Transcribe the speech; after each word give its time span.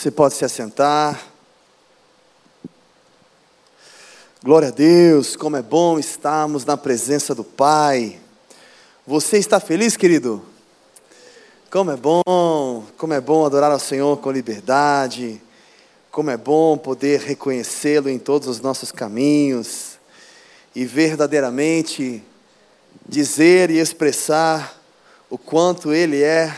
Você 0.00 0.10
pode 0.10 0.32
se 0.32 0.46
assentar. 0.46 1.26
Glória 4.42 4.68
a 4.68 4.70
Deus, 4.70 5.36
como 5.36 5.58
é 5.58 5.62
bom 5.62 5.98
estarmos 5.98 6.64
na 6.64 6.74
presença 6.74 7.34
do 7.34 7.44
Pai. 7.44 8.18
Você 9.06 9.36
está 9.36 9.60
feliz, 9.60 9.98
querido? 9.98 10.42
Como 11.70 11.90
é 11.90 11.98
bom, 11.98 12.82
como 12.96 13.12
é 13.12 13.20
bom 13.20 13.44
adorar 13.44 13.70
ao 13.70 13.78
Senhor 13.78 14.16
com 14.20 14.30
liberdade. 14.30 15.38
Como 16.10 16.30
é 16.30 16.36
bom 16.38 16.78
poder 16.78 17.20
reconhecê-lo 17.20 18.08
em 18.08 18.18
todos 18.18 18.48
os 18.48 18.58
nossos 18.58 18.90
caminhos 18.90 19.98
e 20.74 20.86
verdadeiramente 20.86 22.24
dizer 23.06 23.70
e 23.70 23.78
expressar 23.78 24.80
o 25.28 25.36
quanto 25.36 25.92
Ele 25.92 26.22
é 26.22 26.56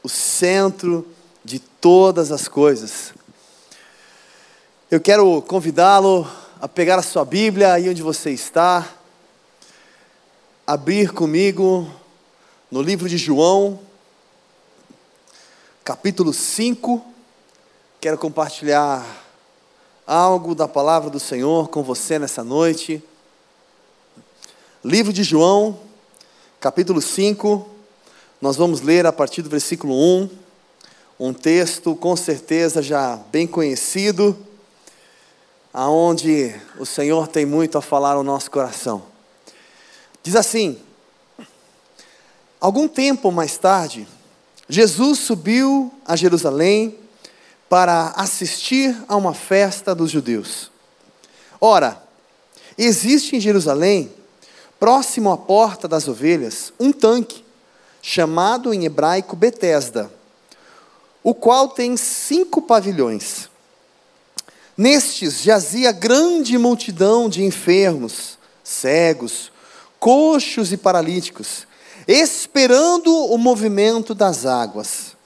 o 0.00 0.08
centro 0.08 1.04
todas 1.84 2.32
as 2.32 2.48
coisas. 2.48 3.12
Eu 4.90 4.98
quero 4.98 5.42
convidá-lo 5.42 6.26
a 6.58 6.66
pegar 6.66 6.98
a 6.98 7.02
sua 7.02 7.26
Bíblia 7.26 7.74
aí 7.74 7.90
onde 7.90 8.02
você 8.02 8.30
está, 8.30 8.90
abrir 10.66 11.12
comigo 11.12 11.86
no 12.70 12.80
livro 12.80 13.06
de 13.06 13.18
João, 13.18 13.78
capítulo 15.84 16.32
5. 16.32 17.04
Quero 18.00 18.16
compartilhar 18.16 19.04
algo 20.06 20.54
da 20.54 20.66
palavra 20.66 21.10
do 21.10 21.20
Senhor 21.20 21.68
com 21.68 21.82
você 21.82 22.18
nessa 22.18 22.42
noite. 22.42 23.04
Livro 24.82 25.12
de 25.12 25.22
João, 25.22 25.78
capítulo 26.58 27.02
5. 27.02 27.68
Nós 28.40 28.56
vamos 28.56 28.80
ler 28.80 29.04
a 29.04 29.12
partir 29.12 29.42
do 29.42 29.50
versículo 29.50 29.94
1, 29.94 30.43
um 31.18 31.32
texto 31.32 31.94
com 31.94 32.16
certeza 32.16 32.82
já 32.82 33.16
bem 33.30 33.46
conhecido, 33.46 34.36
aonde 35.72 36.54
o 36.78 36.84
Senhor 36.84 37.28
tem 37.28 37.46
muito 37.46 37.78
a 37.78 37.82
falar 37.82 38.12
ao 38.12 38.24
nosso 38.24 38.50
coração. 38.50 39.02
Diz 40.22 40.36
assim: 40.36 40.78
Algum 42.60 42.88
tempo 42.88 43.30
mais 43.30 43.58
tarde, 43.58 44.08
Jesus 44.68 45.18
subiu 45.18 45.92
a 46.06 46.16
Jerusalém 46.16 46.98
para 47.68 48.08
assistir 48.16 48.96
a 49.06 49.16
uma 49.16 49.34
festa 49.34 49.94
dos 49.94 50.10
judeus. 50.10 50.70
Ora, 51.60 52.02
existe 52.76 53.36
em 53.36 53.40
Jerusalém, 53.40 54.12
próximo 54.78 55.30
à 55.30 55.36
porta 55.36 55.86
das 55.86 56.08
ovelhas, 56.08 56.72
um 56.78 56.92
tanque 56.92 57.44
chamado 58.00 58.72
em 58.72 58.84
hebraico 58.84 59.34
Betesda, 59.36 60.10
o 61.24 61.34
qual 61.34 61.68
tem 61.68 61.96
cinco 61.96 62.60
pavilhões. 62.60 63.48
Nestes 64.76 65.42
jazia 65.42 65.90
grande 65.90 66.58
multidão 66.58 67.30
de 67.30 67.42
enfermos, 67.42 68.38
cegos, 68.62 69.50
coxos 69.98 70.70
e 70.70 70.76
paralíticos, 70.76 71.66
esperando 72.06 73.10
o 73.10 73.38
movimento 73.38 74.14
das 74.14 74.44
águas. 74.44 75.16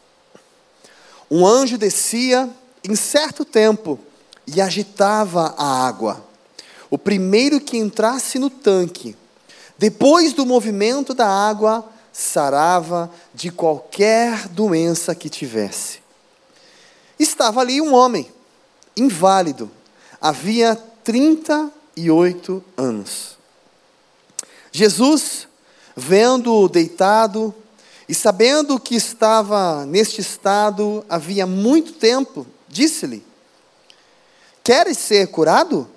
Um 1.28 1.44
anjo 1.44 1.76
descia 1.76 2.48
em 2.88 2.94
certo 2.94 3.44
tempo 3.44 3.98
e 4.46 4.60
agitava 4.60 5.54
a 5.58 5.86
água. 5.86 6.24
O 6.88 6.96
primeiro 6.96 7.60
que 7.60 7.76
entrasse 7.76 8.38
no 8.38 8.48
tanque, 8.48 9.16
depois 9.76 10.32
do 10.32 10.46
movimento 10.46 11.12
da 11.12 11.26
água, 11.26 11.84
sarava 12.18 13.08
de 13.32 13.48
qualquer 13.48 14.48
doença 14.48 15.14
que 15.14 15.30
tivesse. 15.30 16.00
Estava 17.16 17.60
ali 17.60 17.80
um 17.80 17.94
homem, 17.94 18.28
inválido, 18.96 19.70
havia 20.20 20.74
38 21.04 22.64
anos. 22.76 23.38
Jesus, 24.72 25.46
vendo-o 25.96 26.68
deitado 26.68 27.54
e 28.08 28.14
sabendo 28.14 28.80
que 28.80 28.96
estava 28.96 29.86
neste 29.86 30.20
estado 30.20 31.04
havia 31.08 31.46
muito 31.46 31.92
tempo, 31.92 32.44
disse-lhe: 32.66 33.24
Queres 34.64 34.98
ser 34.98 35.28
curado? 35.28 35.88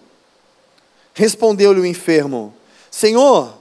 Respondeu-lhe 1.16 1.80
o 1.80 1.86
enfermo: 1.86 2.54
Senhor, 2.92 3.61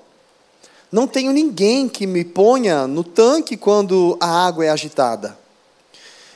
não 0.93 1.07
tenho 1.07 1.33
ninguém 1.33 1.89
que 1.89 2.07
me 2.07 2.25
ponha 2.25 2.87
no 2.87 3.05
tanque 3.05 3.57
quando 3.57 4.17
a 4.21 4.47
água 4.47 4.65
é 4.65 4.71
agitada. 4.71 5.39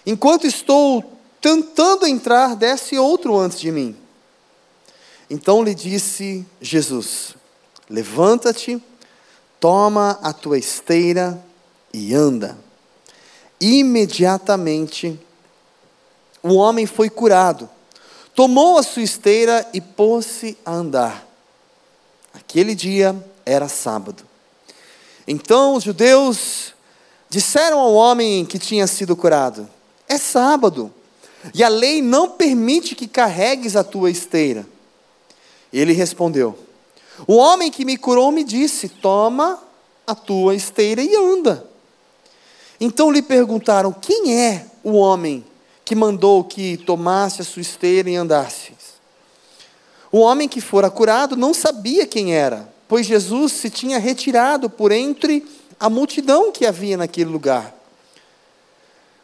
Enquanto 0.06 0.46
estou 0.46 1.02
tentando 1.40 2.06
entrar, 2.06 2.54
desce 2.54 2.96
outro 2.96 3.36
antes 3.36 3.58
de 3.58 3.72
mim. 3.72 3.96
Então 5.28 5.62
lhe 5.62 5.74
disse 5.74 6.46
Jesus: 6.60 7.34
Levanta-te, 7.90 8.80
toma 9.58 10.18
a 10.22 10.32
tua 10.32 10.58
esteira 10.58 11.42
e 11.92 12.14
anda. 12.14 12.56
Imediatamente 13.60 15.18
o 16.42 16.54
homem 16.54 16.86
foi 16.86 17.08
curado, 17.08 17.68
tomou 18.34 18.78
a 18.78 18.82
sua 18.82 19.02
esteira 19.02 19.66
e 19.72 19.80
pôs-se 19.80 20.56
a 20.64 20.72
andar. 20.72 21.26
Aquele 22.32 22.74
dia 22.74 23.16
era 23.44 23.68
sábado. 23.68 24.33
Então 25.26 25.74
os 25.74 25.84
judeus 25.84 26.74
disseram 27.30 27.78
ao 27.78 27.94
homem 27.94 28.44
que 28.44 28.58
tinha 28.58 28.86
sido 28.86 29.16
curado: 29.16 29.68
É 30.08 30.18
sábado, 30.18 30.92
e 31.54 31.64
a 31.64 31.68
lei 31.68 32.02
não 32.02 32.30
permite 32.30 32.94
que 32.94 33.08
carregues 33.08 33.74
a 33.74 33.82
tua 33.82 34.10
esteira. 34.10 34.66
Ele 35.72 35.92
respondeu: 35.92 36.58
O 37.26 37.36
homem 37.36 37.70
que 37.70 37.84
me 37.84 37.96
curou 37.96 38.30
me 38.30 38.44
disse: 38.44 38.88
Toma 38.88 39.58
a 40.06 40.14
tua 40.14 40.54
esteira 40.54 41.02
e 41.02 41.16
anda. 41.16 41.66
Então 42.78 43.10
lhe 43.10 43.22
perguntaram: 43.22 43.92
Quem 43.92 44.38
é 44.38 44.66
o 44.82 44.92
homem 44.92 45.44
que 45.84 45.94
mandou 45.94 46.44
que 46.44 46.76
tomasse 46.76 47.40
a 47.40 47.44
sua 47.44 47.62
esteira 47.62 48.10
e 48.10 48.16
andasse? 48.16 48.72
O 50.12 50.18
homem 50.20 50.48
que 50.48 50.60
fora 50.60 50.90
curado 50.90 51.34
não 51.34 51.54
sabia 51.54 52.06
quem 52.06 52.34
era 52.34 52.73
pois 52.88 53.06
Jesus 53.06 53.52
se 53.52 53.70
tinha 53.70 53.98
retirado 53.98 54.68
por 54.68 54.92
entre 54.92 55.46
a 55.78 55.90
multidão 55.90 56.52
que 56.52 56.66
havia 56.66 56.96
naquele 56.96 57.30
lugar. 57.30 57.74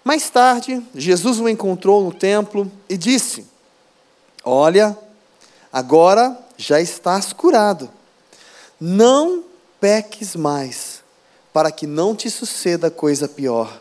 Mais 0.03 0.31
tarde, 0.31 0.82
Jesus 0.94 1.38
o 1.38 1.48
encontrou 1.48 2.03
no 2.03 2.12
templo 2.12 2.71
e 2.88 2.97
disse: 2.97 3.47
Olha, 4.43 4.97
agora 5.72 6.37
já 6.56 6.81
estás 6.81 7.32
curado. 7.32 7.91
Não 8.81 9.44
peques 9.78 10.34
mais, 10.34 11.03
para 11.53 11.71
que 11.71 11.87
não 11.87 12.15
te 12.15 12.31
suceda 12.31 12.91
coisa 12.91 13.28
pior. 13.28 13.81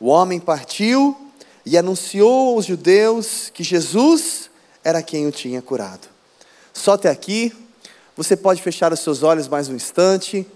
O 0.00 0.06
homem 0.06 0.40
partiu 0.40 1.16
e 1.64 1.78
anunciou 1.78 2.54
aos 2.54 2.66
judeus 2.66 3.50
que 3.50 3.62
Jesus 3.62 4.50
era 4.82 5.02
quem 5.02 5.26
o 5.26 5.32
tinha 5.32 5.62
curado. 5.62 6.08
Só 6.72 6.94
até 6.94 7.10
aqui, 7.10 7.54
você 8.14 8.36
pode 8.36 8.60
fechar 8.60 8.92
os 8.92 9.00
seus 9.00 9.22
olhos 9.22 9.48
mais 9.48 9.70
um 9.70 9.74
instante. 9.74 10.46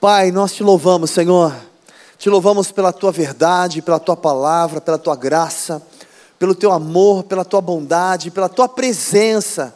Pai, 0.00 0.30
nós 0.30 0.54
te 0.54 0.62
louvamos, 0.62 1.10
Senhor. 1.10 1.54
Te 2.16 2.30
louvamos 2.30 2.72
pela 2.72 2.90
tua 2.90 3.12
verdade, 3.12 3.82
pela 3.82 4.00
tua 4.00 4.16
palavra, 4.16 4.80
pela 4.80 4.96
tua 4.96 5.14
graça, 5.14 5.82
pelo 6.38 6.54
teu 6.54 6.72
amor, 6.72 7.24
pela 7.24 7.44
tua 7.44 7.60
bondade, 7.60 8.30
pela 8.30 8.48
tua 8.48 8.66
presença 8.66 9.74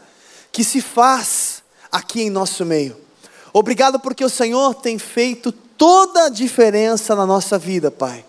que 0.51 0.65
se 0.65 0.81
faz 0.81 1.63
aqui 1.91 2.23
em 2.23 2.31
nosso 2.31 2.65
meio. 2.65 2.97
Obrigado 3.53 4.01
porque 4.01 4.25
o 4.25 4.31
Senhor 4.31 4.75
tem 4.77 4.99
feito 4.99 5.53
toda 5.53 6.25
a 6.25 6.31
diferença 6.31 7.15
na 7.15 7.27
nossa 7.27 7.59
vida, 7.59 7.91
Pai. 7.91 8.25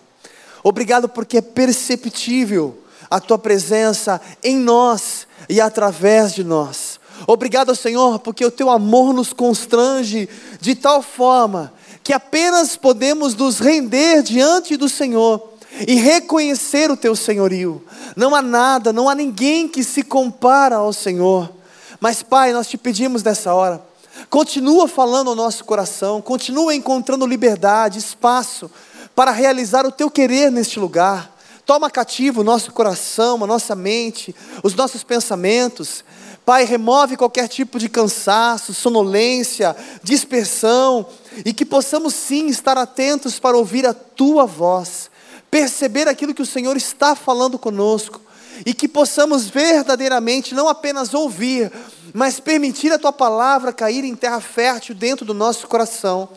Obrigado 0.62 1.08
porque 1.08 1.38
é 1.38 1.42
perceptível 1.42 2.83
a 3.14 3.20
tua 3.20 3.38
presença 3.38 4.20
em 4.42 4.58
nós 4.58 5.28
e 5.48 5.60
através 5.60 6.34
de 6.34 6.42
nós. 6.42 6.98
Obrigado, 7.28 7.72
Senhor, 7.76 8.18
porque 8.18 8.44
o 8.44 8.50
teu 8.50 8.68
amor 8.68 9.14
nos 9.14 9.32
constrange 9.32 10.28
de 10.60 10.74
tal 10.74 11.00
forma 11.00 11.72
que 12.02 12.12
apenas 12.12 12.76
podemos 12.76 13.36
nos 13.36 13.60
render 13.60 14.20
diante 14.24 14.76
do 14.76 14.88
Senhor 14.88 15.48
e 15.86 15.94
reconhecer 15.94 16.90
o 16.90 16.96
teu 16.96 17.14
senhorio. 17.14 17.84
Não 18.16 18.34
há 18.34 18.42
nada, 18.42 18.92
não 18.92 19.08
há 19.08 19.14
ninguém 19.14 19.68
que 19.68 19.84
se 19.84 20.02
compara 20.02 20.74
ao 20.74 20.92
Senhor. 20.92 21.52
Mas, 22.00 22.20
Pai, 22.20 22.52
nós 22.52 22.66
te 22.66 22.76
pedimos 22.76 23.22
nessa 23.22 23.54
hora, 23.54 23.80
continua 24.28 24.88
falando 24.88 25.30
ao 25.30 25.36
nosso 25.36 25.64
coração, 25.64 26.20
continua 26.20 26.74
encontrando 26.74 27.28
liberdade, 27.28 27.96
espaço 27.96 28.68
para 29.14 29.30
realizar 29.30 29.86
o 29.86 29.92
teu 29.92 30.10
querer 30.10 30.50
neste 30.50 30.80
lugar. 30.80 31.33
Toma 31.66 31.90
cativo 31.90 32.42
o 32.42 32.44
nosso 32.44 32.72
coração, 32.72 33.42
a 33.42 33.46
nossa 33.46 33.74
mente, 33.74 34.34
os 34.62 34.74
nossos 34.74 35.02
pensamentos. 35.02 36.04
Pai, 36.44 36.64
remove 36.64 37.16
qualquer 37.16 37.48
tipo 37.48 37.78
de 37.78 37.88
cansaço, 37.88 38.74
sonolência, 38.74 39.74
dispersão, 40.02 41.06
e 41.44 41.54
que 41.54 41.64
possamos 41.64 42.12
sim 42.14 42.48
estar 42.48 42.76
atentos 42.76 43.38
para 43.38 43.56
ouvir 43.56 43.86
a 43.86 43.94
tua 43.94 44.44
voz. 44.44 45.10
perceber 45.50 46.08
aquilo 46.08 46.34
que 46.34 46.42
o 46.42 46.46
Senhor 46.46 46.76
está 46.76 47.14
falando 47.14 47.56
conosco 47.56 48.20
e 48.66 48.74
que 48.74 48.88
possamos 48.88 49.48
verdadeiramente 49.48 50.52
não 50.52 50.68
apenas 50.68 51.14
ouvir, 51.14 51.70
mas 52.12 52.40
permitir 52.40 52.92
a 52.92 52.98
tua 52.98 53.12
palavra 53.12 53.72
cair 53.72 54.04
em 54.04 54.16
terra 54.16 54.40
fértil 54.40 54.96
dentro 54.96 55.24
do 55.24 55.32
nosso 55.32 55.68
coração 55.68 56.28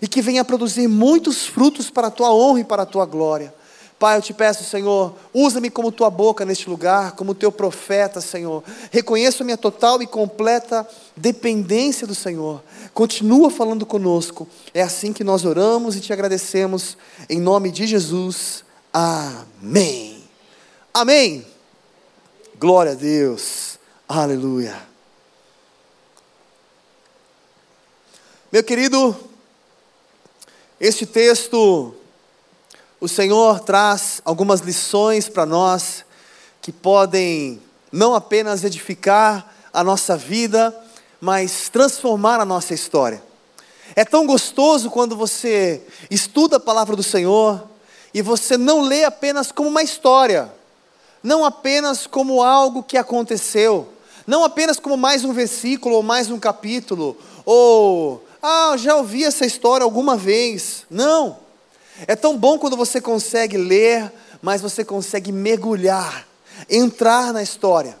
e 0.00 0.06
que 0.06 0.22
venha 0.22 0.44
produzir 0.44 0.86
muitos 0.86 1.46
frutos 1.46 1.90
para 1.90 2.06
a 2.06 2.10
tua 2.12 2.32
honra 2.32 2.60
e 2.60 2.64
para 2.64 2.84
a 2.84 2.86
tua 2.86 3.04
glória. 3.04 3.52
Pai, 4.00 4.16
eu 4.16 4.22
te 4.22 4.32
peço, 4.32 4.64
Senhor, 4.64 5.14
usa-me 5.30 5.68
como 5.68 5.92
tua 5.92 6.08
boca 6.08 6.42
neste 6.46 6.70
lugar, 6.70 7.12
como 7.12 7.34
teu 7.34 7.52
profeta, 7.52 8.18
Senhor. 8.18 8.64
Reconheço 8.90 9.42
a 9.42 9.44
minha 9.44 9.58
total 9.58 10.00
e 10.02 10.06
completa 10.06 10.88
dependência 11.14 12.06
do 12.06 12.14
Senhor. 12.14 12.64
Continua 12.94 13.50
falando 13.50 13.84
conosco. 13.84 14.48
É 14.72 14.80
assim 14.80 15.12
que 15.12 15.22
nós 15.22 15.44
oramos 15.44 15.96
e 15.96 16.00
te 16.00 16.14
agradecemos. 16.14 16.96
Em 17.28 17.38
nome 17.38 17.70
de 17.70 17.86
Jesus. 17.86 18.64
Amém. 18.90 20.24
Amém. 20.94 21.46
Glória 22.58 22.92
a 22.92 22.94
Deus. 22.94 23.78
Aleluia. 24.08 24.80
Meu 28.50 28.64
querido, 28.64 29.14
este 30.80 31.04
texto 31.04 31.94
o 33.00 33.08
Senhor 33.08 33.60
traz 33.60 34.20
algumas 34.26 34.60
lições 34.60 35.26
para 35.26 35.46
nós 35.46 36.04
que 36.60 36.70
podem 36.70 37.60
não 37.90 38.14
apenas 38.14 38.62
edificar 38.62 39.54
a 39.72 39.82
nossa 39.82 40.18
vida, 40.18 40.76
mas 41.18 41.70
transformar 41.70 42.40
a 42.40 42.44
nossa 42.44 42.74
história. 42.74 43.22
É 43.96 44.04
tão 44.04 44.26
gostoso 44.26 44.90
quando 44.90 45.16
você 45.16 45.82
estuda 46.10 46.58
a 46.58 46.60
palavra 46.60 46.94
do 46.94 47.02
Senhor 47.02 47.66
e 48.12 48.20
você 48.20 48.58
não 48.58 48.82
lê 48.82 49.04
apenas 49.04 49.50
como 49.50 49.70
uma 49.70 49.82
história, 49.82 50.52
não 51.22 51.42
apenas 51.42 52.06
como 52.06 52.42
algo 52.42 52.82
que 52.82 52.98
aconteceu, 52.98 53.88
não 54.26 54.44
apenas 54.44 54.78
como 54.78 54.98
mais 54.98 55.24
um 55.24 55.32
versículo 55.32 55.96
ou 55.96 56.02
mais 56.02 56.30
um 56.30 56.38
capítulo, 56.38 57.16
ou, 57.46 58.22
ah, 58.42 58.74
já 58.76 58.94
ouvi 58.96 59.24
essa 59.24 59.46
história 59.46 59.84
alguma 59.84 60.16
vez. 60.16 60.84
Não. 60.90 61.49
É 62.06 62.16
tão 62.16 62.36
bom 62.36 62.58
quando 62.58 62.76
você 62.76 63.00
consegue 63.00 63.56
ler, 63.56 64.10
mas 64.40 64.60
você 64.60 64.84
consegue 64.84 65.32
mergulhar, 65.32 66.26
entrar 66.68 67.32
na 67.32 67.42
história, 67.42 67.96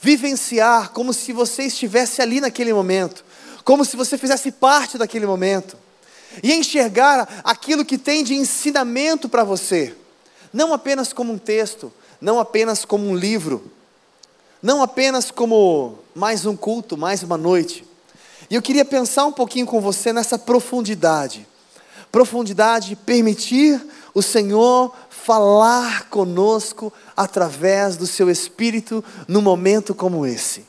vivenciar 0.00 0.90
como 0.90 1.12
se 1.12 1.32
você 1.32 1.64
estivesse 1.64 2.20
ali 2.20 2.40
naquele 2.40 2.72
momento, 2.72 3.24
como 3.64 3.84
se 3.84 3.96
você 3.96 4.18
fizesse 4.18 4.52
parte 4.52 4.98
daquele 4.98 5.26
momento, 5.26 5.76
e 6.42 6.52
enxergar 6.52 7.40
aquilo 7.42 7.84
que 7.84 7.98
tem 7.98 8.22
de 8.22 8.34
ensinamento 8.34 9.28
para 9.28 9.42
você, 9.42 9.94
não 10.52 10.72
apenas 10.72 11.12
como 11.12 11.32
um 11.32 11.38
texto, 11.38 11.92
não 12.20 12.38
apenas 12.38 12.84
como 12.84 13.08
um 13.08 13.16
livro, 13.16 13.70
não 14.62 14.82
apenas 14.82 15.30
como 15.30 15.98
mais 16.14 16.44
um 16.44 16.54
culto, 16.54 16.96
mais 16.96 17.22
uma 17.22 17.38
noite. 17.38 17.84
E 18.50 18.54
eu 18.54 18.62
queria 18.62 18.84
pensar 18.84 19.24
um 19.24 19.32
pouquinho 19.32 19.66
com 19.66 19.80
você 19.80 20.12
nessa 20.12 20.38
profundidade 20.38 21.46
profundidade 22.10 22.90
de 22.90 22.96
permitir 22.96 23.80
o 24.14 24.22
Senhor 24.22 24.94
falar 25.08 26.08
conosco 26.08 26.92
através 27.16 27.96
do 27.96 28.06
seu 28.06 28.30
Espírito 28.30 29.04
num 29.28 29.40
momento 29.40 29.94
como 29.94 30.26
esse. 30.26 30.64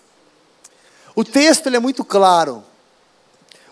O 1.16 1.24
texto 1.24 1.68
ele 1.68 1.78
é 1.78 1.80
muito 1.80 2.04
claro. 2.06 2.64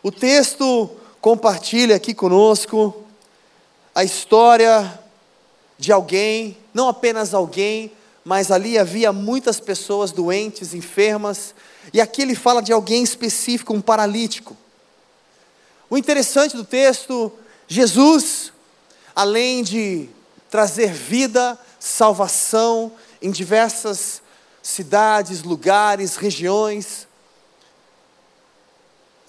O 0.02 0.12
texto 0.12 0.90
compartilha 1.22 1.96
aqui 1.96 2.14
conosco 2.14 3.04
a 3.94 4.04
história 4.04 5.00
de 5.78 5.92
alguém, 5.92 6.58
não 6.74 6.88
apenas 6.88 7.34
alguém, 7.34 7.92
mas 8.24 8.52
ali 8.52 8.78
havia 8.78 9.12
muitas 9.12 9.60
pessoas 9.60 10.12
doentes, 10.12 10.74
enfermas, 10.74 11.54
e 11.94 12.00
aqui 12.00 12.22
ele 12.22 12.36
fala 12.36 12.62
de 12.62 12.72
alguém 12.72 13.04
específico, 13.04 13.74
um 13.74 13.82
paralítico. 13.82 14.56
O 15.90 15.98
interessante 15.98 16.56
do 16.56 16.64
texto 16.64 17.32
Jesus, 17.72 18.52
além 19.16 19.64
de 19.64 20.10
trazer 20.50 20.92
vida, 20.92 21.58
salvação 21.80 22.92
em 23.22 23.30
diversas 23.30 24.24
cidades, 24.64 25.44
lugares, 25.44 26.16
regiões, 26.16 27.08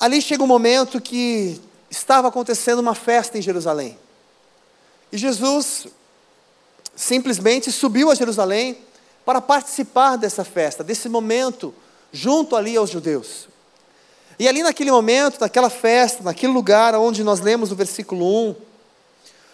ali 0.00 0.22
chega 0.22 0.42
um 0.42 0.46
momento 0.46 1.02
que 1.02 1.60
estava 1.90 2.28
acontecendo 2.28 2.78
uma 2.78 2.94
festa 2.94 3.36
em 3.36 3.42
Jerusalém. 3.42 3.98
E 5.12 5.18
Jesus 5.18 5.88
simplesmente 6.96 7.70
subiu 7.70 8.10
a 8.10 8.14
Jerusalém 8.14 8.78
para 9.22 9.42
participar 9.42 10.16
dessa 10.16 10.44
festa, 10.44 10.82
desse 10.82 11.10
momento, 11.10 11.74
junto 12.10 12.56
ali 12.56 12.74
aos 12.74 12.88
judeus. 12.88 13.49
E 14.40 14.48
ali 14.48 14.62
naquele 14.62 14.90
momento, 14.90 15.38
naquela 15.38 15.68
festa, 15.68 16.22
naquele 16.22 16.50
lugar 16.50 16.94
onde 16.94 17.22
nós 17.22 17.40
lemos 17.40 17.70
o 17.70 17.76
versículo 17.76 18.48
1, 18.48 18.56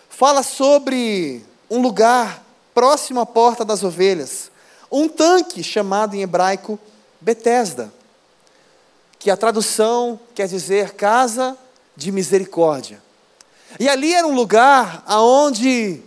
fala 0.09 0.45
sobre 0.45 1.45
um 1.69 1.83
lugar 1.83 2.41
próximo 2.73 3.19
à 3.19 3.27
porta 3.27 3.65
das 3.65 3.83
ovelhas, 3.83 4.49
um 4.89 5.09
tanque 5.09 5.61
chamado 5.65 6.15
em 6.15 6.23
hebraico 6.23 6.79
Betesda, 7.21 7.93
que 9.19 9.29
a 9.29 9.37
tradução 9.37 10.21
quer 10.37 10.47
dizer 10.47 10.93
casa 10.93 11.59
de 11.97 12.13
misericórdia. 12.13 13.03
E 13.81 13.89
ali 13.89 14.15
era 14.15 14.25
um 14.25 14.37
lugar 14.37 15.03
aonde 15.05 16.01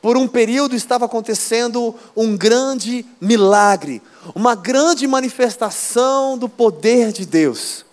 por 0.00 0.16
um 0.16 0.26
período 0.26 0.74
estava 0.74 1.04
acontecendo 1.04 1.94
um 2.16 2.36
grande 2.36 3.06
milagre, 3.20 4.02
uma 4.34 4.56
grande 4.56 5.06
manifestação 5.06 6.36
do 6.36 6.48
poder 6.48 7.12
de 7.12 7.24
Deus. 7.24 7.84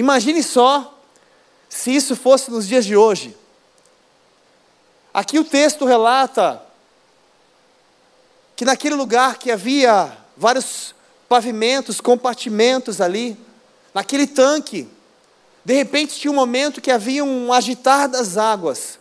Imagine 0.00 0.42
só 0.42 0.98
se 1.68 1.94
isso 1.94 2.16
fosse 2.16 2.50
nos 2.50 2.66
dias 2.66 2.86
de 2.86 2.96
hoje. 2.96 3.36
Aqui 5.12 5.38
o 5.38 5.44
texto 5.44 5.84
relata 5.84 6.62
que 8.56 8.64
naquele 8.64 8.94
lugar 8.94 9.36
que 9.36 9.50
havia 9.50 10.16
vários 10.38 10.94
pavimentos, 11.28 12.00
compartimentos 12.00 12.98
ali, 12.98 13.36
naquele 13.92 14.26
tanque, 14.26 14.88
de 15.66 15.74
repente 15.74 16.18
tinha 16.18 16.32
um 16.32 16.34
momento 16.34 16.80
que 16.80 16.90
havia 16.90 17.22
um 17.22 17.52
agitar 17.52 18.08
das 18.08 18.38
águas. 18.38 18.98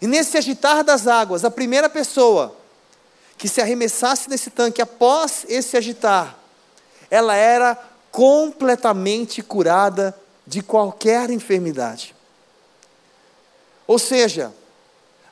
E 0.00 0.08
nesse 0.08 0.36
agitar 0.36 0.82
das 0.82 1.06
águas, 1.06 1.44
a 1.44 1.52
primeira 1.52 1.88
pessoa 1.88 2.56
que 3.38 3.46
se 3.46 3.60
arremessasse 3.60 4.28
nesse 4.28 4.50
tanque 4.50 4.82
após 4.82 5.46
esse 5.48 5.76
agitar, 5.76 6.36
ela 7.08 7.36
era 7.36 7.78
completamente 8.10 9.40
curada 9.40 10.20
de 10.46 10.62
qualquer 10.62 11.30
enfermidade. 11.30 12.14
Ou 13.86 13.98
seja, 13.98 14.52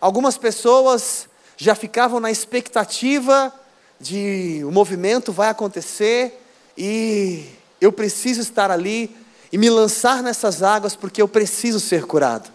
algumas 0.00 0.36
pessoas 0.38 1.28
já 1.56 1.74
ficavam 1.74 2.20
na 2.20 2.30
expectativa 2.30 3.52
de 4.00 4.62
o 4.64 4.70
movimento 4.70 5.32
vai 5.32 5.48
acontecer 5.50 6.42
e 6.76 7.46
eu 7.80 7.92
preciso 7.92 8.40
estar 8.40 8.70
ali 8.70 9.14
e 9.52 9.58
me 9.58 9.68
lançar 9.68 10.22
nessas 10.22 10.62
águas 10.62 10.96
porque 10.96 11.20
eu 11.20 11.28
preciso 11.28 11.78
ser 11.80 12.06
curado. 12.06 12.50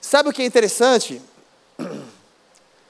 Sabe 0.00 0.28
o 0.28 0.32
que 0.32 0.42
é 0.42 0.46
interessante? 0.46 1.20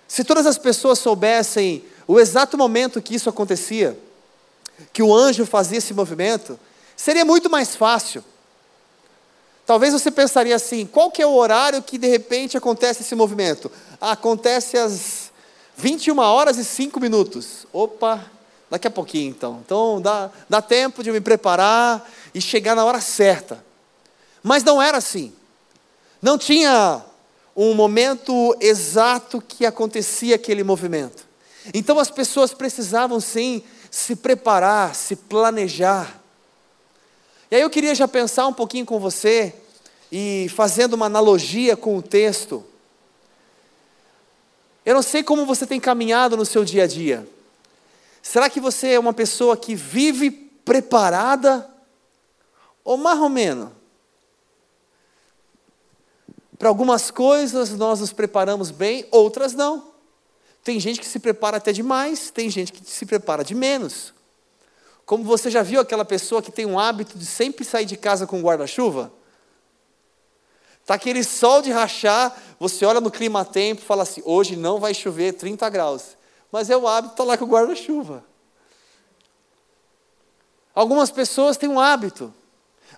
Se 0.07 0.23
todas 0.25 0.47
as 0.47 0.59
pessoas 0.59 0.99
soubessem 0.99 1.85
o 2.07 2.21
exato 2.21 2.57
momento 2.59 3.03
que 3.03 3.15
isso 3.15 3.29
acontecia, 3.29 3.99
que 4.93 5.03
o 5.03 5.15
anjo 5.15 5.47
fazia 5.47 5.79
esse 5.79 5.95
movimento, 5.95 6.59
Seria 6.97 7.25
muito 7.25 7.51
mais 7.51 7.77
fácil. 7.77 8.25
Talvez 9.67 9.93
você 9.93 10.11
pensaria 10.11 10.57
assim: 10.57 10.87
qual 10.87 11.11
que 11.11 11.21
é 11.21 11.27
o 11.27 11.35
horário 11.35 11.83
que 11.83 11.99
de 11.99 12.07
repente 12.07 12.57
acontece 12.57 13.03
esse 13.03 13.15
movimento? 13.15 13.71
Acontece 14.01 14.79
às 14.79 15.31
21 15.77 16.19
horas 16.19 16.57
e 16.57 16.65
5 16.65 16.99
minutos. 16.99 17.67
Opa, 17.73 18.25
daqui 18.71 18.87
a 18.87 18.91
pouquinho 18.91 19.31
então. 19.31 19.61
Então 19.65 20.01
dá, 20.01 20.31
dá 20.49 20.63
tempo 20.63 21.03
de 21.03 21.13
me 21.13 21.21
preparar 21.21 22.09
e 22.35 22.41
chegar 22.41 22.75
na 22.75 22.85
hora 22.85 23.01
certa. 23.01 23.65
Mas 24.43 24.63
não 24.63 24.81
era 24.81 24.99
assim. 24.99 25.33
Não 26.23 26.39
tinha 26.39 27.03
um 27.57 27.75
momento 27.75 28.57
exato 28.61 29.41
que 29.41 29.67
acontecia 29.67 30.37
aquele 30.37 30.63
movimento. 30.63 31.27
Então 31.75 31.99
as 31.99 32.11
pessoas 32.11 32.55
precisavam 32.55 33.19
sim 33.19 33.63
se 33.91 34.15
preparar, 34.15 34.95
se 34.95 35.17
planejar. 35.17 36.23
E 37.51 37.57
aí 37.57 37.63
eu 37.63 37.71
queria 37.71 37.95
já 37.95 38.09
pensar 38.09 38.47
um 38.47 38.53
pouquinho 38.53 38.85
com 38.85 38.99
você 38.99 39.55
e 40.11 40.49
fazendo 40.55 40.95
uma 40.95 41.07
analogia 41.07 41.77
com 41.77 41.97
o 41.97 42.03
texto. 42.03 42.65
Eu 44.85 44.95
não 44.95 45.03
sei 45.03 45.23
como 45.23 45.47
você 45.47 45.67
tem 45.67 45.81
caminhado 45.81 46.37
no 46.37 46.45
seu 46.45 46.65
dia 46.65 46.85
a 46.85 46.87
dia. 46.87 47.29
Será 48.23 48.51
que 48.51 48.61
você 48.61 48.91
é 48.91 48.99
uma 48.99 49.13
pessoa 49.13 49.57
que 49.57 49.75
vive 49.75 50.31
preparada 50.31 51.69
ou 52.85 52.97
mais 52.97 53.21
ou 53.21 53.29
menos? 53.29 53.71
Para 56.59 56.69
algumas 56.69 57.11
coisas 57.11 57.71
nós 57.77 58.01
nos 58.01 58.13
preparamos 58.13 58.71
bem, 58.71 59.07
outras 59.11 59.53
não. 59.53 59.93
Tem 60.65 60.81
gente 60.81 60.99
que 60.99 61.07
se 61.07 61.21
prepara 61.21 61.59
até 61.59 61.73
demais, 61.73 62.31
tem 62.31 62.51
gente 62.51 62.73
que 62.73 62.91
se 62.91 63.07
prepara 63.07 63.45
de 63.45 63.55
menos. 63.55 64.16
Como 65.07 65.23
você 65.23 65.49
já 65.49 65.63
viu 65.63 65.81
aquela 65.81 66.05
pessoa 66.05 66.43
que 66.43 66.51
tem 66.51 66.67
um 66.67 66.79
hábito 66.79 67.17
de 67.17 67.25
sempre 67.25 67.65
sair 67.65 67.85
de 67.87 67.97
casa 67.97 68.27
com 68.27 68.43
guarda-chuva? 68.43 69.13
Está 70.83 70.95
aquele 70.95 71.23
sol 71.23 71.63
de 71.63 71.71
rachar, 71.71 72.37
você 72.59 72.85
olha 72.85 73.01
no 73.01 73.11
clima-tempo 73.11 73.81
e 73.81 73.85
fala 73.85 74.03
assim: 74.03 74.21
hoje 74.25 74.57
não 74.57 74.81
vai 74.81 74.93
chover 74.93 75.35
30 75.35 75.69
graus. 75.71 76.17
Mas 76.51 76.71
é 76.71 76.77
o 76.77 76.89
hábito 76.89 77.13
estar 77.13 77.23
tá 77.23 77.29
lá 77.29 77.39
com 77.39 77.45
o 77.45 77.49
guarda-chuva. 77.49 78.25
Algumas 80.75 81.11
pessoas 81.11 81.57
têm 81.57 81.69
um 81.69 81.81
hábito, 81.81 82.35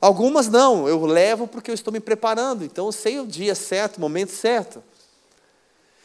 algumas 0.00 0.48
não. 0.48 0.88
Eu 0.88 1.04
levo 1.04 1.46
porque 1.46 1.70
eu 1.70 1.74
estou 1.74 1.92
me 1.92 2.00
preparando, 2.00 2.64
então 2.64 2.86
eu 2.86 2.92
sei 2.92 3.20
o 3.20 3.26
dia 3.26 3.54
certo, 3.54 3.98
o 3.98 4.00
momento 4.00 4.32
certo. 4.32 4.82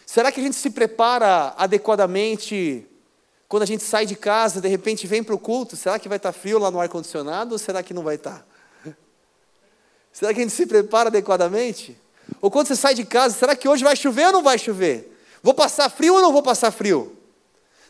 Será 0.06 0.32
que 0.34 0.40
a 0.40 0.44
gente 0.44 0.56
se 0.56 0.70
prepara 0.70 1.54
adequadamente 1.58 2.88
quando 3.54 3.62
a 3.62 3.68
gente 3.68 3.84
sai 3.84 4.04
de 4.04 4.16
casa, 4.16 4.60
de 4.60 4.68
repente 4.68 5.06
vem 5.06 5.24
para 5.24 5.36
o 5.36 5.38
culto, 5.38 5.76
será 5.76 6.00
que 6.00 6.10
vai 6.10 6.18
estar 6.18 6.32
frio 6.32 6.58
lá 6.58 6.72
no 6.72 6.80
ar-condicionado 6.80 7.52
ou 7.52 7.60
será 7.60 7.84
que 7.84 7.94
não 7.94 8.02
vai 8.02 8.16
estar? 8.16 8.44
Será 10.12 10.34
que 10.34 10.40
a 10.40 10.44
gente 10.44 10.56
se 10.56 10.66
prepara 10.66 11.10
adequadamente? 11.10 11.96
Ou 12.42 12.50
quando 12.50 12.66
você 12.66 12.76
sai 12.76 12.96
de 12.96 13.06
casa, 13.06 13.38
será 13.38 13.56
que 13.56 13.70
hoje 13.70 13.84
vai 13.84 13.96
chover 13.96 14.26
ou 14.26 14.32
não 14.32 14.42
vai 14.42 14.58
chover? 14.58 15.16
Vou 15.44 15.54
passar 15.54 15.88
frio 15.88 16.16
ou 16.16 16.22
não 16.24 16.34
vou 16.34 16.42
passar 16.42 16.72
frio? 16.72 17.16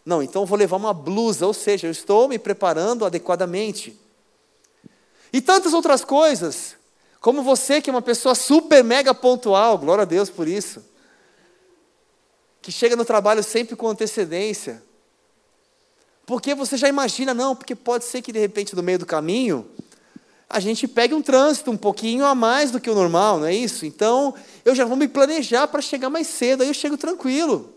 Não, 0.06 0.22
então 0.22 0.46
vou 0.46 0.58
levar 0.58 0.76
uma 0.76 0.94
blusa, 0.94 1.48
ou 1.48 1.54
seja, 1.54 1.88
eu 1.88 1.92
estou 1.92 2.28
me 2.28 2.38
preparando 2.38 3.06
adequadamente. 3.06 3.98
E 5.32 5.40
tantas 5.40 5.74
outras 5.74 6.04
coisas, 6.04 6.76
como 7.22 7.42
você 7.42 7.82
que 7.82 7.90
é 7.90 7.94
uma 7.94 8.02
pessoa 8.02 8.36
super 8.36 8.84
mega 8.84 9.14
pontual, 9.14 9.78
glória 9.78 10.02
a 10.02 10.06
Deus 10.06 10.30
por 10.30 10.46
isso, 10.46 10.84
que 12.62 12.70
chega 12.70 12.98
no 12.98 13.06
trabalho 13.06 13.42
sempre 13.42 13.78
com 13.78 13.88
antecedência, 13.88 14.84
porque 16.26 16.56
você 16.56 16.78
já 16.78 16.88
imagina, 16.88 17.34
não, 17.34 17.56
porque 17.56 17.76
pode 17.76 18.06
ser 18.06 18.22
que 18.22 18.32
de 18.32 18.40
repente 18.40 18.76
no 18.76 18.84
meio 18.84 19.00
do 19.00 19.06
caminho 19.06 19.68
a 20.50 20.60
gente 20.60 20.88
pegue 20.88 21.14
um 21.14 21.22
trânsito 21.22 21.72
um 21.72 21.78
pouquinho 21.78 22.26
a 22.26 22.36
mais 22.36 22.70
do 22.70 22.80
que 22.80 22.90
o 22.90 22.96
normal, 22.96 23.40
não 23.40 23.48
é 23.48 23.54
isso? 23.56 23.86
Então 23.86 24.34
eu 24.64 24.76
já 24.76 24.86
vou 24.86 24.96
me 24.96 25.08
planejar 25.08 25.68
para 25.68 25.82
chegar 25.82 26.10
mais 26.10 26.28
cedo, 26.28 26.62
aí 26.62 26.70
eu 26.70 26.74
chego 26.74 26.96
tranquilo. 26.96 27.74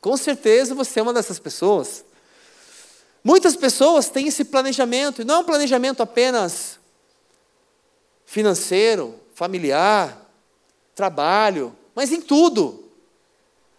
Com 0.00 0.16
certeza 0.16 0.74
você 0.74 1.00
é 1.00 1.02
uma 1.02 1.12
dessas 1.14 1.38
pessoas. 1.38 2.04
Muitas 3.22 3.56
pessoas 3.56 4.10
têm 4.10 4.26
esse 4.28 4.44
planejamento, 4.44 5.22
e 5.22 5.24
não 5.24 5.36
é 5.36 5.38
um 5.38 5.44
planejamento 5.44 6.02
apenas 6.02 6.78
financeiro, 8.26 9.14
familiar, 9.34 10.28
trabalho, 10.94 11.74
mas 11.94 12.12
em 12.12 12.20
tudo. 12.20 12.84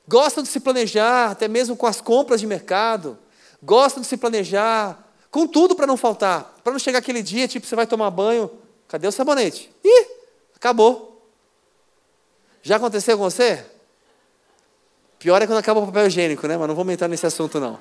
Gostam 0.07 0.41
de 0.41 0.49
se 0.49 0.59
planejar, 0.59 1.31
até 1.31 1.47
mesmo 1.47 1.75
com 1.75 1.85
as 1.85 2.01
compras 2.01 2.39
de 2.39 2.47
mercado 2.47 3.19
gostam 3.61 4.01
de 4.01 4.07
se 4.07 4.17
planejar, 4.17 4.97
com 5.31 5.47
tudo 5.47 5.75
para 5.75 5.87
não 5.87 5.97
faltar, 5.97 6.55
para 6.63 6.71
não 6.71 6.79
chegar 6.79 6.99
aquele 6.99 7.21
dia, 7.21 7.47
tipo, 7.47 7.65
você 7.65 7.75
vai 7.75 7.85
tomar 7.85 8.09
banho, 8.09 8.49
cadê 8.87 9.07
o 9.07 9.11
sabonete? 9.11 9.71
Ih, 9.83 10.07
acabou. 10.55 11.29
Já 12.61 12.77
aconteceu 12.77 13.17
com 13.17 13.23
você? 13.23 13.65
Pior 15.19 15.41
é 15.41 15.47
quando 15.47 15.59
acaba 15.59 15.79
o 15.79 15.85
papel 15.85 16.07
higiênico, 16.07 16.47
né? 16.47 16.57
Mas 16.57 16.67
não 16.67 16.75
vamos 16.75 16.93
entrar 16.93 17.07
nesse 17.07 17.25
assunto, 17.25 17.59
não. 17.59 17.79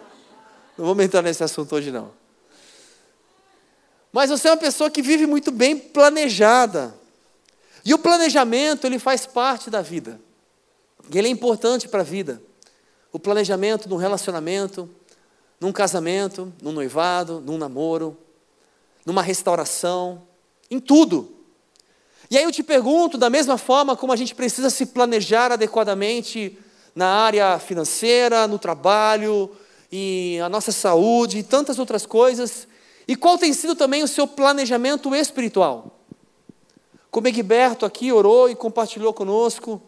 Não 0.76 0.86
vamos 0.86 1.04
entrar 1.04 1.22
nesse 1.22 1.44
assunto 1.44 1.74
hoje, 1.74 1.90
não. 1.90 2.10
Mas 4.12 4.30
você 4.30 4.48
é 4.48 4.50
uma 4.50 4.56
pessoa 4.56 4.90
que 4.90 5.02
vive 5.02 5.26
muito 5.26 5.50
bem 5.50 5.76
planejada. 5.76 6.94
E 7.84 7.92
o 7.92 7.98
planejamento, 7.98 8.86
ele 8.86 8.98
faz 8.98 9.26
parte 9.26 9.70
da 9.70 9.82
vida. 9.82 10.20
E 11.12 11.18
ele 11.18 11.28
é 11.28 11.30
importante 11.30 11.88
para 11.88 12.00
a 12.00 12.04
vida. 12.04 12.42
O 13.12 13.18
planejamento 13.18 13.88
do 13.88 13.96
relacionamento, 13.96 14.88
num 15.60 15.72
casamento, 15.72 16.52
num 16.62 16.72
noivado, 16.72 17.40
num 17.40 17.58
namoro, 17.58 18.16
numa 19.04 19.22
restauração, 19.22 20.22
em 20.70 20.80
tudo. 20.80 21.32
E 22.30 22.38
aí 22.38 22.44
eu 22.44 22.52
te 22.52 22.62
pergunto, 22.62 23.18
da 23.18 23.30
mesma 23.30 23.58
forma 23.58 23.96
como 23.96 24.12
a 24.12 24.16
gente 24.16 24.34
precisa 24.34 24.70
se 24.70 24.86
planejar 24.86 25.52
adequadamente 25.52 26.58
na 26.94 27.08
área 27.08 27.58
financeira, 27.58 28.46
no 28.46 28.58
trabalho, 28.58 29.50
e 29.90 30.40
a 30.40 30.48
nossa 30.48 30.72
saúde 30.72 31.38
e 31.38 31.42
tantas 31.42 31.78
outras 31.78 32.04
coisas, 32.04 32.66
e 33.06 33.14
qual 33.14 33.38
tem 33.38 33.52
sido 33.52 33.76
também 33.76 34.02
o 34.02 34.08
seu 34.08 34.26
planejamento 34.26 35.14
espiritual? 35.14 36.00
Como 37.10 37.28
Egberto 37.28 37.86
aqui 37.86 38.10
orou 38.10 38.48
e 38.48 38.56
compartilhou 38.56 39.12
conosco, 39.12 39.80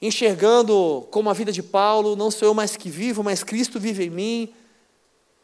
enxergando 0.00 1.06
como 1.10 1.30
a 1.30 1.32
vida 1.32 1.50
de 1.50 1.62
Paulo, 1.62 2.16
não 2.16 2.30
sou 2.30 2.48
eu 2.48 2.54
mais 2.54 2.76
que 2.76 2.90
vivo, 2.90 3.22
mas 3.22 3.42
Cristo 3.42 3.80
vive 3.80 4.04
em 4.04 4.10
mim. 4.10 4.54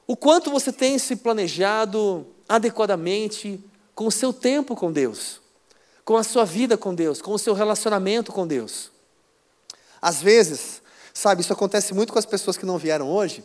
O 0.06 0.16
quanto 0.16 0.50
você 0.50 0.72
tem 0.72 0.98
se 0.98 1.16
planejado 1.16 2.26
adequadamente 2.48 3.62
com 3.94 4.06
o 4.06 4.12
seu 4.12 4.32
tempo 4.32 4.76
com 4.76 4.92
Deus, 4.92 5.40
com 6.04 6.16
a 6.16 6.22
sua 6.22 6.44
vida 6.44 6.76
com 6.76 6.94
Deus, 6.94 7.22
com 7.22 7.32
o 7.32 7.38
seu 7.38 7.54
relacionamento 7.54 8.32
com 8.32 8.46
Deus. 8.46 8.90
Às 10.00 10.20
vezes, 10.20 10.82
sabe, 11.14 11.40
isso 11.40 11.52
acontece 11.52 11.94
muito 11.94 12.12
com 12.12 12.18
as 12.18 12.26
pessoas 12.26 12.56
que 12.58 12.66
não 12.66 12.76
vieram 12.76 13.10
hoje. 13.10 13.42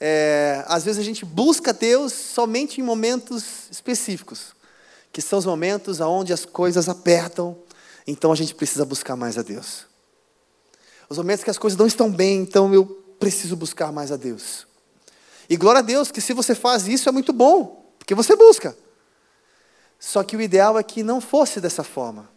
É, 0.00 0.64
às 0.66 0.84
vezes 0.84 0.98
a 0.98 1.04
gente 1.04 1.24
busca 1.24 1.74
Deus 1.74 2.12
somente 2.12 2.80
em 2.80 2.84
momentos 2.84 3.68
específicos, 3.70 4.54
que 5.12 5.20
são 5.20 5.38
os 5.38 5.44
momentos 5.44 6.00
onde 6.00 6.32
as 6.32 6.46
coisas 6.46 6.88
apertam, 6.88 7.58
então 8.06 8.32
a 8.32 8.36
gente 8.36 8.54
precisa 8.54 8.86
buscar 8.86 9.16
mais 9.16 9.36
a 9.36 9.42
Deus 9.42 9.89
os 11.10 11.18
momentos 11.18 11.42
que 11.42 11.50
as 11.50 11.58
coisas 11.58 11.76
não 11.76 11.88
estão 11.88 12.10
bem, 12.10 12.40
então 12.40 12.72
eu 12.72 12.86
preciso 13.18 13.56
buscar 13.56 13.90
mais 13.90 14.12
a 14.12 14.16
Deus. 14.16 14.66
E 15.48 15.56
glória 15.56 15.80
a 15.80 15.82
Deus 15.82 16.12
que 16.12 16.20
se 16.20 16.32
você 16.32 16.54
faz 16.54 16.86
isso 16.86 17.08
é 17.08 17.12
muito 17.12 17.32
bom, 17.32 17.92
porque 17.98 18.14
você 18.14 18.36
busca. 18.36 18.76
Só 19.98 20.22
que 20.22 20.36
o 20.36 20.40
ideal 20.40 20.78
é 20.78 20.82
que 20.82 21.02
não 21.02 21.20
fosse 21.20 21.60
dessa 21.60 21.82
forma, 21.82 22.30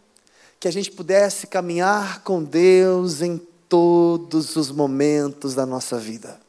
que 0.58 0.66
a 0.66 0.72
gente 0.72 0.90
pudesse 0.90 1.46
caminhar 1.46 2.22
com 2.22 2.42
Deus 2.42 3.22
em 3.22 3.38
todos 3.68 4.56
os 4.56 4.70
momentos 4.70 5.54
da 5.54 5.64
nossa 5.64 5.98
vida, 5.98 6.40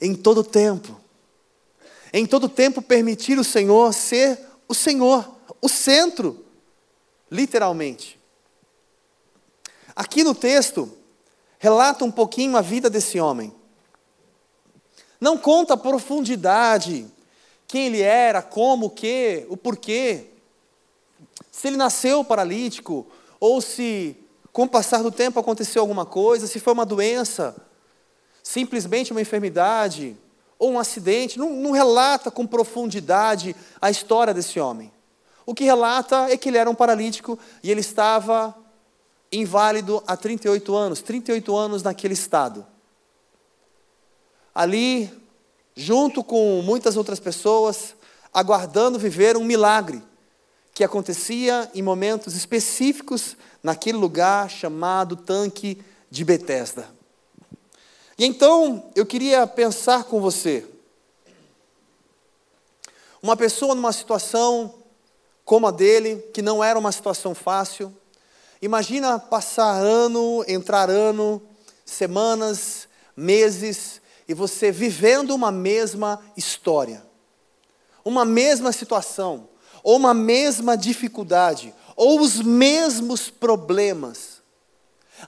em 0.00 0.14
todo 0.14 0.44
tempo. 0.44 1.00
Em 2.12 2.26
todo 2.26 2.48
tempo 2.48 2.80
permitir 2.80 3.38
o 3.38 3.44
Senhor 3.44 3.92
ser 3.92 4.38
o 4.68 4.74
Senhor, 4.74 5.26
o 5.60 5.68
centro, 5.68 6.44
literalmente. 7.30 8.18
Aqui 9.94 10.22
no 10.22 10.34
texto, 10.34 10.92
relata 11.66 12.04
um 12.04 12.12
pouquinho 12.12 12.56
a 12.56 12.60
vida 12.60 12.88
desse 12.88 13.18
homem. 13.18 13.52
Não 15.20 15.36
conta 15.36 15.74
a 15.74 15.76
profundidade, 15.76 17.04
quem 17.66 17.86
ele 17.86 18.02
era, 18.02 18.40
como, 18.40 18.86
o 18.86 18.90
que, 18.90 19.44
o 19.48 19.56
porquê. 19.56 20.28
Se 21.50 21.66
ele 21.66 21.76
nasceu 21.76 22.22
paralítico, 22.22 23.04
ou 23.40 23.60
se 23.60 24.16
com 24.52 24.62
o 24.62 24.68
passar 24.68 25.02
do 25.02 25.10
tempo 25.10 25.40
aconteceu 25.40 25.82
alguma 25.82 26.06
coisa, 26.06 26.46
se 26.46 26.60
foi 26.60 26.72
uma 26.72 26.86
doença, 26.86 27.56
simplesmente 28.44 29.10
uma 29.10 29.20
enfermidade, 29.20 30.16
ou 30.60 30.70
um 30.70 30.78
acidente, 30.78 31.36
não, 31.36 31.50
não 31.50 31.72
relata 31.72 32.30
com 32.30 32.46
profundidade 32.46 33.56
a 33.82 33.90
história 33.90 34.32
desse 34.32 34.60
homem. 34.60 34.92
O 35.44 35.52
que 35.52 35.64
relata 35.64 36.30
é 36.30 36.36
que 36.36 36.48
ele 36.48 36.58
era 36.58 36.70
um 36.70 36.76
paralítico 36.76 37.36
e 37.60 37.72
ele 37.72 37.80
estava 37.80 38.54
inválido 39.30 40.02
há 40.06 40.16
38 40.16 40.74
anos, 40.74 41.02
38 41.02 41.56
anos 41.56 41.82
naquele 41.82 42.14
estado. 42.14 42.66
Ali, 44.54 45.10
junto 45.74 46.24
com 46.24 46.62
muitas 46.62 46.96
outras 46.96 47.20
pessoas, 47.20 47.94
aguardando 48.32 48.98
viver 48.98 49.36
um 49.36 49.44
milagre 49.44 50.02
que 50.72 50.84
acontecia 50.84 51.70
em 51.74 51.82
momentos 51.82 52.34
específicos 52.34 53.36
naquele 53.62 53.98
lugar 53.98 54.50
chamado 54.50 55.16
tanque 55.16 55.82
de 56.10 56.24
Betesda. 56.24 56.88
E 58.18 58.24
então 58.24 58.90
eu 58.94 59.04
queria 59.04 59.46
pensar 59.46 60.04
com 60.04 60.20
você. 60.20 60.66
Uma 63.22 63.36
pessoa 63.36 63.74
numa 63.74 63.92
situação 63.92 64.74
como 65.44 65.66
a 65.66 65.70
dele, 65.70 66.16
que 66.34 66.42
não 66.42 66.62
era 66.62 66.78
uma 66.78 66.92
situação 66.92 67.34
fácil, 67.34 67.94
Imagina 68.60 69.18
passar 69.18 69.74
ano, 69.74 70.44
entrar 70.48 70.88
ano, 70.88 71.42
semanas, 71.84 72.88
meses, 73.16 74.00
e 74.28 74.34
você 74.34 74.72
vivendo 74.72 75.34
uma 75.34 75.52
mesma 75.52 76.20
história, 76.36 77.02
uma 78.04 78.24
mesma 78.24 78.72
situação, 78.72 79.48
ou 79.82 79.96
uma 79.96 80.12
mesma 80.12 80.76
dificuldade, 80.76 81.74
ou 81.94 82.20
os 82.20 82.40
mesmos 82.42 83.30
problemas, 83.30 84.42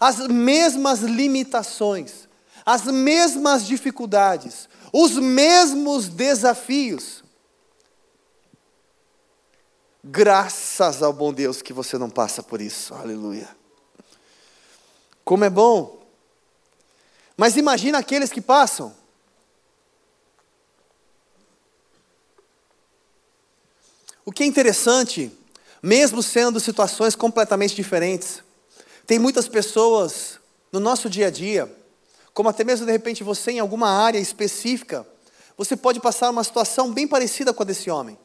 as 0.00 0.18
mesmas 0.26 1.00
limitações, 1.00 2.28
as 2.66 2.84
mesmas 2.84 3.66
dificuldades, 3.66 4.68
os 4.92 5.12
mesmos 5.12 6.08
desafios. 6.08 7.22
Graças 10.10 11.02
ao 11.02 11.12
bom 11.12 11.34
Deus 11.34 11.60
que 11.60 11.70
você 11.70 11.98
não 11.98 12.08
passa 12.08 12.42
por 12.42 12.62
isso. 12.62 12.94
Aleluia. 12.94 13.46
Como 15.22 15.44
é 15.44 15.50
bom. 15.50 16.02
Mas 17.36 17.58
imagina 17.58 17.98
aqueles 17.98 18.32
que 18.32 18.40
passam. 18.40 18.96
O 24.24 24.32
que 24.32 24.42
é 24.42 24.46
interessante, 24.46 25.30
mesmo 25.82 26.22
sendo 26.22 26.58
situações 26.58 27.14
completamente 27.14 27.74
diferentes, 27.74 28.42
tem 29.06 29.18
muitas 29.18 29.46
pessoas 29.46 30.40
no 30.72 30.80
nosso 30.80 31.10
dia 31.10 31.26
a 31.26 31.30
dia, 31.30 31.70
como 32.32 32.48
até 32.48 32.64
mesmo 32.64 32.86
de 32.86 32.92
repente 32.92 33.22
você 33.22 33.50
em 33.50 33.58
alguma 33.58 33.90
área 33.90 34.18
específica, 34.18 35.06
você 35.54 35.76
pode 35.76 36.00
passar 36.00 36.30
uma 36.30 36.44
situação 36.44 36.94
bem 36.94 37.06
parecida 37.06 37.52
com 37.52 37.62
a 37.62 37.66
desse 37.66 37.90
homem. 37.90 38.18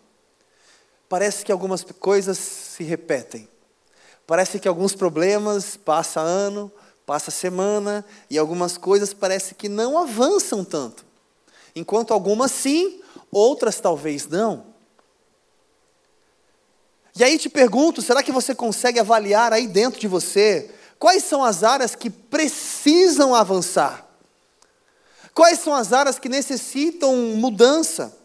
Parece 1.14 1.46
que 1.46 1.52
algumas 1.52 1.84
coisas 1.84 2.40
se 2.40 2.84
repetem. 2.84 3.48
Parece 4.26 4.58
que 4.58 4.68
alguns 4.68 4.96
problemas 4.96 5.78
passa 5.78 6.20
ano, 6.20 6.72
passa 7.06 7.30
semana 7.30 8.04
e 8.32 8.38
algumas 8.40 8.80
coisas 8.80 9.14
parece 9.14 9.54
que 9.54 9.70
não 9.70 9.96
avançam 9.96 10.66
tanto. 10.66 11.06
Enquanto 11.76 12.16
algumas 12.16 12.52
sim, 12.52 13.00
outras 13.32 13.80
talvez 13.80 14.28
não. 14.28 14.66
E 17.16 17.24
aí 17.24 17.38
te 17.38 17.48
pergunto, 17.48 18.02
será 18.02 18.24
que 18.24 18.32
você 18.32 18.56
consegue 18.56 19.00
avaliar 19.00 19.54
aí 19.54 19.68
dentro 19.68 20.00
de 20.00 20.08
você 20.08 20.72
quais 20.98 21.24
são 21.24 21.44
as 21.44 21.64
áreas 21.64 21.94
que 21.94 22.10
precisam 22.10 23.36
avançar? 23.36 24.04
Quais 25.32 25.60
são 25.60 25.76
as 25.76 25.94
áreas 25.94 26.18
que 26.18 26.28
necessitam 26.28 27.16
mudança? 27.36 28.23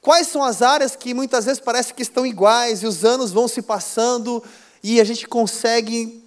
Quais 0.00 0.28
são 0.28 0.42
as 0.42 0.62
áreas 0.62 0.96
que 0.96 1.12
muitas 1.12 1.44
vezes 1.44 1.60
parece 1.60 1.92
que 1.92 2.02
estão 2.02 2.24
iguais 2.24 2.82
e 2.82 2.86
os 2.86 3.04
anos 3.04 3.30
vão 3.30 3.46
se 3.46 3.60
passando 3.60 4.42
e 4.82 5.00
a 5.00 5.04
gente 5.04 5.28
consegue 5.28 6.24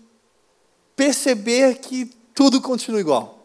perceber 0.95 1.79
que 1.79 2.05
tudo 2.35 2.61
continua 2.61 2.99
igual? 2.99 3.39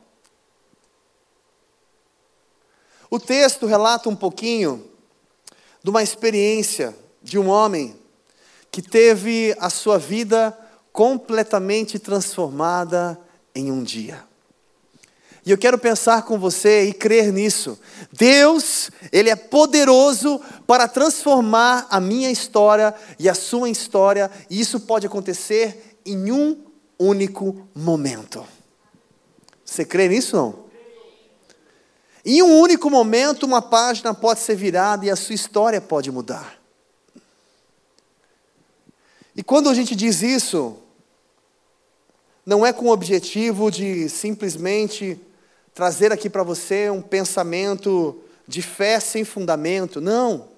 O 3.11 3.19
texto 3.19 3.65
relata 3.65 4.11
um 4.11 4.17
pouquinho 4.17 4.91
de 5.83 5.89
uma 5.89 6.03
experiência 6.03 6.95
de 7.23 7.39
um 7.39 7.49
homem 7.49 7.99
que 8.71 8.83
teve 8.83 9.57
a 9.59 9.71
sua 9.71 9.99
vida 9.99 10.57
completamente 10.93 11.99
transformada 11.99 13.19
em 13.55 13.73
um 13.73 13.83
dia. 13.83 14.28
E 15.49 15.51
eu 15.51 15.57
quero 15.57 15.79
pensar 15.79 16.25
com 16.25 16.39
você 16.39 16.91
e 16.91 16.93
crer 16.93 17.33
nisso. 17.33 17.81
Deus, 18.13 18.91
Ele 19.11 19.31
é 19.31 19.35
poderoso 19.35 20.39
para 20.67 20.87
transformar 20.87 21.87
a 21.89 21.99
minha 21.99 22.31
história 22.31 22.95
e 23.19 23.31
a 23.31 23.35
sua 23.35 23.71
história, 23.71 24.31
e 24.51 24.61
isso 24.61 24.81
pode 24.81 25.07
acontecer 25.07 25.97
em 26.05 26.31
um 26.31 26.55
único 26.99 27.67
momento. 27.75 28.45
Você 29.65 29.87
crê 29.87 30.07
nisso 30.07 30.37
não? 30.37 30.67
Em 32.27 32.43
um 32.43 32.61
único 32.61 32.91
momento, 32.91 33.47
uma 33.47 33.63
página 33.63 34.13
pode 34.13 34.41
ser 34.41 34.55
virada 34.55 35.07
e 35.07 35.11
a 35.11 35.17
sua 35.17 35.35
história 35.35 35.81
pode 35.81 36.11
mudar. 36.13 36.61
E 39.35 39.43
quando 39.43 39.71
a 39.71 39.73
gente 39.73 39.97
diz 39.97 40.21
isso, 40.21 40.77
não 42.45 42.67
é 42.67 42.71
com 42.71 42.89
o 42.89 42.93
objetivo 42.93 43.71
de 43.71 44.11
simplesmente 44.11 45.19
trazer 45.79 46.13
aqui 46.13 46.29
para 46.29 46.43
você 46.43 46.91
um 46.91 47.01
pensamento 47.01 48.21
de 48.49 48.61
fé 48.61 48.99
sem 48.99 49.25
fundamento, 49.25 50.01
não. 50.01 50.49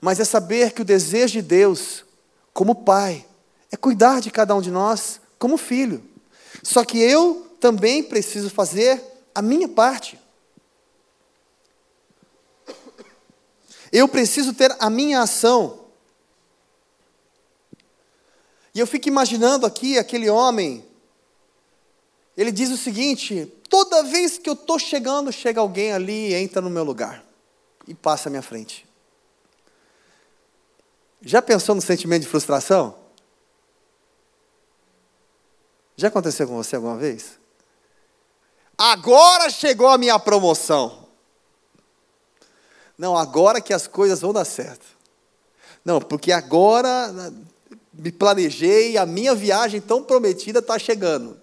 Mas 0.00 0.18
é 0.18 0.24
saber 0.24 0.72
que 0.72 0.82
o 0.82 0.84
desejo 0.84 1.34
de 1.34 1.42
Deus, 1.42 2.04
como 2.52 2.74
pai, 2.74 3.24
é 3.70 3.76
cuidar 3.76 4.20
de 4.20 4.28
cada 4.28 4.56
um 4.56 4.60
de 4.60 4.72
nós 4.72 5.20
como 5.38 5.56
filho. 5.56 6.02
Só 6.64 6.84
que 6.84 6.98
eu 6.98 7.46
também 7.60 8.02
preciso 8.02 8.50
fazer 8.50 9.00
a 9.32 9.40
minha 9.40 9.68
parte. 9.68 10.18
Eu 13.92 14.08
preciso 14.08 14.52
ter 14.52 14.74
a 14.80 14.90
minha 14.90 15.20
ação. 15.20 15.78
E 18.74 18.80
eu 18.80 18.86
fico 18.88 19.06
imaginando 19.06 19.64
aqui 19.64 19.96
aquele 19.96 20.28
homem. 20.28 20.84
Ele 22.36 22.50
diz 22.50 22.70
o 22.70 22.76
seguinte: 22.76 23.46
toda 23.68 24.02
vez 24.02 24.38
que 24.38 24.48
eu 24.48 24.54
estou 24.54 24.78
chegando, 24.78 25.32
chega 25.32 25.60
alguém 25.60 25.92
ali 25.92 26.30
e 26.30 26.34
entra 26.34 26.60
no 26.60 26.70
meu 26.70 26.84
lugar 26.84 27.24
e 27.86 27.94
passa 27.94 28.28
à 28.28 28.30
minha 28.30 28.42
frente. 28.42 28.86
Já 31.20 31.40
pensou 31.40 31.74
no 31.74 31.80
sentimento 31.80 32.22
de 32.22 32.28
frustração? 32.28 32.98
Já 35.96 36.08
aconteceu 36.08 36.48
com 36.48 36.56
você 36.56 36.76
alguma 36.76 36.96
vez? 36.96 37.38
Agora 38.76 39.48
chegou 39.50 39.88
a 39.88 39.98
minha 39.98 40.18
promoção. 40.18 41.06
Não, 42.98 43.16
agora 43.16 43.60
que 43.60 43.72
as 43.72 43.86
coisas 43.86 44.20
vão 44.20 44.32
dar 44.32 44.44
certo. 44.44 44.86
Não, 45.84 46.00
porque 46.00 46.32
agora 46.32 47.32
me 47.92 48.10
planejei, 48.10 48.96
a 48.96 49.04
minha 49.04 49.34
viagem 49.34 49.80
tão 49.80 50.02
prometida 50.02 50.60
está 50.60 50.78
chegando. 50.78 51.41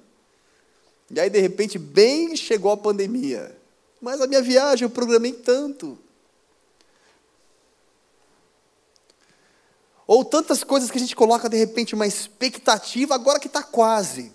E 1.12 1.20
aí, 1.20 1.30
de 1.30 1.40
repente, 1.40 1.80
bem 1.80 2.36
chegou 2.36 2.72
a 2.72 2.78
pandemia. 2.78 3.58
Mas 4.02 4.22
a 4.22 4.28
minha 4.28 4.42
viagem 4.42 4.86
eu 4.86 4.90
programei 4.90 5.34
tanto. 5.34 5.98
Ou 10.06 10.26
tantas 10.26 10.64
coisas 10.64 10.90
que 10.90 10.98
a 10.98 11.02
gente 11.02 11.16
coloca, 11.16 11.50
de 11.50 11.58
repente, 11.58 11.94
uma 11.94 12.08
expectativa, 12.08 13.14
agora 13.14 13.40
que 13.40 13.48
está 13.48 13.62
quase. 13.62 14.34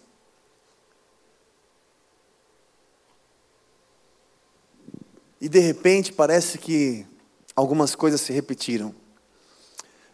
E 5.41 5.49
de 5.49 5.59
repente 5.59 6.13
parece 6.13 6.59
que 6.59 7.07
algumas 7.55 7.95
coisas 7.95 8.21
se 8.21 8.33
repetiram. 8.33 8.95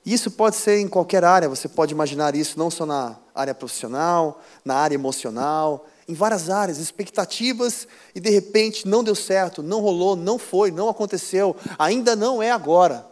Isso 0.04 0.30
pode 0.30 0.56
ser 0.56 0.78
em 0.78 0.88
qualquer 0.88 1.24
área, 1.24 1.48
você 1.48 1.68
pode 1.68 1.92
imaginar 1.92 2.34
isso 2.34 2.58
não 2.58 2.70
só 2.70 2.86
na 2.86 3.18
área 3.34 3.54
profissional, 3.54 4.42
na 4.64 4.74
área 4.76 4.94
emocional, 4.94 5.86
em 6.10 6.14
várias 6.14 6.50
áreas, 6.50 6.78
expectativas 6.78 7.86
e 8.12 8.18
de 8.18 8.30
repente 8.30 8.88
não 8.88 9.04
deu 9.04 9.14
certo, 9.14 9.62
não 9.62 9.80
rolou, 9.80 10.16
não 10.16 10.40
foi, 10.40 10.72
não 10.72 10.88
aconteceu, 10.88 11.54
ainda 11.78 12.16
não 12.16 12.42
é 12.42 12.50
agora. 12.50 13.06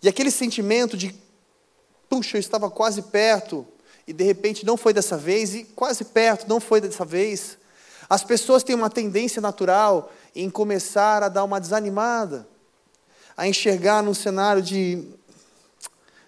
E 0.00 0.08
aquele 0.08 0.30
sentimento 0.30 0.96
de, 0.96 1.12
puxa, 2.08 2.36
eu 2.36 2.40
estava 2.40 2.70
quase 2.70 3.02
perto 3.02 3.66
e 4.06 4.12
de 4.12 4.22
repente 4.22 4.64
não 4.64 4.76
foi 4.76 4.92
dessa 4.92 5.16
vez, 5.16 5.52
e 5.52 5.64
quase 5.64 6.04
perto, 6.04 6.48
não 6.48 6.60
foi 6.60 6.80
dessa 6.80 7.04
vez. 7.04 7.58
As 8.08 8.22
pessoas 8.22 8.62
têm 8.62 8.76
uma 8.76 8.90
tendência 8.90 9.42
natural 9.42 10.12
em 10.32 10.48
começar 10.48 11.24
a 11.24 11.28
dar 11.28 11.42
uma 11.42 11.60
desanimada 11.60 12.46
a 13.36 13.48
enxergar 13.48 14.00
num 14.00 14.14
cenário 14.14 14.62
de 14.62 15.02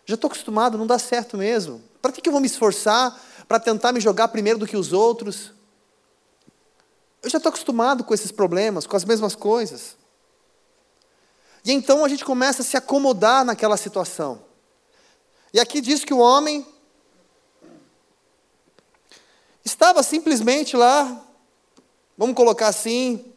já 0.05 0.17
estou 0.17 0.27
acostumado, 0.27 0.77
não 0.77 0.89
dá 0.89 0.99
certo 0.99 1.37
mesmo. 1.37 1.81
Para 2.03 2.11
que 2.11 2.29
eu 2.29 2.33
vou 2.33 2.41
me 2.41 2.49
esforçar 2.49 3.17
para 3.47 3.61
tentar 3.61 3.93
me 3.93 4.01
jogar 4.01 4.29
primeiro 4.29 4.59
do 4.59 4.67
que 4.67 4.77
os 4.77 4.93
outros? 4.93 5.53
Eu 7.23 7.31
já 7.31 7.39
estou 7.39 7.51
acostumado 7.51 8.05
com 8.05 8.15
esses 8.15 8.31
problemas, 8.31 8.87
com 8.87 8.97
as 8.97 9.05
mesmas 9.05 9.35
coisas. 9.35 9.97
E 11.65 11.73
então 11.73 12.05
a 12.05 12.09
gente 12.09 12.25
começa 12.25 12.63
a 12.63 12.65
se 12.65 12.77
acomodar 12.77 13.45
naquela 13.45 13.77
situação. 13.77 14.45
E 15.53 15.59
aqui 15.59 15.81
diz 15.81 16.05
que 16.05 16.15
o 16.15 16.19
homem 16.19 16.67
estava 19.65 20.03
simplesmente 20.03 20.77
lá, 20.77 21.25
vamos 22.17 22.37
colocar 22.37 22.69
assim, 22.69 23.33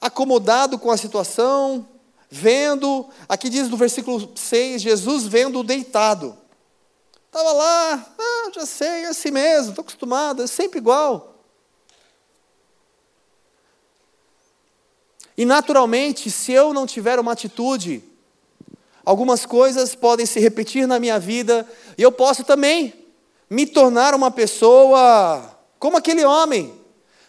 acomodado 0.00 0.78
com 0.78 0.90
a 0.90 0.96
situação, 0.96 1.88
vendo, 2.30 3.08
aqui 3.28 3.48
diz 3.48 3.68
no 3.68 3.76
versículo 3.76 4.30
6, 4.36 4.80
Jesus 4.80 5.26
vendo 5.26 5.64
deitado. 5.64 6.38
Estava 7.30 7.52
lá, 7.52 8.06
ah, 8.18 8.50
já 8.52 8.66
sei, 8.66 9.04
é 9.04 9.06
assim 9.06 9.30
mesmo, 9.30 9.70
estou 9.70 9.82
acostumado, 9.82 10.42
é 10.42 10.48
sempre 10.48 10.80
igual. 10.80 11.36
E 15.36 15.44
naturalmente, 15.44 16.28
se 16.28 16.50
eu 16.50 16.74
não 16.74 16.88
tiver 16.88 17.20
uma 17.20 17.30
atitude, 17.30 18.02
algumas 19.04 19.46
coisas 19.46 19.94
podem 19.94 20.26
se 20.26 20.40
repetir 20.40 20.88
na 20.88 20.98
minha 20.98 21.20
vida, 21.20 21.64
e 21.96 22.02
eu 22.02 22.10
posso 22.10 22.42
também 22.42 23.06
me 23.48 23.64
tornar 23.64 24.12
uma 24.12 24.32
pessoa 24.32 25.56
como 25.78 25.96
aquele 25.96 26.24
homem, 26.24 26.74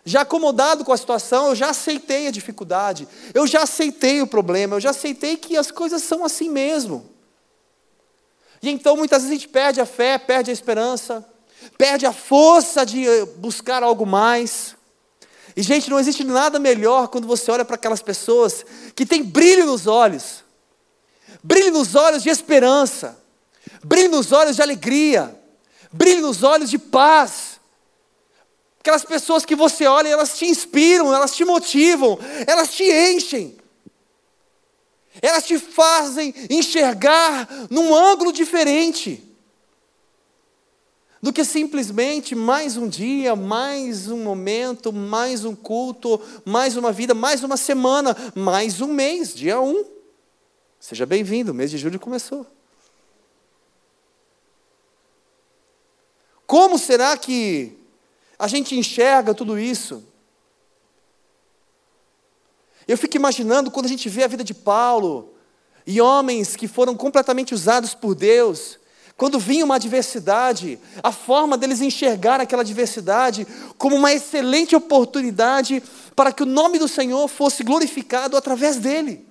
já 0.03 0.21
acomodado 0.21 0.83
com 0.83 0.91
a 0.91 0.97
situação, 0.97 1.49
eu 1.49 1.55
já 1.55 1.69
aceitei 1.69 2.25
a 2.25 2.31
dificuldade, 2.31 3.07
eu 3.35 3.45
já 3.45 3.61
aceitei 3.61 4.19
o 4.19 4.25
problema, 4.25 4.77
eu 4.77 4.81
já 4.81 4.89
aceitei 4.89 5.37
que 5.37 5.55
as 5.55 5.69
coisas 5.69 6.01
são 6.01 6.25
assim 6.25 6.49
mesmo. 6.49 7.20
E 8.61 8.69
então 8.69 8.95
muitas 8.95 9.23
vezes 9.23 9.37
a 9.37 9.39
gente 9.39 9.47
perde 9.47 9.81
a 9.81 9.85
fé, 9.85 10.17
perde 10.17 10.51
a 10.51 10.53
esperança, 10.53 11.27
perde 11.77 12.05
a 12.05 12.13
força 12.13 12.85
de 12.85 13.07
eh, 13.07 13.25
buscar 13.37 13.83
algo 13.83 14.05
mais. 14.05 14.75
E, 15.55 15.61
gente, 15.61 15.89
não 15.89 15.99
existe 15.99 16.23
nada 16.23 16.59
melhor 16.59 17.07
quando 17.07 17.27
você 17.27 17.51
olha 17.51 17.65
para 17.65 17.75
aquelas 17.75 18.01
pessoas 18.01 18.65
que 18.95 19.05
têm 19.05 19.23
brilho 19.23 19.65
nos 19.65 19.87
olhos 19.87 20.43
brilho 21.43 21.71
nos 21.71 21.95
olhos 21.95 22.23
de 22.23 22.29
esperança, 22.29 23.17
brilho 23.83 24.11
nos 24.11 24.31
olhos 24.31 24.55
de 24.55 24.61
alegria, 24.61 25.35
brilho 25.91 26.21
nos 26.21 26.43
olhos 26.43 26.69
de 26.69 26.77
paz. 26.77 27.59
Aquelas 28.79 29.05
pessoas 29.05 29.45
que 29.45 29.55
você 29.55 29.85
olha, 29.85 30.07
elas 30.09 30.37
te 30.37 30.45
inspiram, 30.45 31.13
elas 31.13 31.35
te 31.35 31.45
motivam, 31.45 32.17
elas 32.47 32.73
te 32.73 32.83
enchem. 32.83 33.57
Elas 35.19 35.45
te 35.45 35.57
fazem 35.57 36.33
enxergar 36.49 37.47
num 37.69 37.95
ângulo 37.95 38.31
diferente 38.31 39.27
do 41.21 41.31
que 41.31 41.43
simplesmente 41.43 42.33
mais 42.33 42.77
um 42.77 42.87
dia, 42.87 43.35
mais 43.35 44.09
um 44.09 44.23
momento, 44.23 44.91
mais 44.91 45.45
um 45.45 45.55
culto, 45.55 46.19
mais 46.43 46.75
uma 46.75 46.91
vida, 46.91 47.13
mais 47.13 47.43
uma 47.43 47.57
semana, 47.57 48.15
mais 48.35 48.81
um 48.81 48.87
mês, 48.87 49.33
dia 49.33 49.59
um. 49.59 49.85
Seja 50.79 51.05
bem-vindo, 51.05 51.51
o 51.51 51.55
mês 51.55 51.69
de 51.69 51.77
julho 51.77 51.99
começou. 51.99 52.45
Como 56.47 56.79
será 56.79 57.15
que 57.15 57.77
a 58.37 58.47
gente 58.47 58.75
enxerga 58.75 59.33
tudo 59.33 59.59
isso? 59.59 60.03
Eu 62.91 62.97
fico 62.97 63.15
imaginando 63.15 63.71
quando 63.71 63.85
a 63.85 63.89
gente 63.89 64.09
vê 64.09 64.21
a 64.21 64.27
vida 64.27 64.43
de 64.43 64.53
Paulo 64.53 65.33
e 65.87 66.01
homens 66.01 66.57
que 66.57 66.67
foram 66.67 66.93
completamente 66.93 67.53
usados 67.53 67.93
por 67.93 68.13
Deus, 68.13 68.77
quando 69.15 69.39
vinha 69.39 69.63
uma 69.63 69.75
adversidade, 69.75 70.77
a 71.01 71.09
forma 71.09 71.57
deles 71.57 71.79
enxergar 71.79 72.41
aquela 72.41 72.63
adversidade 72.63 73.47
como 73.77 73.95
uma 73.95 74.11
excelente 74.11 74.75
oportunidade 74.75 75.81
para 76.17 76.33
que 76.33 76.43
o 76.43 76.45
nome 76.45 76.77
do 76.77 76.87
Senhor 76.89 77.29
fosse 77.29 77.63
glorificado 77.63 78.35
através 78.35 78.75
dele. 78.75 79.25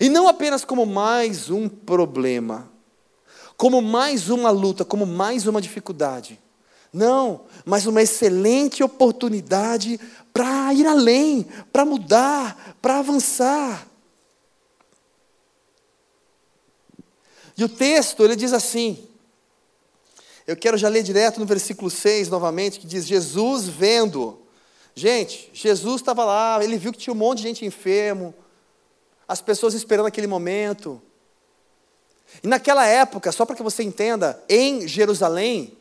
E 0.00 0.08
não 0.08 0.26
apenas 0.26 0.64
como 0.64 0.86
mais 0.86 1.50
um 1.50 1.68
problema, 1.68 2.70
como 3.54 3.82
mais 3.82 4.30
uma 4.30 4.48
luta, 4.48 4.82
como 4.82 5.04
mais 5.04 5.46
uma 5.46 5.60
dificuldade. 5.60 6.40
Não, 6.92 7.44
mas 7.64 7.86
uma 7.86 8.02
excelente 8.02 8.82
oportunidade 8.82 10.00
para 10.32 10.72
ir 10.72 10.86
além, 10.86 11.46
para 11.72 11.84
mudar, 11.84 12.76
para 12.80 12.98
avançar. 12.98 13.86
E 17.56 17.64
o 17.64 17.68
texto, 17.68 18.24
ele 18.24 18.36
diz 18.36 18.52
assim, 18.52 19.08
eu 20.48 20.56
quero 20.56 20.78
já 20.78 20.88
ler 20.88 21.02
direto 21.02 21.38
no 21.38 21.44
versículo 21.44 21.90
6 21.90 22.30
novamente, 22.30 22.80
que 22.80 22.86
diz: 22.86 23.06
Jesus 23.06 23.68
vendo. 23.68 24.40
Gente, 24.94 25.50
Jesus 25.52 26.00
estava 26.00 26.24
lá, 26.24 26.58
ele 26.64 26.78
viu 26.78 26.90
que 26.90 26.98
tinha 26.98 27.12
um 27.12 27.16
monte 27.16 27.38
de 27.38 27.44
gente 27.44 27.66
enfermo, 27.66 28.34
as 29.28 29.42
pessoas 29.42 29.74
esperando 29.74 30.06
aquele 30.06 30.26
momento. 30.26 31.00
E 32.42 32.48
naquela 32.48 32.86
época, 32.86 33.30
só 33.30 33.44
para 33.44 33.54
que 33.54 33.62
você 33.62 33.82
entenda, 33.82 34.42
em 34.48 34.88
Jerusalém, 34.88 35.77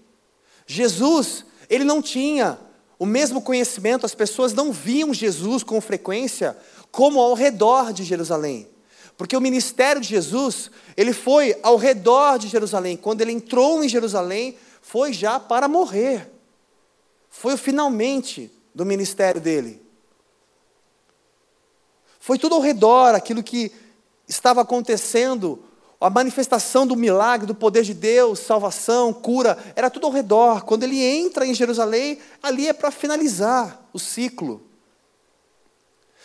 Jesus, 0.68 1.46
ele 1.70 1.86
não 1.86 2.02
tinha 2.02 2.60
o 3.00 3.06
mesmo 3.06 3.42
conhecimento, 3.42 4.06
as 4.06 4.14
pessoas 4.14 4.54
não 4.54 4.72
viam 4.72 5.14
Jesus 5.14 5.64
com 5.64 5.80
frequência 5.80 6.58
como 6.92 7.20
ao 7.20 7.34
redor 7.34 7.94
de 7.94 8.04
Jerusalém. 8.04 8.68
Porque 9.16 9.36
o 9.36 9.42
ministério 9.42 10.02
de 10.02 10.10
Jesus, 10.10 10.70
ele 10.96 11.14
foi 11.14 11.58
ao 11.64 11.78
redor 11.78 12.38
de 12.38 12.48
Jerusalém. 12.48 12.98
Quando 12.98 13.22
ele 13.22 13.32
entrou 13.32 13.84
em 13.84 13.90
Jerusalém, 13.90 14.58
foi 14.82 15.14
já 15.14 15.40
para 15.40 15.68
morrer. 15.68 16.32
Foi 17.30 17.54
o 17.54 17.58
finalmente 17.58 18.52
do 18.76 18.86
ministério 18.86 19.42
dele. 19.42 19.82
Foi 22.20 22.38
tudo 22.38 22.56
ao 22.56 22.62
redor, 22.62 23.16
aquilo 23.16 23.42
que 23.42 23.72
estava 24.28 24.62
acontecendo, 24.62 25.64
a 26.00 26.10
manifestação 26.10 26.86
do 26.86 26.96
milagre, 26.96 27.48
do 27.48 27.56
poder 27.56 27.84
de 27.84 27.94
Deus, 27.94 28.40
salvação, 28.40 29.12
cura, 29.12 29.58
era 29.76 29.90
tudo 29.90 30.06
ao 30.06 30.14
redor. 30.14 30.64
Quando 30.64 30.84
ele 30.84 31.04
entra 31.04 31.46
em 31.46 31.56
Jerusalém, 31.56 32.20
ali 32.42 32.68
é 32.68 32.74
para 32.74 32.92
finalizar 32.92 33.84
o 33.92 33.98
ciclo. 33.98 34.62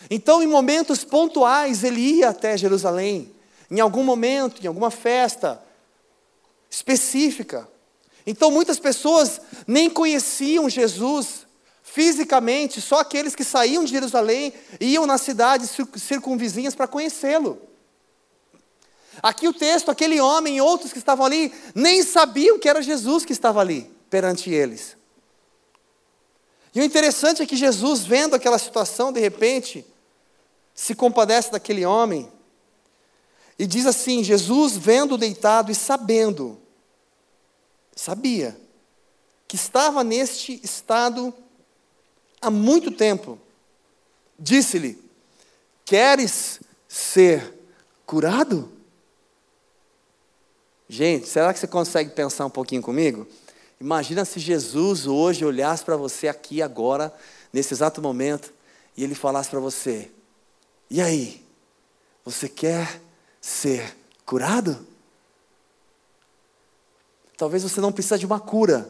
Então, 0.09 0.43
em 0.43 0.47
momentos 0.47 1.03
pontuais, 1.03 1.83
ele 1.83 1.99
ia 1.99 2.29
até 2.29 2.55
Jerusalém, 2.55 3.33
em 3.71 3.79
algum 3.79 4.03
momento, 4.03 4.63
em 4.63 4.67
alguma 4.67 4.91
festa 4.91 5.61
específica. 6.69 7.67
Então, 8.27 8.51
muitas 8.51 8.79
pessoas 8.79 9.41
nem 9.65 9.89
conheciam 9.89 10.69
Jesus 10.69 11.47
fisicamente, 11.81 12.79
só 12.79 12.99
aqueles 12.99 13.35
que 13.35 13.43
saíam 13.43 13.83
de 13.83 13.91
Jerusalém 13.91 14.53
iam 14.79 15.05
nas 15.05 15.21
cidades 15.21 15.71
circunvizinhas 15.95 16.75
para 16.75 16.87
conhecê-lo. 16.87 17.72
Aqui 19.21 19.47
o 19.47 19.53
texto, 19.53 19.91
aquele 19.91 20.19
homem 20.19 20.57
e 20.57 20.61
outros 20.61 20.91
que 20.91 20.97
estavam 20.97 21.25
ali, 21.25 21.53
nem 21.75 22.03
sabiam 22.03 22.57
que 22.57 22.67
era 22.67 22.81
Jesus 22.81 23.25
que 23.25 23.33
estava 23.33 23.59
ali 23.59 23.91
perante 24.09 24.49
eles. 24.49 24.97
E 26.73 26.81
o 26.81 26.83
interessante 26.83 27.41
é 27.41 27.45
que 27.45 27.55
Jesus, 27.55 28.03
vendo 28.03 28.35
aquela 28.35 28.57
situação, 28.57 29.11
de 29.11 29.19
repente, 29.19 29.85
se 30.73 30.95
compadece 30.95 31.51
daquele 31.51 31.85
homem 31.85 32.31
e 33.59 33.67
diz 33.67 33.85
assim: 33.85 34.23
Jesus, 34.23 34.75
vendo 34.75 35.17
deitado 35.17 35.71
e 35.71 35.75
sabendo, 35.75 36.59
sabia 37.95 38.57
que 39.47 39.55
estava 39.55 40.03
neste 40.03 40.59
estado 40.63 41.31
há 42.41 42.49
muito 42.49 42.89
tempo, 42.91 43.39
disse-lhe: 44.37 44.99
Queres 45.85 46.59
ser 46.87 47.53
curado? 48.05 48.71
Gente, 50.93 51.27
será 51.27 51.51
que 51.51 51.59
você 51.59 51.65
consegue 51.65 52.11
pensar 52.11 52.45
um 52.45 52.51
pouquinho 52.51 52.79
comigo? 52.79 53.25
Imagina 53.81 54.23
se 54.25 54.39
Jesus 54.39 55.07
hoje 55.07 55.43
olhasse 55.43 55.83
para 55.83 55.97
você 55.97 56.27
aqui 56.27 56.61
agora, 56.61 57.11
nesse 57.51 57.73
exato 57.73 57.99
momento, 57.99 58.53
e 58.95 59.03
ele 59.03 59.15
falasse 59.15 59.49
para 59.49 59.59
você: 59.59 60.11
e 60.91 61.01
aí? 61.01 61.43
Você 62.23 62.47
quer 62.47 63.01
ser 63.41 63.97
curado? 64.23 64.85
Talvez 67.35 67.63
você 67.63 67.81
não 67.81 67.91
precise 67.91 68.19
de 68.19 68.27
uma 68.27 68.39
cura, 68.39 68.87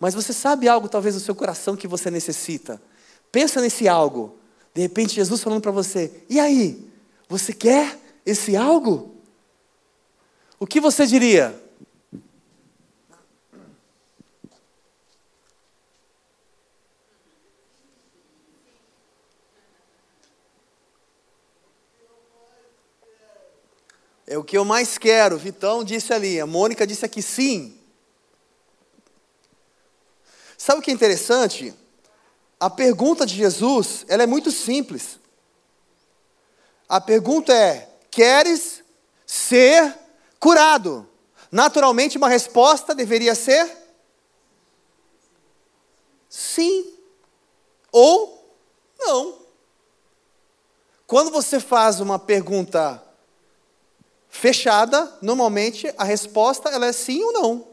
mas 0.00 0.14
você 0.14 0.32
sabe 0.32 0.66
algo, 0.66 0.88
talvez, 0.88 1.14
no 1.14 1.20
seu 1.20 1.36
coração 1.36 1.76
que 1.76 1.86
você 1.86 2.10
necessita. 2.10 2.82
Pensa 3.30 3.60
nesse 3.60 3.86
algo. 3.86 4.36
De 4.74 4.82
repente, 4.82 5.14
Jesus 5.14 5.44
falando 5.44 5.62
para 5.62 5.70
você: 5.70 6.24
e 6.28 6.40
aí? 6.40 6.90
Você 7.28 7.52
quer 7.52 8.00
esse 8.26 8.56
algo? 8.56 9.15
O 10.58 10.66
que 10.66 10.80
você 10.80 11.06
diria? 11.06 11.62
É 24.26 24.36
o 24.36 24.42
que 24.42 24.56
eu 24.56 24.64
mais 24.64 24.98
quero. 24.98 25.38
Vitão 25.38 25.84
disse 25.84 26.12
ali, 26.12 26.40
a 26.40 26.46
Mônica 26.46 26.86
disse 26.86 27.04
aqui 27.04 27.22
sim. 27.22 27.78
Sabe 30.56 30.80
o 30.80 30.82
que 30.82 30.90
é 30.90 30.94
interessante? 30.94 31.74
A 32.58 32.70
pergunta 32.70 33.26
de 33.26 33.34
Jesus, 33.34 34.04
ela 34.08 34.22
é 34.22 34.26
muito 34.26 34.50
simples. 34.50 35.20
A 36.88 37.00
pergunta 37.00 37.52
é: 37.52 37.88
queres 38.10 38.82
ser 39.26 40.05
curado? 40.38 41.08
Naturalmente, 41.50 42.18
uma 42.18 42.28
resposta 42.28 42.94
deveria 42.94 43.34
ser 43.34 43.70
sim 46.28 46.94
ou 47.92 48.54
não. 48.98 49.38
Quando 51.06 51.30
você 51.30 51.60
faz 51.60 52.00
uma 52.00 52.18
pergunta 52.18 53.02
fechada, 54.28 55.16
normalmente 55.22 55.92
a 55.96 56.04
resposta 56.04 56.68
ela 56.68 56.86
é 56.86 56.92
sim 56.92 57.22
ou 57.22 57.32
não. 57.32 57.68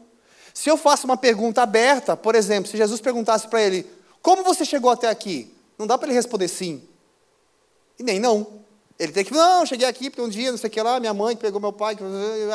Se 0.54 0.70
eu 0.70 0.76
faço 0.76 1.04
uma 1.04 1.16
pergunta 1.16 1.62
aberta, 1.62 2.16
por 2.16 2.34
exemplo, 2.34 2.70
se 2.70 2.76
Jesus 2.76 3.00
perguntasse 3.00 3.48
para 3.48 3.60
ele: 3.60 3.90
Como 4.22 4.44
você 4.44 4.64
chegou 4.64 4.90
até 4.90 5.08
aqui? 5.08 5.52
Não 5.76 5.86
dá 5.86 5.98
para 5.98 6.06
ele 6.06 6.14
responder 6.14 6.48
sim. 6.48 6.82
E 7.98 8.02
nem 8.02 8.20
não. 8.20 8.63
Ele 8.98 9.12
tem 9.12 9.24
que, 9.24 9.32
não, 9.32 9.66
cheguei 9.66 9.88
aqui 9.88 10.08
porque 10.08 10.22
um 10.22 10.28
dia, 10.28 10.50
não 10.50 10.58
sei 10.58 10.68
o 10.68 10.70
que 10.70 10.80
lá, 10.80 11.00
minha 11.00 11.12
mãe 11.12 11.36
pegou 11.36 11.60
meu 11.60 11.72
pai, 11.72 11.96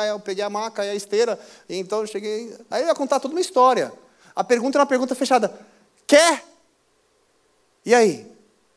eu 0.08 0.18
peguei 0.20 0.42
a 0.42 0.48
maca 0.48 0.84
e 0.84 0.90
a 0.90 0.94
esteira, 0.94 1.38
então 1.68 2.00
eu 2.00 2.06
cheguei. 2.06 2.56
Aí 2.70 2.82
eu 2.82 2.88
ia 2.88 2.94
contar 2.94 3.20
toda 3.20 3.34
uma 3.34 3.40
história. 3.40 3.92
A 4.34 4.42
pergunta 4.42 4.78
é 4.78 4.80
uma 4.80 4.86
pergunta 4.86 5.14
fechada: 5.14 5.54
Quer? 6.06 6.42
E 7.84 7.94
aí? 7.94 8.30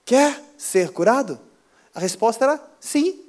Quer 0.03 0.41
ser 0.57 0.91
curado? 0.91 1.39
A 1.95 1.99
resposta 1.99 2.43
era 2.43 2.61
sim. 2.79 3.23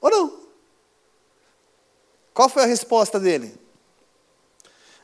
Ou 0.00 0.10
não? 0.10 0.40
Qual 2.32 2.48
foi 2.48 2.62
a 2.62 2.66
resposta 2.66 3.20
dele? 3.20 3.58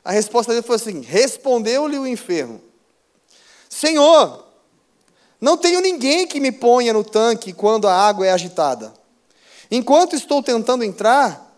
A 0.05 0.13
resposta 0.13 0.53
dele 0.53 0.67
foi 0.67 0.77
assim: 0.77 1.01
respondeu-lhe 1.01 1.99
o 1.99 2.07
enfermo: 2.07 2.61
Senhor, 3.69 4.50
não 5.41 5.57
tenho 5.57 5.81
ninguém 5.81 6.27
que 6.27 6.39
me 6.39 6.53
ponha 6.53 6.93
no 6.93 7.03
tanque 7.03 7.53
quando 7.53 7.89
a 7.89 7.95
água 7.95 8.27
é 8.27 8.31
agitada. 8.31 8.93
Enquanto 9.71 10.15
estou 10.15 10.43
tentando 10.43 10.85
entrar, 10.85 11.57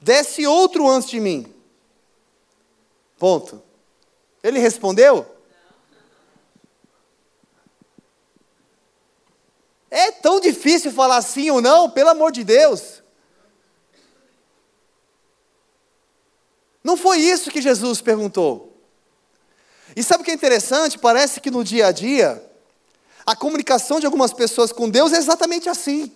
desce 0.00 0.46
outro 0.46 0.88
antes 0.88 1.08
de 1.08 1.18
mim. 1.18 1.52
Ponto. 3.18 3.62
Ele 4.42 4.58
respondeu? 4.58 5.24
É 9.90 10.10
tão 10.10 10.40
difícil 10.40 10.90
falar 10.90 11.22
sim 11.22 11.50
ou 11.50 11.60
não, 11.60 11.88
pelo 11.88 12.10
amor 12.10 12.32
de 12.32 12.42
Deus. 12.42 13.02
Não 16.82 16.96
foi 16.96 17.18
isso 17.18 17.50
que 17.50 17.62
Jesus 17.62 18.00
perguntou. 18.00 18.76
E 19.94 20.02
sabe 20.02 20.22
o 20.22 20.24
que 20.24 20.30
é 20.30 20.34
interessante? 20.34 20.98
Parece 20.98 21.40
que 21.40 21.50
no 21.50 21.62
dia 21.62 21.86
a 21.86 21.92
dia, 21.92 22.42
a 23.24 23.36
comunicação 23.36 24.00
de 24.00 24.06
algumas 24.06 24.32
pessoas 24.32 24.72
com 24.72 24.88
Deus 24.88 25.12
é 25.12 25.16
exatamente 25.16 25.68
assim. 25.68 26.10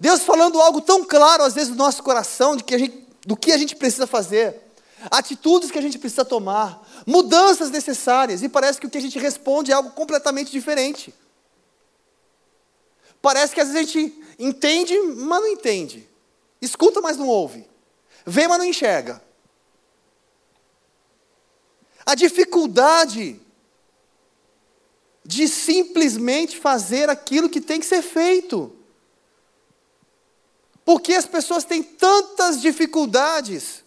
Deus 0.00 0.22
falando 0.22 0.60
algo 0.60 0.80
tão 0.80 1.04
claro, 1.04 1.44
às 1.44 1.54
vezes, 1.54 1.70
no 1.70 1.76
nosso 1.76 2.02
coração, 2.02 2.56
de 2.56 2.64
que 2.64 2.78
gente, 2.78 3.06
do 3.26 3.36
que 3.36 3.52
a 3.52 3.58
gente 3.58 3.76
precisa 3.76 4.06
fazer, 4.06 4.60
atitudes 5.10 5.70
que 5.70 5.78
a 5.78 5.82
gente 5.82 5.98
precisa 5.98 6.24
tomar, 6.24 6.86
mudanças 7.06 7.70
necessárias, 7.70 8.42
e 8.42 8.48
parece 8.48 8.80
que 8.80 8.86
o 8.86 8.90
que 8.90 8.98
a 8.98 9.02
gente 9.02 9.18
responde 9.18 9.70
é 9.70 9.74
algo 9.74 9.90
completamente 9.90 10.50
diferente. 10.50 11.14
Parece 13.20 13.54
que 13.54 13.60
às 13.60 13.68
vezes 13.68 13.80
a 13.80 13.98
gente 13.98 14.24
entende, 14.38 14.96
mas 15.00 15.40
não 15.40 15.48
entende. 15.48 16.08
Escuta, 16.60 17.00
mas 17.00 17.16
não 17.16 17.28
ouve. 17.28 17.68
Vê, 18.24 18.46
mas 18.48 18.58
não 18.58 18.64
enxerga. 18.64 19.22
A 22.04 22.14
dificuldade 22.14 23.40
de 25.26 25.48
simplesmente 25.48 26.56
fazer 26.56 27.10
aquilo 27.10 27.48
que 27.48 27.60
tem 27.60 27.80
que 27.80 27.86
ser 27.86 28.00
feito. 28.00 28.72
Porque 30.84 31.14
as 31.14 31.26
pessoas 31.26 31.64
têm 31.64 31.82
tantas 31.82 32.60
dificuldades 32.60 33.82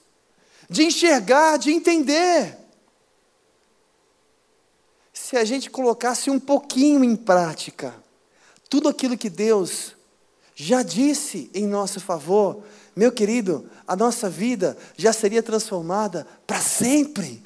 de 0.69 0.83
enxergar, 0.83 1.57
de 1.57 1.71
entender. 1.71 2.57
Se 5.13 5.37
a 5.37 5.45
gente 5.45 5.69
colocasse 5.69 6.29
um 6.29 6.39
pouquinho 6.39 7.03
em 7.03 7.15
prática, 7.15 7.95
tudo 8.69 8.89
aquilo 8.89 9.17
que 9.17 9.29
Deus 9.29 9.95
já 10.53 10.83
disse 10.83 11.49
em 11.53 11.65
nosso 11.65 12.01
favor, 12.01 12.63
meu 12.93 13.13
querido, 13.13 13.69
a 13.87 13.95
nossa 13.95 14.29
vida 14.29 14.77
já 14.97 15.13
seria 15.13 15.41
transformada 15.41 16.27
para 16.45 16.59
sempre. 16.59 17.41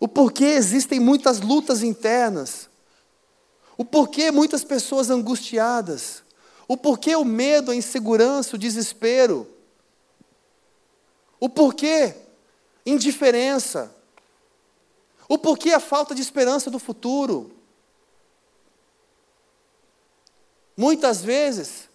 O 0.00 0.08
porquê 0.08 0.46
existem 0.46 0.98
muitas 0.98 1.40
lutas 1.40 1.82
internas, 1.82 2.70
o 3.76 3.84
porquê 3.84 4.30
muitas 4.30 4.64
pessoas 4.64 5.10
angustiadas, 5.10 6.22
o 6.66 6.76
porquê 6.76 7.14
o 7.14 7.24
medo, 7.24 7.70
a 7.70 7.76
insegurança, 7.76 8.56
o 8.56 8.58
desespero, 8.58 9.46
o 11.38 11.48
porquê 11.48 12.14
indiferença, 12.86 13.94
o 15.28 15.36
porquê 15.36 15.70
a 15.70 15.80
falta 15.80 16.14
de 16.14 16.22
esperança 16.22 16.70
do 16.70 16.78
futuro. 16.78 17.52
Muitas 20.76 21.22
vezes, 21.22 21.90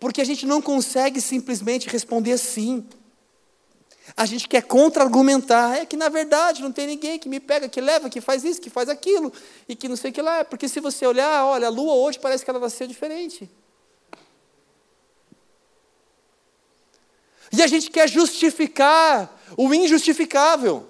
porque 0.00 0.22
a 0.22 0.24
gente 0.24 0.46
não 0.46 0.62
consegue 0.62 1.20
simplesmente 1.20 1.88
responder 1.88 2.38
sim. 2.38 2.86
A 4.18 4.26
gente 4.26 4.48
quer 4.48 4.62
contra-argumentar. 4.62 5.78
É 5.78 5.86
que 5.86 5.96
na 5.96 6.08
verdade 6.08 6.60
não 6.60 6.72
tem 6.72 6.88
ninguém 6.88 7.20
que 7.20 7.28
me 7.28 7.38
pega, 7.38 7.68
que 7.68 7.80
leva, 7.80 8.10
que 8.10 8.20
faz 8.20 8.42
isso, 8.42 8.60
que 8.60 8.68
faz 8.68 8.88
aquilo, 8.88 9.32
e 9.68 9.76
que 9.76 9.88
não 9.88 9.94
sei 9.94 10.10
o 10.10 10.12
que 10.12 10.20
lá. 10.20 10.44
Porque 10.44 10.68
se 10.68 10.80
você 10.80 11.06
olhar, 11.06 11.44
olha, 11.44 11.68
a 11.68 11.70
lua 11.70 11.94
hoje 11.94 12.18
parece 12.18 12.44
que 12.44 12.50
ela 12.50 12.58
vai 12.58 12.68
ser 12.68 12.88
diferente. 12.88 13.48
E 17.52 17.62
a 17.62 17.68
gente 17.68 17.92
quer 17.92 18.08
justificar 18.08 19.40
o 19.56 19.72
injustificável. 19.72 20.88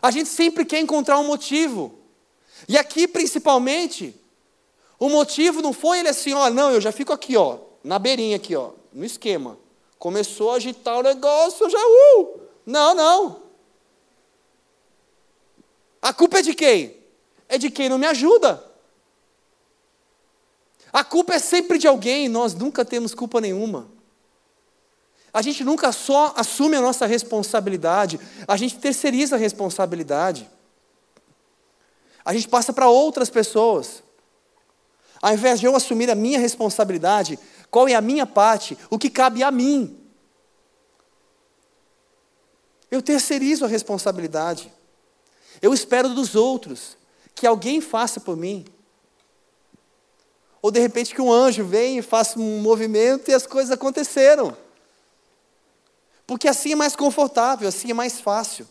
A 0.00 0.12
gente 0.12 0.28
sempre 0.28 0.64
quer 0.64 0.78
encontrar 0.78 1.18
um 1.18 1.26
motivo. 1.26 1.98
E 2.68 2.78
aqui, 2.78 3.08
principalmente, 3.08 4.14
o 5.00 5.08
motivo 5.08 5.60
não 5.60 5.72
foi 5.72 5.98
ele 5.98 6.10
assim, 6.10 6.32
ó, 6.32 6.48
não, 6.48 6.70
eu 6.70 6.80
já 6.80 6.92
fico 6.92 7.12
aqui, 7.12 7.36
ó, 7.36 7.58
na 7.82 7.98
beirinha 7.98 8.36
aqui, 8.36 8.54
ó, 8.54 8.70
no 8.92 9.04
esquema. 9.04 9.58
Começou 10.02 10.50
a 10.50 10.56
agitar 10.56 10.98
o 10.98 11.02
negócio, 11.04 11.70
já, 11.70 11.78
uh! 11.78 12.40
Não, 12.66 12.92
não. 12.92 13.40
A 16.02 16.12
culpa 16.12 16.40
é 16.40 16.42
de 16.42 16.54
quem? 16.54 16.96
É 17.48 17.56
de 17.56 17.70
quem 17.70 17.88
não 17.88 17.98
me 17.98 18.06
ajuda. 18.06 18.68
A 20.92 21.04
culpa 21.04 21.34
é 21.34 21.38
sempre 21.38 21.78
de 21.78 21.86
alguém, 21.86 22.28
nós 22.28 22.52
nunca 22.52 22.84
temos 22.84 23.14
culpa 23.14 23.40
nenhuma. 23.40 23.88
A 25.32 25.40
gente 25.40 25.62
nunca 25.62 25.92
só 25.92 26.34
assume 26.36 26.74
a 26.74 26.80
nossa 26.80 27.06
responsabilidade, 27.06 28.18
a 28.48 28.56
gente 28.56 28.78
terceiriza 28.80 29.36
a 29.36 29.38
responsabilidade. 29.38 30.50
A 32.24 32.34
gente 32.34 32.48
passa 32.48 32.72
para 32.72 32.88
outras 32.88 33.30
pessoas. 33.30 34.02
Ao 35.22 35.32
invés 35.32 35.60
de 35.60 35.66
eu 35.66 35.76
assumir 35.76 36.10
a 36.10 36.16
minha 36.16 36.40
responsabilidade, 36.40 37.38
qual 37.72 37.88
é 37.88 37.94
a 37.94 38.00
minha 38.00 38.24
parte, 38.24 38.78
o 38.88 38.98
que 38.98 39.10
cabe 39.10 39.42
a 39.42 39.50
mim. 39.50 39.98
Eu 42.90 43.02
terceirizo 43.02 43.64
a 43.64 43.68
responsabilidade. 43.68 44.70
Eu 45.60 45.74
espero 45.74 46.10
dos 46.10 46.36
outros 46.36 46.96
que 47.34 47.46
alguém 47.46 47.80
faça 47.80 48.20
por 48.20 48.36
mim. 48.36 48.64
Ou 50.60 50.70
de 50.70 50.78
repente 50.78 51.14
que 51.14 51.20
um 51.20 51.32
anjo 51.32 51.64
venha 51.64 51.98
e 51.98 52.02
faça 52.02 52.38
um 52.38 52.60
movimento 52.60 53.30
e 53.30 53.34
as 53.34 53.46
coisas 53.46 53.72
aconteceram. 53.72 54.56
Porque 56.26 56.46
assim 56.46 56.72
é 56.72 56.76
mais 56.76 56.94
confortável, 56.94 57.66
assim 57.66 57.90
é 57.90 57.94
mais 57.94 58.20
fácil. 58.20 58.68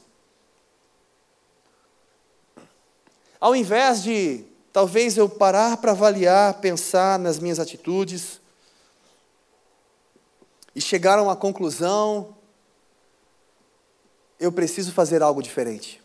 Ao 3.39 3.53
invés 3.55 4.03
de 4.03 4.45
Talvez 4.73 5.17
eu 5.17 5.27
parar 5.27 5.77
para 5.77 5.91
avaliar, 5.91 6.53
pensar 6.55 7.19
nas 7.19 7.39
minhas 7.39 7.59
atitudes 7.59 8.40
e 10.75 10.81
chegar 10.81 11.19
a 11.19 11.23
uma 11.23 11.35
conclusão, 11.35 12.35
eu 14.39 14.51
preciso 14.51 14.91
fazer 14.91 15.21
algo 15.21 15.41
diferente. 15.41 16.01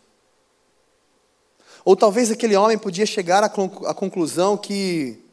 Ou 1.83 1.95
talvez 1.95 2.29
aquele 2.29 2.55
homem 2.55 2.77
podia 2.77 3.05
chegar 3.05 3.43
à 3.43 3.93
conclusão 3.93 4.57
que, 4.57 5.23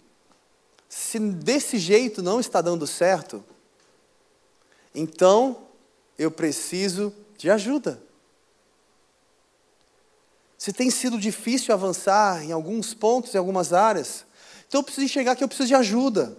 se 0.89 1.19
desse 1.19 1.79
jeito 1.79 2.23
não 2.23 2.39
está 2.39 2.61
dando 2.61 2.87
certo, 2.87 3.45
então 4.95 5.67
eu 6.17 6.31
preciso 6.31 7.13
de 7.37 7.51
ajuda. 7.51 8.01
Se 10.57 10.73
tem 10.73 10.91
sido 10.91 11.19
difícil 11.19 11.75
avançar 11.75 12.45
em 12.45 12.53
alguns 12.53 12.95
pontos, 12.95 13.35
em 13.35 13.39
algumas 13.39 13.73
áreas, 13.73 14.25
então 14.69 14.81
eu 14.81 14.85
preciso 14.85 15.05
enxergar 15.05 15.37
que 15.37 15.43
eu 15.43 15.49
preciso 15.49 15.69
de 15.69 15.75
ajuda. 15.75 16.39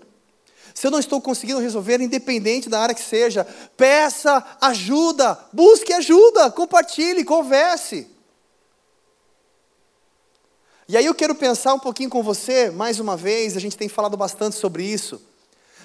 Se 0.76 0.86
eu 0.86 0.92
não 0.92 1.00
estou 1.00 1.20
conseguindo 1.20 1.60
resolver, 1.60 2.00
independente 2.00 2.70
da 2.70 2.80
área 2.80 2.94
que 2.94 3.02
seja, 3.02 3.44
peça 3.76 4.46
ajuda, 4.62 5.40
busque 5.52 5.92
ajuda, 5.92 6.52
compartilhe, 6.52 7.24
converse. 7.24 8.08
E 10.88 10.96
aí 10.96 11.06
eu 11.08 11.16
quero 11.16 11.34
pensar 11.34 11.74
um 11.74 11.80
pouquinho 11.80 12.12
com 12.12 12.22
você, 12.22 12.70
mais 12.70 13.00
uma 13.00 13.18
vez, 13.18 13.58
a 13.58 13.60
gente 13.60 13.76
tem 13.76 13.90
falado 13.90 14.16
bastante 14.16 14.56
sobre 14.56 14.84
isso, 14.84 15.20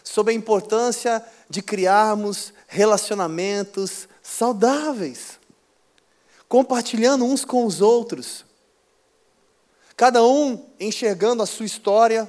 sobre 0.05 0.35
a 0.35 0.37
importância 0.37 1.25
de 1.49 1.63
criarmos 1.63 2.53
relacionamentos 2.67 4.07
saudáveis 4.23 5.41
compartilhando 6.51 7.25
uns 7.25 7.45
com 7.45 7.65
os 7.65 7.81
outros. 7.81 8.45
Cada 9.97 10.27
um 10.27 10.67
enxergando 10.81 11.45
a 11.45 11.47
sua 11.47 11.65
história, 11.65 12.29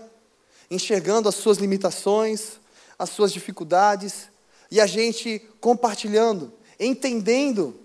enxergando 0.72 1.28
as 1.28 1.36
suas 1.36 1.58
limitações, 1.58 2.54
as 2.98 3.10
suas 3.10 3.34
dificuldades, 3.34 4.30
e 4.72 4.80
a 4.80 4.88
gente 4.88 5.46
compartilhando, 5.60 6.54
entendendo 6.80 7.78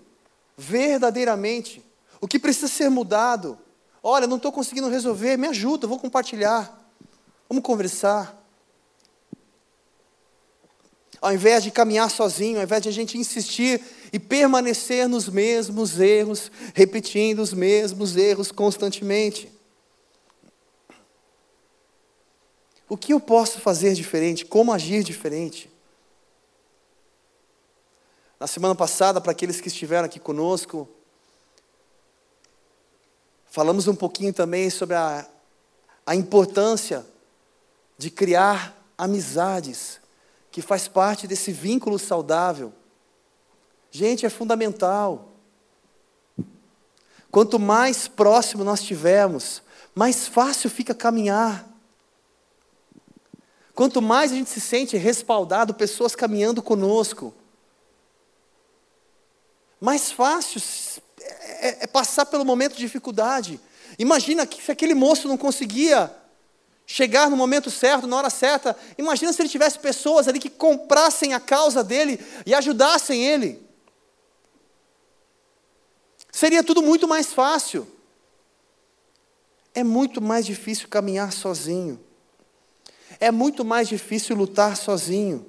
verdadeiramente 0.57 1.83
o 2.21 2.27
que 2.27 2.39
precisa 2.39 2.69
ser 2.69 2.89
mudado. 2.89 3.59
Olha, 4.01 4.25
não 4.25 4.37
estou 4.37 4.53
conseguindo 4.53 4.87
resolver, 4.87 5.35
me 5.35 5.47
ajuda, 5.47 5.85
vou 5.85 5.99
compartilhar, 5.99 6.89
vamos 7.49 7.61
conversar. 7.61 8.33
Ao 11.21 11.33
invés 11.33 11.63
de 11.63 11.71
caminhar 11.71 12.09
sozinho, 12.09 12.57
ao 12.57 12.63
invés 12.63 12.83
de 12.83 12.89
a 12.89 12.91
gente 12.91 13.17
insistir 13.17 13.81
e 14.13 14.19
permanecer 14.19 15.09
nos 15.09 15.27
mesmos 15.27 15.99
erros, 15.99 16.49
repetindo 16.73 17.39
os 17.39 17.51
mesmos 17.51 18.15
erros 18.15 18.49
constantemente. 18.49 19.56
O 22.89 22.95
que 22.95 23.13
eu 23.13 23.19
posso 23.19 23.59
fazer 23.59 23.93
diferente? 23.93 24.45
Como 24.45 24.71
agir 24.71 25.03
diferente? 25.03 25.69
Na 28.39 28.47
semana 28.47 28.75
passada, 28.75 29.19
para 29.19 29.31
aqueles 29.31 29.59
que 29.59 29.67
estiveram 29.67 30.05
aqui 30.05 30.19
conosco, 30.19 30.87
falamos 33.45 33.87
um 33.87 33.95
pouquinho 33.95 34.33
também 34.33 34.69
sobre 34.69 34.95
a, 34.95 35.27
a 36.05 36.15
importância 36.15 37.05
de 37.97 38.09
criar 38.11 38.77
amizades, 38.97 39.99
que 40.51 40.61
faz 40.61 40.87
parte 40.87 41.27
desse 41.27 41.51
vínculo 41.51 41.99
saudável 41.99 42.73
Gente, 43.91 44.25
é 44.25 44.29
fundamental. 44.29 45.33
Quanto 47.31 47.59
mais 47.59 48.07
próximo 48.07 48.63
nós 48.63 48.81
tivermos, 48.81 49.61
mais 49.95 50.27
fácil 50.27 50.69
fica 50.69 50.93
caminhar. 50.93 51.66
Quanto 53.77 54.01
mais 54.01 54.31
a 54.31 54.33
gente 54.33 54.49
se 54.49 54.59
sente 54.59 54.97
respaldado, 54.97 55.71
pessoas 55.71 56.15
caminhando 56.15 56.63
conosco, 56.63 57.31
mais 59.79 60.11
fácil 60.11 60.59
é, 61.59 61.83
é 61.83 61.87
passar 61.87 62.25
pelo 62.25 62.43
momento 62.43 62.73
de 62.73 62.79
dificuldade. 62.79 63.61
Imagina 63.99 64.47
que 64.47 64.63
se 64.63 64.71
aquele 64.71 64.95
moço 64.95 65.27
não 65.27 65.37
conseguia 65.37 66.11
chegar 66.87 67.29
no 67.29 67.37
momento 67.37 67.69
certo, 67.69 68.07
na 68.07 68.17
hora 68.17 68.31
certa, 68.31 68.75
imagina 68.97 69.31
se 69.31 69.43
ele 69.43 69.49
tivesse 69.49 69.77
pessoas 69.77 70.27
ali 70.27 70.39
que 70.39 70.49
comprassem 70.49 71.35
a 71.35 71.39
causa 71.39 71.83
dele 71.83 72.19
e 72.47 72.55
ajudassem 72.55 73.23
ele. 73.23 73.63
Seria 76.31 76.63
tudo 76.63 76.81
muito 76.81 77.07
mais 77.07 77.31
fácil. 77.31 77.87
É 79.75 79.83
muito 79.83 80.19
mais 80.19 80.47
difícil 80.47 80.87
caminhar 80.87 81.31
sozinho. 81.31 82.06
É 83.19 83.31
muito 83.31 83.65
mais 83.65 83.87
difícil 83.87 84.35
lutar 84.35 84.77
sozinho. 84.77 85.45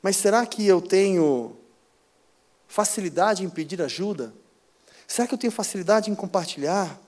Mas 0.00 0.16
será 0.16 0.44
que 0.44 0.66
eu 0.66 0.80
tenho 0.80 1.56
facilidade 2.66 3.44
em 3.44 3.50
pedir 3.50 3.80
ajuda? 3.82 4.34
Será 5.06 5.28
que 5.28 5.34
eu 5.34 5.38
tenho 5.38 5.52
facilidade 5.52 6.10
em 6.10 6.14
compartilhar? 6.14 7.00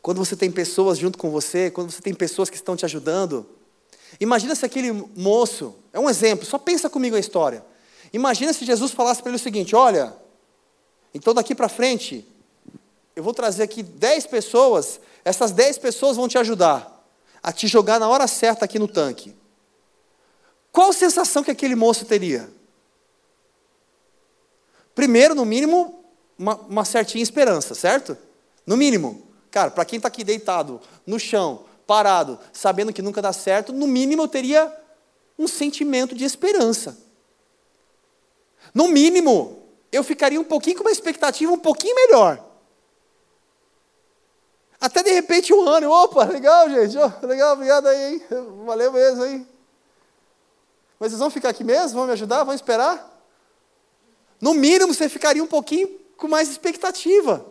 Quando 0.00 0.18
você 0.18 0.34
tem 0.34 0.50
pessoas 0.50 0.98
junto 0.98 1.16
com 1.16 1.30
você, 1.30 1.70
quando 1.70 1.90
você 1.90 2.02
tem 2.02 2.12
pessoas 2.12 2.50
que 2.50 2.56
estão 2.56 2.74
te 2.74 2.84
ajudando, 2.84 3.46
imagina 4.18 4.54
se 4.54 4.66
aquele 4.66 4.90
moço, 4.90 5.76
é 5.92 6.00
um 6.00 6.10
exemplo, 6.10 6.44
só 6.44 6.58
pensa 6.58 6.90
comigo 6.90 7.14
a 7.14 7.20
história. 7.20 7.64
Imagina 8.12 8.52
se 8.52 8.64
Jesus 8.64 8.90
falasse 8.90 9.22
para 9.22 9.30
ele 9.30 9.36
o 9.36 9.40
seguinte: 9.40 9.76
olha, 9.76 10.16
então 11.14 11.32
daqui 11.32 11.54
para 11.54 11.68
frente, 11.68 12.26
eu 13.14 13.22
vou 13.22 13.34
trazer 13.34 13.62
aqui 13.62 13.82
dez 13.82 14.26
pessoas, 14.26 15.00
essas 15.24 15.52
dez 15.52 15.78
pessoas 15.78 16.16
vão 16.16 16.28
te 16.28 16.38
ajudar 16.38 16.92
a 17.42 17.52
te 17.52 17.66
jogar 17.66 17.98
na 17.98 18.08
hora 18.08 18.26
certa 18.26 18.64
aqui 18.64 18.78
no 18.78 18.86
tanque. 18.86 19.34
Qual 20.70 20.92
sensação 20.92 21.42
que 21.42 21.50
aquele 21.50 21.74
moço 21.74 22.04
teria? 22.04 22.48
Primeiro, 24.94 25.34
no 25.34 25.44
mínimo, 25.44 26.04
uma, 26.38 26.54
uma 26.54 26.84
certinha 26.84 27.22
esperança, 27.22 27.74
certo? 27.74 28.16
No 28.64 28.76
mínimo. 28.76 29.26
Cara, 29.50 29.70
para 29.70 29.84
quem 29.84 29.96
está 29.96 30.08
aqui 30.08 30.22
deitado, 30.22 30.80
no 31.06 31.18
chão, 31.18 31.64
parado, 31.86 32.38
sabendo 32.52 32.92
que 32.92 33.02
nunca 33.02 33.20
dá 33.20 33.32
certo, 33.32 33.72
no 33.72 33.86
mínimo 33.86 34.22
eu 34.22 34.28
teria 34.28 34.72
um 35.38 35.48
sentimento 35.48 36.14
de 36.14 36.24
esperança. 36.24 36.96
No 38.72 38.88
mínimo, 38.88 39.62
eu 39.90 40.04
ficaria 40.04 40.40
um 40.40 40.44
pouquinho 40.44 40.76
com 40.76 40.84
uma 40.84 40.90
expectativa 40.92 41.52
um 41.52 41.58
pouquinho 41.58 41.94
melhor. 41.94 42.51
Até 44.82 45.02
de 45.02 45.12
repente 45.12 45.54
um 45.54 45.66
ano, 45.66 45.90
opa, 45.90 46.24
legal, 46.24 46.68
gente, 46.68 46.98
oh, 46.98 47.26
legal, 47.26 47.54
obrigado 47.54 47.86
aí, 47.86 48.14
hein? 48.14 48.22
valeu 48.66 48.92
mesmo, 48.92 49.24
hein? 49.24 49.48
Mas 50.98 51.12
vocês 51.12 51.20
vão 51.20 51.30
ficar 51.30 51.50
aqui 51.50 51.62
mesmo? 51.64 51.98
Vão 51.98 52.06
me 52.06 52.12
ajudar? 52.12 52.44
Vão 52.44 52.54
esperar? 52.54 53.08
No 54.40 54.52
mínimo, 54.52 54.92
você 54.92 55.08
ficaria 55.08 55.42
um 55.42 55.46
pouquinho 55.46 55.88
com 56.16 56.26
mais 56.26 56.50
expectativa. 56.50 57.46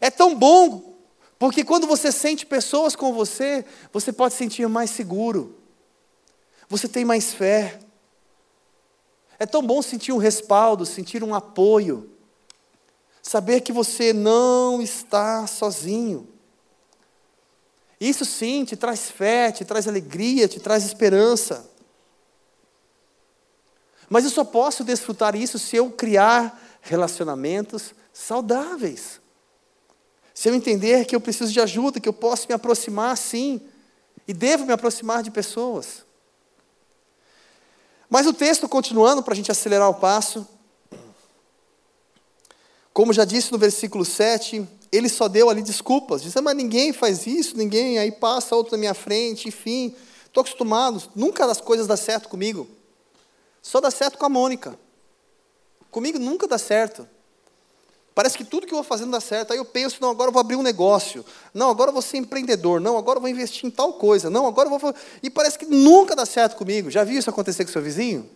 É 0.00 0.10
tão 0.10 0.34
bom, 0.34 0.94
porque 1.38 1.64
quando 1.64 1.86
você 1.86 2.12
sente 2.12 2.46
pessoas 2.46 2.96
com 2.96 3.12
você, 3.12 3.64
você 3.92 4.12
pode 4.12 4.34
sentir 4.34 4.66
mais 4.68 4.90
seguro 4.90 5.62
você 6.72 6.88
tem 6.88 7.04
mais 7.04 7.34
fé. 7.34 7.78
É 9.38 9.44
tão 9.44 9.62
bom 9.62 9.82
sentir 9.82 10.10
um 10.10 10.16
respaldo, 10.16 10.86
sentir 10.86 11.22
um 11.22 11.34
apoio, 11.34 12.10
saber 13.22 13.60
que 13.60 13.72
você 13.72 14.12
não 14.12 14.82
está 14.82 15.46
sozinho. 15.46 16.28
Isso 18.00 18.24
sim 18.24 18.64
te 18.64 18.76
traz 18.76 19.10
fé, 19.10 19.52
te 19.52 19.64
traz 19.64 19.86
alegria, 19.86 20.48
te 20.48 20.58
traz 20.58 20.84
esperança. 20.84 21.70
Mas 24.10 24.24
eu 24.24 24.30
só 24.30 24.44
posso 24.44 24.82
desfrutar 24.82 25.36
isso 25.36 25.58
se 25.58 25.76
eu 25.76 25.90
criar 25.90 26.60
relacionamentos 26.80 27.94
saudáveis. 28.12 29.20
Se 30.34 30.48
eu 30.48 30.54
entender 30.54 31.04
que 31.04 31.14
eu 31.14 31.20
preciso 31.20 31.52
de 31.52 31.60
ajuda, 31.60 32.00
que 32.00 32.08
eu 32.08 32.12
posso 32.12 32.48
me 32.48 32.54
aproximar 32.54 33.16
sim, 33.16 33.60
e 34.26 34.34
devo 34.34 34.66
me 34.66 34.72
aproximar 34.72 35.22
de 35.22 35.30
pessoas. 35.30 36.04
Mas 38.08 38.26
o 38.26 38.32
texto, 38.32 38.68
continuando, 38.68 39.22
para 39.22 39.32
a 39.32 39.36
gente 39.36 39.50
acelerar 39.50 39.88
o 39.88 39.94
passo, 39.94 40.46
como 42.92 43.12
já 43.12 43.24
disse 43.24 43.52
no 43.52 43.58
versículo 43.58 44.04
7, 44.04 44.66
ele 44.90 45.08
só 45.08 45.28
deu 45.28 45.48
ali 45.48 45.62
desculpas, 45.62 46.22
disse, 46.22 46.40
mas 46.40 46.56
ninguém 46.56 46.92
faz 46.92 47.26
isso, 47.26 47.56
ninguém, 47.56 47.98
aí 47.98 48.12
passa 48.12 48.54
outro 48.54 48.72
na 48.72 48.78
minha 48.78 48.94
frente, 48.94 49.48
enfim, 49.48 49.94
estou 50.26 50.42
acostumado, 50.42 51.02
nunca 51.14 51.44
as 51.44 51.60
coisas 51.60 51.86
dão 51.86 51.96
certo 51.96 52.28
comigo, 52.28 52.68
só 53.62 53.80
dá 53.80 53.90
certo 53.90 54.18
com 54.18 54.26
a 54.26 54.28
Mônica, 54.28 54.78
comigo 55.90 56.18
nunca 56.18 56.46
dá 56.46 56.58
certo, 56.58 57.08
Parece 58.14 58.36
que 58.36 58.44
tudo 58.44 58.66
que 58.66 58.74
eu 58.74 58.76
vou 58.76 58.84
fazendo 58.84 59.10
dá 59.10 59.20
certo. 59.20 59.52
Aí 59.52 59.58
eu 59.58 59.64
penso, 59.64 59.96
não, 60.00 60.10
agora 60.10 60.28
eu 60.28 60.32
vou 60.32 60.40
abrir 60.40 60.56
um 60.56 60.62
negócio. 60.62 61.24
Não, 61.54 61.70
agora 61.70 61.88
eu 61.88 61.92
vou 61.92 62.02
ser 62.02 62.18
empreendedor. 62.18 62.80
Não, 62.80 62.98
agora 62.98 63.16
eu 63.16 63.20
vou 63.22 63.30
investir 63.30 63.64
em 63.64 63.70
tal 63.70 63.94
coisa. 63.94 64.28
Não, 64.28 64.46
agora 64.46 64.68
eu 64.68 64.78
vou. 64.78 64.94
E 65.22 65.30
parece 65.30 65.58
que 65.58 65.64
nunca 65.64 66.14
dá 66.14 66.26
certo 66.26 66.56
comigo. 66.56 66.90
Já 66.90 67.04
viu 67.04 67.18
isso 67.18 67.30
acontecer 67.30 67.64
com 67.64 67.72
seu 67.72 67.80
vizinho? 67.80 68.28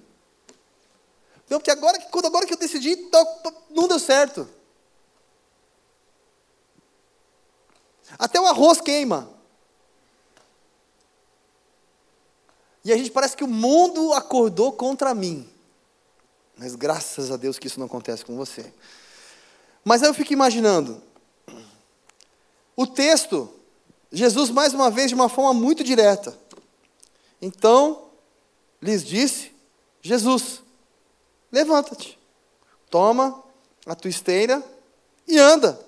Não, 1.48 1.58
porque 1.58 1.70
agora, 1.70 1.98
quando 2.10 2.26
agora 2.26 2.46
que 2.46 2.54
eu 2.54 2.58
decidi, 2.58 3.08
não 3.70 3.86
deu 3.86 3.98
certo. 3.98 4.48
Até 8.18 8.40
o 8.40 8.46
arroz 8.46 8.80
queima. 8.80 9.30
E 12.84 12.92
a 12.92 12.96
gente 12.96 13.10
parece 13.10 13.36
que 13.36 13.44
o 13.44 13.48
mundo 13.48 14.12
acordou 14.12 14.72
contra 14.72 15.14
mim. 15.14 15.48
Mas 16.56 16.74
graças 16.74 17.30
a 17.30 17.36
Deus 17.36 17.58
que 17.58 17.66
isso 17.66 17.78
não 17.78 17.86
acontece 17.86 18.24
com 18.24 18.36
você. 18.36 18.72
Mas 19.84 20.02
aí 20.02 20.08
eu 20.08 20.14
fico 20.14 20.32
imaginando. 20.32 21.02
O 22.76 22.86
texto, 22.86 23.52
Jesus 24.10 24.50
mais 24.50 24.72
uma 24.72 24.90
vez 24.90 25.08
de 25.08 25.14
uma 25.14 25.28
forma 25.28 25.52
muito 25.52 25.82
direta. 25.82 26.38
Então, 27.42 28.08
lhes 28.80 29.04
disse: 29.04 29.52
Jesus, 30.00 30.62
levanta-te, 31.56 32.18
toma 32.90 33.42
a 33.86 33.94
tua 33.94 34.10
esteira 34.10 34.62
e 35.26 35.38
anda. 35.38 35.80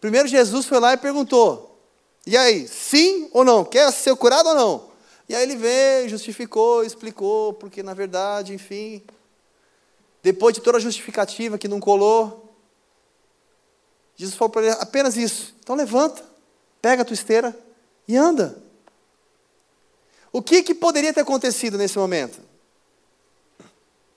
Primeiro 0.00 0.28
Jesus 0.28 0.66
foi 0.66 0.78
lá 0.78 0.92
e 0.92 0.96
perguntou: 0.96 1.76
E 2.24 2.36
aí, 2.36 2.68
sim 2.68 3.28
ou 3.32 3.44
não? 3.44 3.64
Quer 3.64 3.90
ser 3.92 4.14
curado 4.14 4.50
ou 4.50 4.54
não? 4.54 4.90
E 5.28 5.34
aí 5.34 5.42
ele 5.42 5.56
veio, 5.56 6.08
justificou, 6.08 6.84
explicou, 6.84 7.54
porque 7.54 7.82
na 7.82 7.92
verdade, 7.92 8.54
enfim, 8.54 9.02
depois 10.22 10.54
de 10.54 10.60
toda 10.60 10.78
a 10.78 10.80
justificativa 10.80 11.58
que 11.58 11.66
não 11.66 11.80
colou, 11.80 12.54
Jesus 14.14 14.36
falou 14.36 14.50
para 14.50 14.62
ele 14.62 14.76
apenas 14.78 15.16
isso. 15.16 15.56
Então 15.58 15.74
levanta, 15.74 16.24
pega 16.80 17.02
a 17.02 17.04
tua 17.04 17.14
esteira 17.14 17.56
e 18.06 18.16
anda. 18.16 18.62
O 20.32 20.40
que, 20.40 20.62
que 20.62 20.74
poderia 20.74 21.12
ter 21.12 21.22
acontecido 21.22 21.76
nesse 21.76 21.98
momento? 21.98 22.49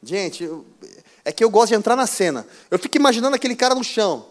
Gente, 0.03 0.43
eu, 0.43 0.65
é 1.23 1.31
que 1.31 1.43
eu 1.43 1.49
gosto 1.49 1.69
de 1.69 1.75
entrar 1.75 1.95
na 1.95 2.05
cena. 2.05 2.45
Eu 2.69 2.77
fico 2.77 2.97
imaginando 2.97 3.35
aquele 3.35 3.55
cara 3.55 3.73
no 3.73 3.83
chão. 3.83 4.27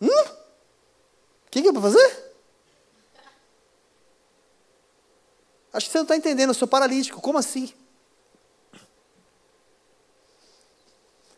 Hum? 0.00 0.06
O 0.06 1.50
que, 1.50 1.62
que 1.62 1.68
é 1.68 1.72
para 1.72 1.82
fazer? 1.82 2.28
Acho 5.72 5.86
que 5.86 5.92
você 5.92 5.98
não 5.98 6.04
está 6.04 6.16
entendendo, 6.16 6.50
eu 6.50 6.54
sou 6.54 6.68
paralítico. 6.68 7.20
Como 7.20 7.38
assim? 7.38 7.72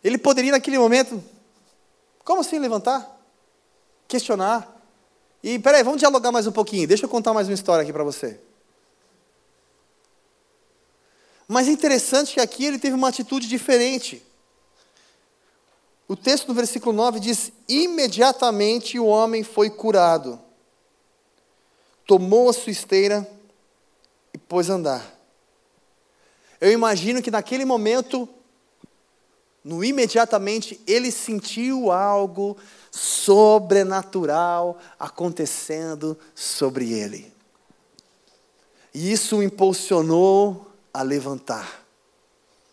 Ele 0.05 0.19
poderia, 0.19 0.53
naquele 0.53 0.79
momento, 0.79 1.23
como 2.25 2.43
assim 2.43 2.59
levantar? 2.59 3.19
Questionar. 4.07 4.69
E, 5.43 5.59
peraí, 5.59 5.83
vamos 5.83 5.99
dialogar 5.99 6.31
mais 6.31 6.47
um 6.47 6.53
pouquinho. 6.53 6.87
Deixa 6.87 7.07
eu 7.07 7.09
contar 7.09 7.33
mais 7.33 7.49
uma 7.49 7.55
história 7.55 7.83
aqui 7.83 7.93
para 7.93 8.05
você. 8.05 8.39
Mas 11.53 11.67
é 11.67 11.73
interessante 11.73 12.35
que 12.35 12.41
aqui 12.41 12.65
ele 12.65 12.79
teve 12.79 12.95
uma 12.95 13.09
atitude 13.09 13.49
diferente. 13.49 14.23
O 16.07 16.15
texto 16.15 16.47
no 16.47 16.55
versículo 16.55 16.93
9 16.93 17.19
diz: 17.19 17.51
Imediatamente 17.69 19.01
o 19.01 19.07
homem 19.07 19.43
foi 19.43 19.69
curado, 19.69 20.39
tomou 22.07 22.49
a 22.49 22.53
sua 22.53 22.71
esteira 22.71 23.29
e 24.33 24.39
pôs 24.39 24.71
a 24.71 24.75
andar. 24.75 25.19
Eu 26.61 26.71
imagino 26.71 27.21
que 27.21 27.33
naquele 27.33 27.65
momento 27.65 28.29
no 29.65 29.83
imediatamente 29.83 30.81
ele 30.87 31.11
sentiu 31.11 31.91
algo 31.91 32.57
sobrenatural 32.93 34.79
acontecendo 35.01 36.17
sobre 36.33 36.93
ele. 36.93 37.33
E 38.95 39.11
isso 39.11 39.39
o 39.39 39.43
impulsionou 39.43 40.70
a 40.93 41.03
levantar 41.03 41.85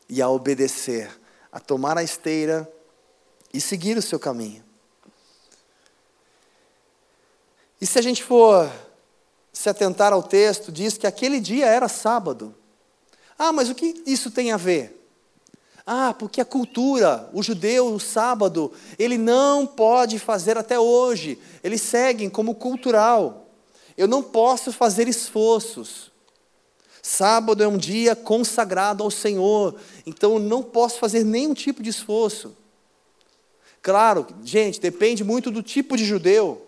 e 0.10 0.22
a 0.22 0.30
obedecer, 0.30 1.10
a 1.52 1.60
tomar 1.60 1.98
a 1.98 2.04
esteira 2.04 2.72
e 3.54 3.62
seguir 3.62 3.98
o 3.98 4.02
seu 4.02 4.20
caminho. 4.20 4.64
E 7.80 7.86
se 7.86 8.00
a 8.00 8.02
gente 8.02 8.24
for 8.24 8.72
se 9.54 9.70
atentar 9.70 10.14
ao 10.14 10.24
texto, 10.24 10.72
diz 10.72 10.98
que 10.98 11.08
aquele 11.08 11.40
dia 11.40 11.66
era 11.66 11.88
sábado. 11.88 12.56
Ah, 13.38 13.52
mas 13.52 13.70
o 13.70 13.76
que 13.76 14.04
isso 14.06 14.32
tem 14.32 14.52
a 14.52 14.58
ver? 14.58 14.98
Ah, 15.86 16.14
porque 16.14 16.42
a 16.42 16.46
cultura, 16.46 17.30
o 17.34 17.42
judeu, 17.42 17.94
o 17.94 18.00
sábado, 18.00 18.74
ele 19.00 19.18
não 19.18 19.66
pode 19.66 20.20
fazer 20.20 20.58
até 20.58 20.78
hoje. 20.80 21.40
Eles 21.64 21.82
seguem 21.82 22.30
como 22.30 22.56
cultural. 22.56 23.48
Eu 23.96 24.08
não 24.08 24.22
posso 24.22 24.74
fazer 24.74 25.08
esforços. 25.08 26.07
Sábado 27.08 27.64
é 27.64 27.68
um 27.70 27.78
dia 27.78 28.18
consagrado 28.18 29.02
ao 29.02 29.10
Senhor, 29.10 29.74
então 30.06 30.34
eu 30.34 30.40
não 30.40 30.62
posso 30.62 31.00
fazer 31.00 31.24
nenhum 31.24 31.54
tipo 31.54 31.82
de 31.82 31.90
esforço. 31.90 32.54
Claro, 33.82 34.28
gente, 34.44 34.82
depende 34.82 35.24
muito 35.24 35.50
do 35.50 35.64
tipo 35.64 35.96
de 35.96 36.04
judeu. 36.04 36.68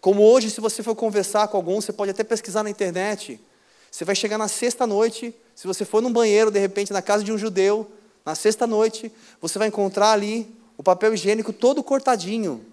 Como 0.00 0.24
hoje, 0.24 0.50
se 0.50 0.60
você 0.60 0.82
for 0.82 0.96
conversar 0.96 1.46
com 1.46 1.56
algum, 1.56 1.80
você 1.80 1.92
pode 1.92 2.10
até 2.10 2.24
pesquisar 2.24 2.64
na 2.64 2.68
internet. 2.68 3.40
Você 3.92 4.04
vai 4.04 4.16
chegar 4.16 4.36
na 4.36 4.48
sexta 4.48 4.88
noite, 4.88 5.32
se 5.54 5.68
você 5.68 5.84
for 5.84 6.02
num 6.02 6.12
banheiro, 6.12 6.50
de 6.50 6.58
repente, 6.58 6.92
na 6.92 7.00
casa 7.00 7.22
de 7.22 7.32
um 7.32 7.38
judeu, 7.38 7.88
na 8.26 8.34
sexta 8.34 8.66
noite, 8.66 9.12
você 9.40 9.56
vai 9.56 9.68
encontrar 9.68 10.10
ali 10.10 10.52
o 10.76 10.82
papel 10.82 11.14
higiênico 11.14 11.52
todo 11.52 11.80
cortadinho. 11.80 12.66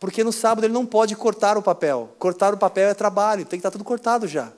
Porque 0.00 0.24
no 0.24 0.32
sábado 0.32 0.64
ele 0.64 0.72
não 0.72 0.86
pode 0.86 1.14
cortar 1.14 1.58
o 1.58 1.62
papel. 1.62 2.08
Cortar 2.18 2.54
o 2.54 2.56
papel 2.56 2.88
é 2.88 2.94
trabalho, 2.94 3.44
tem 3.44 3.58
que 3.58 3.66
estar 3.66 3.70
tudo 3.70 3.84
cortado 3.84 4.26
já. 4.26 4.50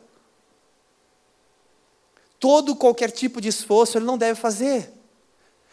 Todo 2.41 2.75
qualquer 2.75 3.11
tipo 3.11 3.41
de 3.41 3.49
esforço 3.49 3.99
ele 3.99 4.07
não 4.07 4.17
deve 4.17 4.41
fazer. 4.41 4.91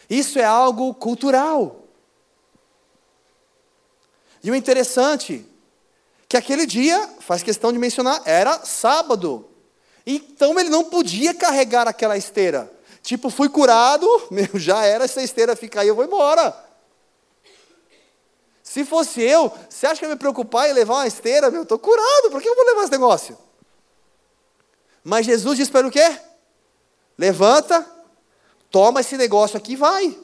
Isso 0.10 0.38
é 0.38 0.44
algo 0.44 0.94
cultural. 0.94 1.86
E 4.44 4.52
o 4.52 4.56
interessante, 4.56 5.46
que 6.28 6.38
aquele 6.38 6.66
dia, 6.66 7.10
faz 7.20 7.42
questão 7.42 7.72
de 7.72 7.80
mencionar, 7.80 8.22
era 8.26 8.64
sábado. 8.66 9.50
Então 10.06 10.60
ele 10.60 10.70
não 10.70 10.84
podia 10.84 11.34
carregar 11.34 11.88
aquela 11.88 12.18
esteira. 12.18 12.72
Tipo, 13.02 13.30
fui 13.30 13.48
curado, 13.48 14.06
meu, 14.30 14.50
já 14.56 14.84
era, 14.84 15.06
essa 15.06 15.22
esteira 15.22 15.56
fica 15.56 15.82
aí, 15.82 15.88
eu 15.88 15.96
vou 15.96 16.04
embora. 16.04 16.66
Se 18.62 18.84
fosse 18.84 19.22
eu, 19.22 19.50
você 19.70 19.88
acha 19.88 20.00
que 20.00 20.06
eu 20.06 20.10
ia 20.10 20.16
me 20.16 20.20
preocupar 20.20 20.70
em 20.70 20.74
levar 20.74 20.96
uma 20.96 21.08
esteira? 21.08 21.50
Meu, 21.50 21.64
estou 21.64 21.80
curado, 21.80 22.30
por 22.30 22.42
que 22.42 22.50
eu 22.50 22.56
vou 22.56 22.66
levar 22.66 22.84
esse 22.84 22.92
negócio? 22.92 23.38
Mas 25.02 25.26
Jesus 25.26 25.58
disse 25.58 25.72
para 25.72 25.88
o 25.88 25.92
quê? 25.92 26.20
Levanta, 27.18 27.86
toma 28.70 29.02
esse 29.02 29.18
negócio 29.18 29.58
aqui 29.58 29.74
e 29.74 29.78
vai. 29.78 30.18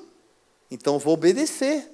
Então 0.69 0.99
vou 0.99 1.13
obedecer. 1.13 1.91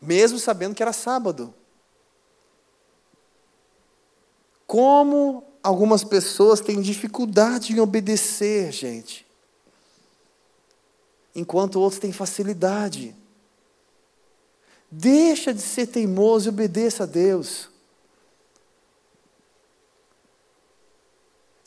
Mesmo 0.00 0.38
sabendo 0.38 0.74
que 0.74 0.82
era 0.82 0.92
sábado. 0.92 1.54
Como 4.66 5.44
algumas 5.62 6.04
pessoas 6.04 6.60
têm 6.60 6.80
dificuldade 6.80 7.72
em 7.72 7.80
obedecer, 7.80 8.72
gente. 8.72 9.26
Enquanto 11.34 11.80
outros 11.80 12.00
têm 12.00 12.12
facilidade. 12.12 13.14
Deixa 14.90 15.52
de 15.52 15.60
ser 15.60 15.86
teimoso 15.86 16.48
e 16.48 16.50
obedeça 16.50 17.04
a 17.04 17.06
Deus. 17.06 17.67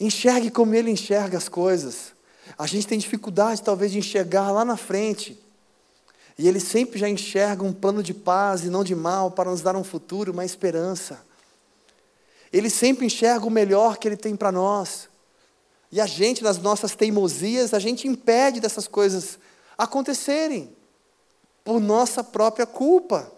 Enxergue 0.02 0.49
como 0.49 0.74
Ele 0.74 0.89
enxerga 0.89 1.38
as 1.38 1.47
coisas. 1.47 2.14
A 2.58 2.66
gente 2.66 2.88
tem 2.88 2.97
dificuldade, 2.97 3.62
talvez, 3.62 3.91
de 3.91 3.99
enxergar 3.99 4.52
lá 4.52 4.66
na 4.66 4.76
frente. 4.76 5.39
E 6.39 6.47
Ele 6.47 6.60
sempre 6.60 6.99
já 6.99 7.08
enxerga 7.08 7.64
um 7.64 7.72
plano 7.72 8.02
de 8.02 8.12
paz 8.12 8.64
e 8.64 8.70
não 8.72 8.84
de 8.84 8.95
mal 8.95 9.30
para 9.30 9.52
nos 9.52 9.62
dar 9.62 9.76
um 9.76 9.84
futuro, 9.84 10.32
uma 10.32 10.43
esperança. 10.43 11.24
Ele 12.52 12.68
sempre 12.68 13.06
enxerga 13.06 13.45
o 13.45 13.52
melhor 13.52 13.97
que 13.97 14.08
Ele 14.08 14.18
tem 14.18 14.36
para 14.36 14.52
nós. 14.52 15.08
E 15.91 16.02
a 16.02 16.08
gente, 16.08 16.41
nas 16.41 16.58
nossas 16.58 16.95
teimosias, 16.95 17.72
a 17.72 17.80
gente 17.80 18.08
impede 18.08 18.60
dessas 18.60 18.88
coisas 18.88 19.38
acontecerem, 19.78 20.76
por 21.64 21.80
nossa 21.80 22.24
própria 22.24 22.66
culpa. 22.66 23.32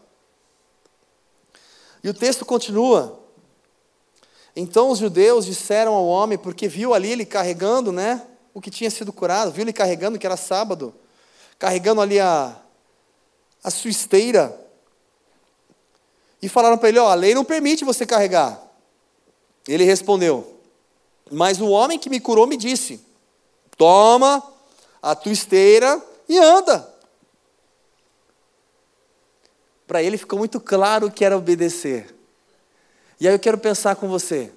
E 2.01 2.07
o 2.07 2.13
texto 2.13 2.45
continua. 2.45 3.22
Então 4.55 4.89
os 4.89 4.99
judeus 4.99 5.45
disseram 5.45 5.93
ao 5.93 6.05
homem, 6.05 6.37
porque 6.37 6.67
viu 6.67 6.93
ali 6.93 7.11
ele 7.11 7.25
carregando, 7.25 7.91
né, 7.91 8.21
o 8.53 8.61
que 8.61 8.69
tinha 8.69 8.89
sido 8.89 9.11
curado, 9.11 9.51
viu 9.51 9.63
ele 9.63 9.73
carregando, 9.73 10.19
que 10.19 10.25
era 10.25 10.37
sábado, 10.37 10.93
carregando 11.57 12.01
ali 12.01 12.19
a, 12.19 12.55
a 13.63 13.71
sua 13.71 13.89
esteira, 13.89 14.59
e 16.43 16.49
falaram 16.49 16.77
para 16.77 16.89
ele: 16.89 16.99
Ó, 16.99 17.07
a 17.07 17.15
lei 17.15 17.33
não 17.33 17.45
permite 17.45 17.85
você 17.85 18.05
carregar. 18.05 18.61
Ele 19.65 19.85
respondeu: 19.85 20.59
Mas 21.31 21.61
o 21.61 21.69
homem 21.69 21.97
que 21.97 22.09
me 22.09 22.19
curou 22.19 22.45
me 22.45 22.57
disse: 22.57 23.01
Toma 23.77 24.43
a 25.01 25.15
tua 25.15 25.31
esteira 25.31 26.01
e 26.27 26.37
anda. 26.37 26.93
Para 29.87 30.03
ele 30.03 30.17
ficou 30.17 30.37
muito 30.37 30.59
claro 30.59 31.09
que 31.09 31.23
era 31.23 31.37
obedecer. 31.37 32.13
E 33.23 33.27
aí 33.27 33.33
eu 33.33 33.39
quero 33.39 33.57
pensar 33.57 33.95
com 33.95 34.09
você: 34.09 34.51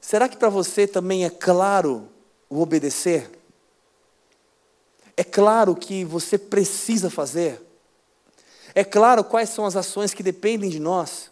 será 0.00 0.26
que 0.26 0.38
para 0.38 0.48
você 0.48 0.86
também 0.86 1.26
é 1.26 1.28
claro 1.28 2.08
o 2.48 2.62
obedecer? 2.62 3.30
É 5.14 5.22
claro 5.22 5.76
que 5.76 6.02
você 6.02 6.38
precisa 6.38 7.10
fazer? 7.10 7.60
É 8.74 8.84
claro 8.84 9.22
quais 9.22 9.50
são 9.50 9.66
as 9.66 9.76
ações 9.76 10.14
que 10.14 10.22
dependem 10.22 10.70
de 10.70 10.80
nós? 10.80 11.30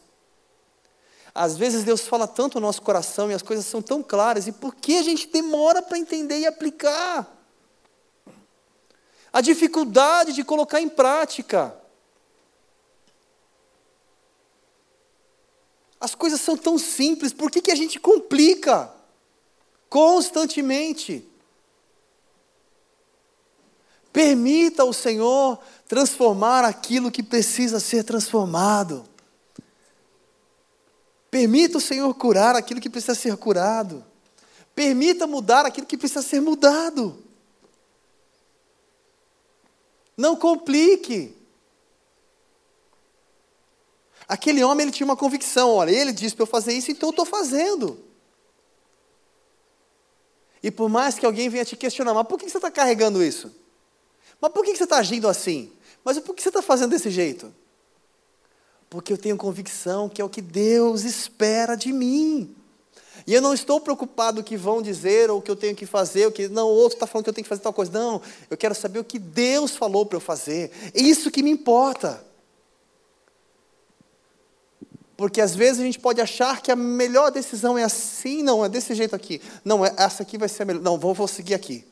Às 1.34 1.56
vezes 1.56 1.84
Deus 1.84 2.02
fala 2.02 2.28
tanto 2.28 2.60
no 2.60 2.66
nosso 2.66 2.82
coração 2.82 3.30
e 3.30 3.34
as 3.34 3.40
coisas 3.40 3.64
são 3.64 3.80
tão 3.80 4.02
claras, 4.02 4.46
e 4.46 4.52
por 4.52 4.74
que 4.74 4.98
a 4.98 5.02
gente 5.02 5.28
demora 5.28 5.80
para 5.80 5.96
entender 5.96 6.40
e 6.40 6.46
aplicar? 6.46 7.34
A 9.32 9.40
dificuldade 9.40 10.34
de 10.34 10.44
colocar 10.44 10.82
em 10.82 10.90
prática. 10.90 11.74
As 16.02 16.16
coisas 16.16 16.40
são 16.40 16.56
tão 16.56 16.76
simples, 16.78 17.32
por 17.32 17.48
que, 17.48 17.62
que 17.62 17.70
a 17.70 17.76
gente 17.76 18.00
complica 18.00 18.92
constantemente? 19.88 21.24
Permita 24.12 24.84
o 24.84 24.92
Senhor 24.92 25.60
transformar 25.86 26.64
aquilo 26.64 27.08
que 27.08 27.22
precisa 27.22 27.78
ser 27.78 28.02
transformado. 28.02 29.04
Permita 31.30 31.78
o 31.78 31.80
Senhor 31.80 32.12
curar 32.14 32.56
aquilo 32.56 32.80
que 32.80 32.90
precisa 32.90 33.14
ser 33.14 33.36
curado. 33.36 34.04
Permita 34.74 35.24
mudar 35.24 35.64
aquilo 35.64 35.86
que 35.86 35.96
precisa 35.96 36.20
ser 36.20 36.40
mudado. 36.40 37.22
Não 40.16 40.34
complique. 40.34 41.40
Aquele 44.32 44.64
homem 44.64 44.84
ele 44.84 44.92
tinha 44.92 45.04
uma 45.04 45.14
convicção, 45.14 45.74
olha, 45.74 45.90
ele 45.90 46.10
disse 46.10 46.34
para 46.34 46.44
eu 46.44 46.46
fazer 46.46 46.72
isso, 46.72 46.90
então 46.90 47.08
eu 47.08 47.10
estou 47.10 47.26
fazendo. 47.26 47.98
E 50.62 50.70
por 50.70 50.88
mais 50.88 51.18
que 51.18 51.26
alguém 51.26 51.50
venha 51.50 51.66
te 51.66 51.76
questionar, 51.76 52.14
mas 52.14 52.26
por 52.26 52.38
que 52.38 52.48
você 52.48 52.56
está 52.56 52.70
carregando 52.70 53.22
isso? 53.22 53.54
Mas 54.40 54.50
por 54.50 54.64
que 54.64 54.74
você 54.74 54.84
está 54.84 54.96
agindo 54.96 55.28
assim? 55.28 55.70
Mas 56.02 56.18
por 56.18 56.34
que 56.34 56.42
você 56.42 56.48
está 56.48 56.62
fazendo 56.62 56.92
desse 56.92 57.10
jeito? 57.10 57.52
Porque 58.88 59.12
eu 59.12 59.18
tenho 59.18 59.36
convicção 59.36 60.08
que 60.08 60.22
é 60.22 60.24
o 60.24 60.30
que 60.30 60.40
Deus 60.40 61.02
espera 61.04 61.74
de 61.74 61.92
mim. 61.92 62.56
E 63.26 63.34
eu 63.34 63.42
não 63.42 63.52
estou 63.52 63.82
preocupado 63.82 64.40
o 64.40 64.44
que 64.44 64.56
vão 64.56 64.80
dizer 64.80 65.30
ou 65.30 65.40
o 65.40 65.42
que 65.42 65.50
eu 65.50 65.56
tenho 65.56 65.76
que 65.76 65.84
fazer, 65.84 66.26
o 66.26 66.32
que 66.32 66.48
não, 66.48 66.68
o 66.68 66.74
outro 66.74 66.96
está 66.96 67.06
falando 67.06 67.24
que 67.24 67.28
eu 67.30 67.34
tenho 67.34 67.44
que 67.44 67.50
fazer 67.50 67.60
tal 67.60 67.74
coisa. 67.74 67.92
Não, 67.92 68.22
eu 68.48 68.56
quero 68.56 68.74
saber 68.74 68.98
o 68.98 69.04
que 69.04 69.18
Deus 69.18 69.76
falou 69.76 70.06
para 70.06 70.16
eu 70.16 70.22
fazer. 70.22 70.70
É 70.94 71.02
isso 71.02 71.30
que 71.30 71.42
me 71.42 71.50
importa. 71.50 72.31
Porque 75.22 75.40
às 75.40 75.54
vezes 75.54 75.80
a 75.80 75.84
gente 75.84 76.00
pode 76.00 76.20
achar 76.20 76.60
que 76.60 76.72
a 76.72 76.74
melhor 76.74 77.30
decisão 77.30 77.78
é 77.78 77.84
assim, 77.84 78.42
não, 78.42 78.64
é 78.64 78.68
desse 78.68 78.92
jeito 78.92 79.14
aqui. 79.14 79.40
Não, 79.64 79.86
é, 79.86 79.94
essa 79.96 80.24
aqui 80.24 80.36
vai 80.36 80.48
ser 80.48 80.64
a 80.64 80.66
melhor. 80.66 80.82
Não, 80.82 80.98
vou, 80.98 81.14
vou 81.14 81.28
seguir 81.28 81.54
aqui. 81.54 81.86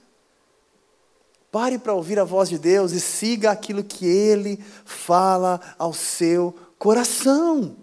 Pare 1.49 1.79
para 1.79 1.95
ouvir 1.95 2.19
a 2.19 2.25
voz 2.25 2.49
de 2.49 2.59
Deus 2.59 2.91
e 2.91 2.99
siga 2.99 3.53
aquilo 3.53 3.85
que 3.85 4.05
Ele 4.05 4.59
fala 4.85 5.61
ao 5.79 5.93
seu 5.93 6.53
coração. 6.77 7.77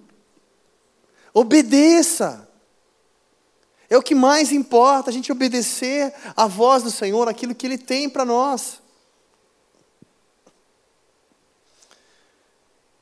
Obedeça. 1.33 2.45
É 3.89 3.97
o 3.97 4.03
que 4.03 4.13
mais 4.13 4.51
importa, 4.51 5.09
a 5.09 5.13
gente 5.13 5.31
obedecer 5.31 6.13
à 6.35 6.45
voz 6.45 6.83
do 6.83 6.91
Senhor, 6.91 7.29
aquilo 7.29 7.55
que 7.55 7.65
Ele 7.65 7.77
tem 7.77 8.09
para 8.09 8.25
nós. 8.25 8.81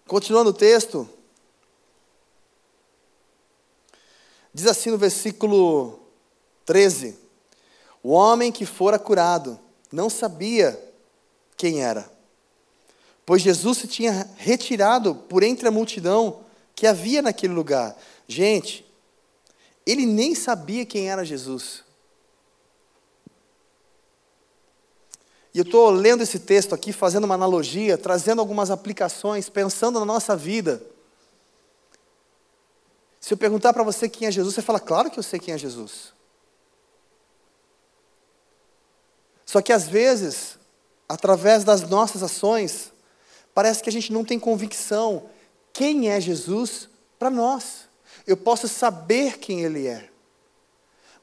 Continuando 0.06 0.52
o 0.52 0.54
texto, 0.54 1.10
diz 4.56 4.68
assim 4.68 4.90
no 4.90 4.98
versículo 4.98 6.00
13: 6.66 7.20
O 8.02 8.12
homem 8.12 8.54
que 8.54 8.66
fora 8.66 8.98
curado 8.98 9.60
não 9.92 10.10
sabia 10.10 10.82
quem 11.58 11.84
era, 11.84 12.10
pois 13.26 13.42
Jesus 13.42 13.80
se 13.80 13.88
tinha 13.88 14.30
retirado 14.38 15.14
por 15.14 15.44
entre 15.44 15.68
a 15.68 15.72
multidão 15.72 16.40
que 16.74 16.88
havia 16.88 17.22
naquele 17.22 17.54
lugar. 17.54 17.98
Gente, 18.30 18.86
ele 19.86 20.06
nem 20.06 20.34
sabia 20.34 20.86
quem 20.86 21.10
era 21.10 21.26
Jesus. 21.26 21.84
E 25.54 25.58
eu 25.58 25.64
estou 25.64 25.90
lendo 25.90 26.24
esse 26.24 26.40
texto 26.40 26.74
aqui, 26.74 26.94
fazendo 26.94 27.26
uma 27.26 27.36
analogia, 27.36 27.98
trazendo 27.98 28.40
algumas 28.40 28.72
aplicações, 28.72 29.50
pensando 29.50 30.00
na 30.00 30.06
nossa 30.06 30.36
vida. 30.36 30.82
Se 33.26 33.34
eu 33.34 33.38
perguntar 33.38 33.74
para 33.74 33.82
você 33.82 34.08
quem 34.08 34.28
é 34.28 34.32
Jesus, 34.32 34.54
você 34.54 34.62
fala, 34.62 34.80
claro 34.80 35.10
que 35.10 35.18
eu 35.18 35.24
sei 35.24 35.40
quem 35.40 35.52
é 35.52 35.58
Jesus. 35.58 36.14
Só 39.44 39.64
que 39.64 39.74
às 39.74 39.88
vezes, 39.88 40.60
através 41.10 41.64
das 41.64 41.82
nossas 41.90 42.22
ações, 42.22 42.94
parece 43.52 43.82
que 43.82 43.90
a 43.90 43.92
gente 43.92 44.14
não 44.14 44.24
tem 44.24 44.40
convicção 44.40 45.28
quem 45.74 46.12
é 46.12 46.22
Jesus 46.22 46.88
para 47.18 47.32
nós. 47.32 47.90
Eu 48.28 48.38
posso 48.38 48.68
saber 48.68 49.40
quem 49.40 49.64
Ele 49.64 49.88
é, 49.88 50.08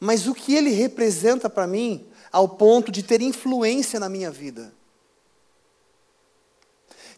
mas 0.00 0.26
o 0.26 0.34
que 0.34 0.57
Ele 0.57 0.70
representa 0.70 1.48
para 1.48 1.68
mim, 1.68 2.05
ao 2.32 2.48
ponto 2.48 2.90
de 2.90 3.05
ter 3.05 3.22
influência 3.22 4.00
na 4.00 4.09
minha 4.09 4.28
vida. 4.32 4.74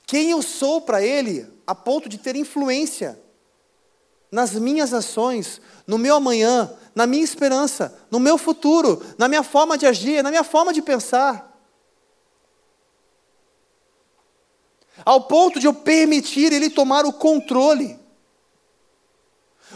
Quem 0.04 0.30
eu 0.30 0.42
sou 0.42 0.82
para 0.82 1.02
Ele, 1.02 1.50
a 1.66 1.74
ponto 1.74 2.06
de 2.06 2.18
ter 2.18 2.36
influência 2.36 3.23
nas 4.34 4.52
minhas 4.54 4.92
ações, 4.92 5.60
no 5.86 5.96
meu 5.96 6.16
amanhã, 6.16 6.68
na 6.92 7.06
minha 7.06 7.22
esperança, 7.22 7.96
no 8.10 8.18
meu 8.18 8.36
futuro, 8.36 9.00
na 9.16 9.28
minha 9.28 9.44
forma 9.44 9.78
de 9.78 9.86
agir, 9.86 10.24
na 10.24 10.30
minha 10.30 10.42
forma 10.42 10.72
de 10.72 10.82
pensar. 10.82 11.56
Ao 15.04 15.20
ponto 15.20 15.60
de 15.60 15.68
eu 15.68 15.72
permitir 15.72 16.52
Ele 16.52 16.68
tomar 16.68 17.06
o 17.06 17.12
controle. 17.12 17.96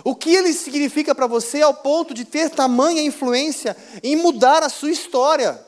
O 0.02 0.16
que 0.16 0.34
ele 0.34 0.52
significa 0.52 1.14
para 1.14 1.28
você 1.28 1.62
ao 1.62 1.74
ponto 1.74 2.12
de 2.12 2.24
ter 2.24 2.50
tamanha 2.50 3.02
influência 3.02 3.76
em 4.02 4.16
mudar 4.16 4.64
a 4.64 4.68
sua 4.68 4.90
história, 4.90 5.64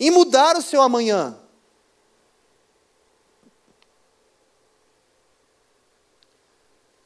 em 0.00 0.10
mudar 0.10 0.56
o 0.56 0.62
seu 0.62 0.80
amanhã? 0.80 1.36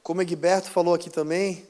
Como 0.07 0.23
Egberto 0.23 0.71
falou 0.71 0.95
aqui 0.95 1.11
também, 1.11 1.67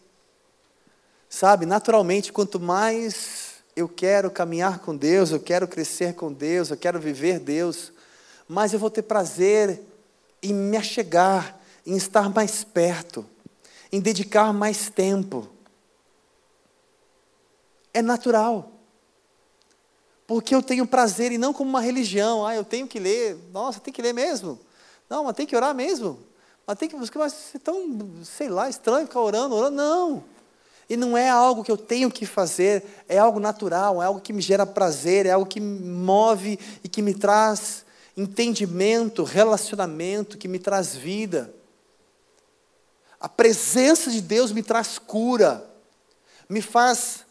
sabe, 1.26 1.64
naturalmente, 1.64 2.30
quanto 2.30 2.61
mais 2.61 3.55
eu 3.74 3.89
quero 3.89 4.30
caminhar 4.30 4.80
com 4.80 4.95
Deus, 4.95 5.30
eu 5.30 5.41
quero 5.41 5.66
crescer 5.66 6.14
com 6.14 6.30
Deus, 6.30 6.68
eu 6.68 6.76
quero 6.76 7.01
viver 7.01 7.41
Deus, 7.41 7.95
mais 8.47 8.74
eu 8.74 8.78
vou 8.78 8.91
ter 8.91 9.01
prazer 9.01 9.80
em 10.43 10.53
me 10.53 10.76
achegar, 10.76 11.59
em 11.87 11.97
estar 11.97 12.28
mais 12.28 12.62
perto 12.62 13.24
em 13.91 14.01
dedicar 14.01 14.53
mais 14.53 14.91
tempo. 14.91 15.49
É 17.95 18.03
natural. 18.03 18.70
Porque 20.26 20.55
eu 20.55 20.62
tenho 20.62 20.87
prazer 20.87 21.32
e 21.32 21.39
não 21.39 21.55
como 21.55 21.70
uma 21.70 21.80
religião. 21.80 22.47
Ah, 22.47 22.55
eu 22.55 22.64
tenho 22.64 22.87
que 22.87 22.99
ler. 22.99 23.39
Nossa, 23.51 23.80
tem 23.80 23.95
que 23.95 24.03
ler 24.03 24.12
mesmo. 24.12 24.61
Não, 25.09 25.24
mas 25.24 25.34
tem 25.34 25.47
que 25.47 25.57
orar 25.57 25.74
mesmo. 25.74 26.25
Mas 26.66 26.78
tem 26.78 26.88
que 26.88 26.96
buscar. 26.96 27.20
Mas 27.20 27.54
é 27.54 27.58
tão, 27.58 28.12
sei 28.24 28.48
lá, 28.48 28.68
estranho 28.68 29.06
ficar 29.06 29.20
orando, 29.20 29.54
orando. 29.54 29.76
Não. 29.76 30.24
E 30.88 30.96
não 30.96 31.16
é 31.16 31.28
algo 31.28 31.64
que 31.64 31.70
eu 31.70 31.76
tenho 31.76 32.10
que 32.10 32.24
fazer, 32.24 32.84
é 33.08 33.18
algo 33.18 33.40
natural, 33.40 34.00
é 34.00 34.06
algo 34.06 34.20
que 34.20 34.32
me 34.32 34.40
gera 34.40 34.64
prazer, 34.64 35.26
é 35.26 35.30
algo 35.30 35.46
que 35.46 35.58
me 35.58 35.80
move 35.80 36.58
e 36.84 36.88
que 36.88 37.02
me 37.02 37.12
traz 37.12 37.84
entendimento, 38.16 39.24
relacionamento, 39.24 40.38
que 40.38 40.46
me 40.46 40.60
traz 40.60 40.94
vida. 40.94 41.52
A 43.20 43.28
presença 43.28 44.10
de 44.10 44.20
Deus 44.20 44.52
me 44.52 44.62
traz 44.62 44.98
cura, 44.98 45.68
me 46.48 46.62
faz 46.62 47.24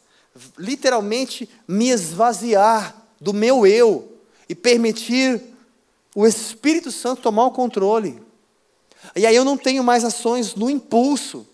literalmente 0.57 1.49
me 1.65 1.89
esvaziar 1.89 2.93
do 3.21 3.33
meu 3.33 3.65
eu 3.65 4.17
e 4.49 4.53
permitir 4.53 5.41
o 6.13 6.27
Espírito 6.27 6.91
Santo 6.91 7.21
tomar 7.21 7.45
o 7.45 7.51
controle. 7.51 8.24
E 9.16 9.26
aí 9.26 9.36
eu 9.36 9.43
não 9.43 9.58
tenho 9.58 9.84
mais 9.84 10.03
ações 10.03 10.56
no 10.56 10.70
impulso. 10.70 11.45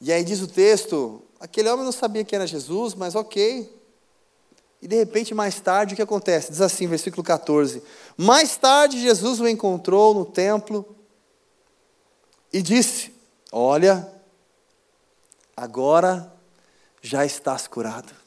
E 0.00 0.12
aí 0.12 0.22
diz 0.22 0.40
o 0.40 0.48
texto: 0.48 1.22
aquele 1.38 1.68
homem 1.70 1.84
não 1.84 1.92
sabia 1.92 2.24
que 2.24 2.34
era 2.34 2.46
Jesus, 2.46 2.94
mas 2.94 3.14
ok, 3.14 3.80
e 4.82 4.88
de 4.88 4.96
repente, 4.96 5.34
mais 5.34 5.60
tarde, 5.60 5.92
o 5.92 5.96
que 5.96 6.02
acontece? 6.02 6.50
Diz 6.50 6.60
assim, 6.60 6.86
versículo 6.86 7.22
14: 7.22 7.82
Mais 8.16 8.56
tarde, 8.56 9.00
Jesus 9.00 9.40
o 9.40 9.48
encontrou 9.48 10.14
no 10.14 10.24
templo 10.24 10.96
e 12.52 12.62
disse: 12.62 13.12
Olha, 13.52 14.10
agora 15.56 16.32
já 17.02 17.26
estás 17.26 17.66
curado. 17.66 18.19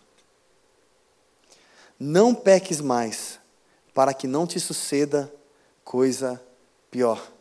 Não 2.06 2.36
peques 2.36 2.82
mais, 2.82 3.40
para 3.94 4.14
que 4.14 4.28
não 4.28 4.46
te 4.46 4.60
suceda 4.60 5.34
coisa 5.86 6.44
pior. 6.92 7.32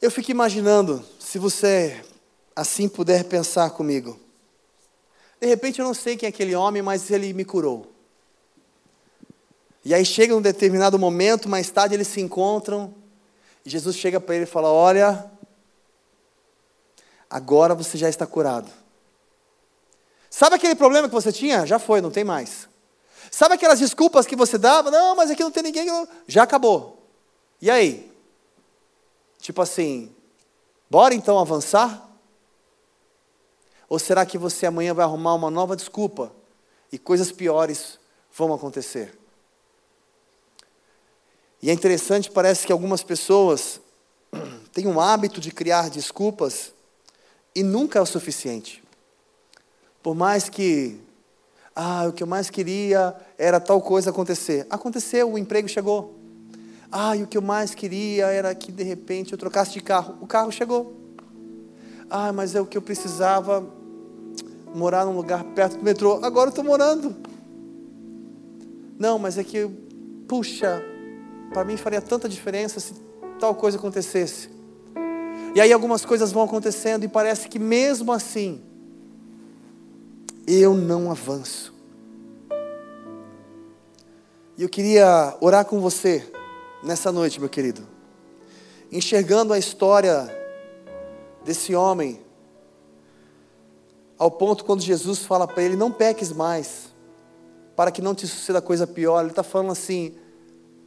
Eu 0.00 0.10
fico 0.10 0.30
imaginando, 0.30 1.04
se 1.20 1.38
você 1.38 2.02
assim 2.56 2.88
puder 2.88 3.24
pensar 3.24 3.68
comigo. 3.68 4.18
De 5.38 5.46
repente 5.46 5.80
eu 5.80 5.84
não 5.84 5.92
sei 5.92 6.16
quem 6.16 6.26
é 6.26 6.30
aquele 6.30 6.54
homem, 6.54 6.80
mas 6.80 7.10
ele 7.10 7.34
me 7.34 7.44
curou. 7.44 7.92
E 9.84 9.92
aí 9.92 10.06
chega 10.06 10.34
um 10.34 10.40
determinado 10.40 10.98
momento, 10.98 11.46
mais 11.46 11.68
tarde 11.68 11.94
eles 11.94 12.08
se 12.08 12.22
encontram, 12.22 12.94
e 13.66 13.68
Jesus 13.68 13.94
chega 13.94 14.18
para 14.18 14.34
ele 14.34 14.44
e 14.44 14.46
fala: 14.46 14.72
Olha, 14.72 15.30
agora 17.28 17.74
você 17.74 17.98
já 17.98 18.08
está 18.08 18.26
curado. 18.26 18.85
Sabe 20.36 20.56
aquele 20.56 20.74
problema 20.74 21.08
que 21.08 21.14
você 21.14 21.32
tinha? 21.32 21.64
Já 21.64 21.78
foi, 21.78 22.02
não 22.02 22.10
tem 22.10 22.22
mais. 22.22 22.68
Sabe 23.30 23.54
aquelas 23.54 23.78
desculpas 23.78 24.26
que 24.26 24.36
você 24.36 24.58
dava? 24.58 24.90
Não, 24.90 25.16
mas 25.16 25.30
aqui 25.30 25.42
não 25.42 25.50
tem 25.50 25.62
ninguém. 25.62 25.88
Já 26.28 26.42
acabou. 26.42 27.02
E 27.58 27.70
aí? 27.70 28.12
Tipo 29.38 29.62
assim, 29.62 30.14
bora 30.90 31.14
então 31.14 31.38
avançar? 31.38 32.06
Ou 33.88 33.98
será 33.98 34.26
que 34.26 34.36
você 34.36 34.66
amanhã 34.66 34.92
vai 34.92 35.06
arrumar 35.06 35.32
uma 35.32 35.50
nova 35.50 35.74
desculpa 35.74 36.30
e 36.92 36.98
coisas 36.98 37.32
piores 37.32 37.98
vão 38.30 38.52
acontecer? 38.52 39.18
E 41.62 41.70
é 41.70 41.72
interessante, 41.72 42.30
parece 42.30 42.66
que 42.66 42.72
algumas 42.72 43.02
pessoas 43.02 43.80
têm 44.74 44.86
um 44.86 45.00
hábito 45.00 45.40
de 45.40 45.50
criar 45.50 45.88
desculpas 45.88 46.74
e 47.54 47.62
nunca 47.62 47.98
é 47.98 48.02
o 48.02 48.06
suficiente. 48.06 48.84
Por 50.06 50.14
mais 50.14 50.48
que, 50.48 51.00
ah, 51.74 52.06
o 52.06 52.12
que 52.12 52.22
eu 52.22 52.28
mais 52.28 52.48
queria 52.48 53.12
era 53.36 53.58
tal 53.58 53.82
coisa 53.82 54.10
acontecer. 54.10 54.64
Aconteceu, 54.70 55.32
o 55.32 55.36
emprego 55.36 55.66
chegou. 55.66 56.14
Ah, 56.92 57.16
o 57.16 57.26
que 57.26 57.36
eu 57.36 57.42
mais 57.42 57.74
queria 57.74 58.26
era 58.26 58.54
que 58.54 58.70
de 58.70 58.84
repente 58.84 59.32
eu 59.32 59.38
trocasse 59.38 59.72
de 59.72 59.80
carro. 59.80 60.16
O 60.20 60.26
carro 60.28 60.52
chegou. 60.52 60.96
Ah, 62.08 62.32
mas 62.32 62.54
é 62.54 62.60
o 62.60 62.66
que 62.66 62.78
eu 62.78 62.82
precisava 62.82 63.68
morar 64.72 65.04
num 65.04 65.16
lugar 65.16 65.42
perto 65.42 65.78
do 65.78 65.82
metrô. 65.82 66.24
Agora 66.24 66.46
eu 66.46 66.50
estou 66.50 66.64
morando. 66.64 67.16
Não, 68.96 69.18
mas 69.18 69.36
é 69.36 69.42
que, 69.42 69.68
puxa, 70.28 70.84
para 71.52 71.64
mim 71.64 71.76
faria 71.76 72.00
tanta 72.00 72.28
diferença 72.28 72.78
se 72.78 72.94
tal 73.40 73.56
coisa 73.56 73.76
acontecesse. 73.76 74.50
E 75.52 75.60
aí 75.60 75.72
algumas 75.72 76.04
coisas 76.04 76.30
vão 76.30 76.44
acontecendo 76.44 77.02
e 77.02 77.08
parece 77.08 77.48
que 77.48 77.58
mesmo 77.58 78.12
assim, 78.12 78.62
eu 80.46 80.74
não 80.74 81.10
avanço. 81.10 81.74
E 84.56 84.62
eu 84.62 84.68
queria 84.68 85.36
orar 85.40 85.64
com 85.64 85.80
você 85.80 86.24
nessa 86.82 87.12
noite, 87.12 87.40
meu 87.40 87.48
querido, 87.48 87.86
enxergando 88.90 89.52
a 89.52 89.58
história 89.58 90.34
desse 91.44 91.74
homem 91.74 92.20
ao 94.18 94.30
ponto 94.30 94.64
quando 94.64 94.80
Jesus 94.80 95.18
fala 95.20 95.46
para 95.46 95.62
ele: 95.62 95.76
Não 95.76 95.92
peques 95.92 96.32
mais, 96.32 96.94
para 97.74 97.90
que 97.90 98.00
não 98.00 98.14
te 98.14 98.26
suceda 98.26 98.62
coisa 98.62 98.86
pior. 98.86 99.20
Ele 99.20 99.30
está 99.30 99.42
falando 99.42 99.72
assim: 99.72 100.14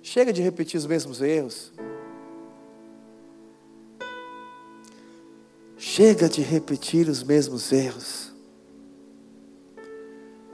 Chega 0.02 0.34
de 0.34 0.42
repetir 0.42 0.78
os 0.78 0.86
mesmos 0.86 1.22
erros. 1.22 1.72
Chega 5.78 6.28
de 6.28 6.42
repetir 6.42 7.08
os 7.08 7.24
mesmos 7.24 7.72
erros. 7.72 8.29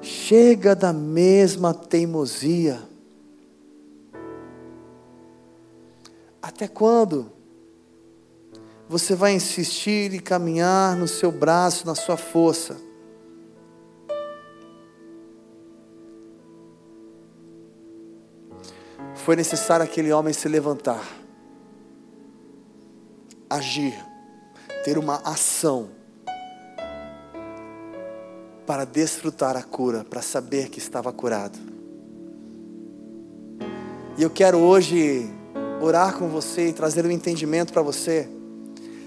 Chega 0.06 0.76
da 0.76 0.94
mesma 0.94 1.74
teimosia. 1.74 2.80
Até 6.40 6.68
quando 6.68 7.32
você 8.88 9.16
vai 9.16 9.34
insistir 9.34 10.14
e 10.14 10.20
caminhar 10.20 10.96
no 10.96 11.08
seu 11.08 11.32
braço, 11.32 11.88
na 11.88 11.96
sua 11.96 12.18
força? 12.18 12.78
Foi 19.16 19.36
necessário 19.36 19.84
aquele 19.84 20.14
homem 20.14 20.34
se 20.34 20.48
levantar, 20.48 21.04
agir, 23.50 23.96
ter 24.84 25.00
uma 25.00 25.16
ação 25.24 25.95
para 28.66 28.86
desfrutar 28.86 29.56
a 29.56 29.64
cura, 29.64 30.04
para 30.04 30.22
saber 30.22 30.70
que 30.70 30.80
estava 30.80 31.12
curado. 31.14 31.58
E 34.18 34.24
eu 34.24 34.30
quero 34.30 34.58
hoje 34.58 35.30
orar 35.82 36.18
com 36.18 36.28
você 36.30 36.70
e 36.70 36.74
trazer 36.74 37.06
um 37.06 37.12
entendimento 37.12 37.72
para 37.72 37.82
você, 37.82 38.28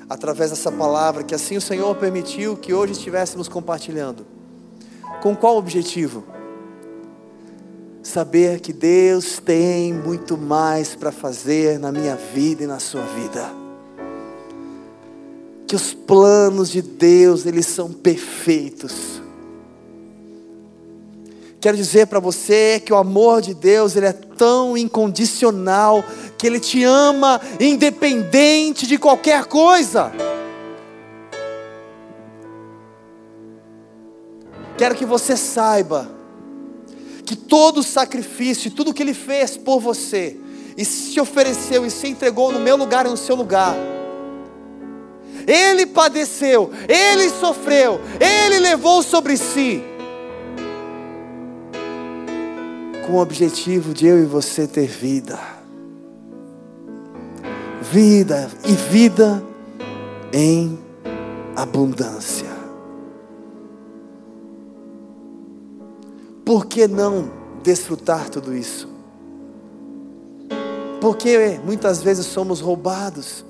através 0.08 0.50
dessa 0.50 0.70
palavra, 0.70 1.22
que 1.24 1.34
assim 1.34 1.56
o 1.56 1.60
Senhor 1.60 1.94
permitiu 1.96 2.56
que 2.56 2.72
hoje 2.72 2.92
estivéssemos 2.92 3.48
compartilhando. 3.48 4.26
Com 5.22 5.34
qual 5.34 5.56
objetivo? 5.56 6.24
Saber 8.02 8.60
que 8.60 8.72
Deus 8.72 9.38
tem 9.38 9.92
muito 9.92 10.36
mais 10.36 10.94
para 10.94 11.10
fazer 11.10 11.78
na 11.78 11.90
minha 11.90 12.14
vida 12.14 12.64
e 12.64 12.66
na 12.66 12.78
sua 12.78 13.02
vida. 13.02 13.50
Que 15.66 15.74
os 15.74 15.92
planos 15.92 16.70
de 16.70 16.80
Deus, 16.80 17.44
eles 17.44 17.66
são 17.66 17.92
perfeitos. 17.92 19.20
Quero 21.60 21.76
dizer 21.76 22.06
para 22.06 22.20
você 22.20 22.80
que 22.84 22.92
o 22.92 22.96
amor 22.96 23.42
de 23.42 23.52
Deus, 23.52 23.96
ele 23.96 24.06
é 24.06 24.12
tão 24.12 24.76
incondicional 24.76 26.04
que 26.38 26.46
Ele 26.46 26.60
te 26.60 26.84
ama 26.84 27.40
independente 27.58 28.86
de 28.86 28.96
qualquer 28.96 29.44
coisa. 29.46 30.12
Quero 34.76 34.94
que 34.94 35.04
você 35.04 35.36
saiba 35.36 36.08
que 37.26 37.34
todo 37.34 37.78
o 37.78 37.82
sacrifício, 37.82 38.70
tudo 38.70 38.94
que 38.94 39.02
Ele 39.02 39.12
fez 39.12 39.56
por 39.56 39.80
você, 39.80 40.36
e 40.76 40.84
se 40.84 41.20
ofereceu 41.20 41.84
e 41.84 41.90
se 41.90 42.06
entregou 42.06 42.52
no 42.52 42.60
meu 42.60 42.76
lugar 42.76 43.04
e 43.04 43.08
no 43.10 43.16
seu 43.16 43.34
lugar, 43.34 43.74
Ele 45.44 45.84
padeceu, 45.84 46.70
Ele 46.88 47.28
sofreu, 47.28 48.00
Ele 48.20 48.60
levou 48.60 49.02
sobre 49.02 49.36
si, 49.36 49.82
com 53.08 53.14
o 53.14 53.20
objetivo 53.20 53.92
de 53.92 54.06
eu 54.06 54.22
e 54.22 54.26
você 54.26 54.68
ter 54.68 54.86
vida 54.86 55.58
vida 57.90 58.50
e 58.64 58.72
vida 58.72 59.42
em 60.32 60.78
abundância. 61.56 62.48
Por 66.44 66.66
que 66.66 66.86
não 66.86 67.30
desfrutar 67.62 68.28
tudo 68.28 68.54
isso? 68.54 68.88
Porque 71.00 71.60
muitas 71.64 72.02
vezes 72.02 72.26
somos 72.26 72.60
roubados. 72.60 73.44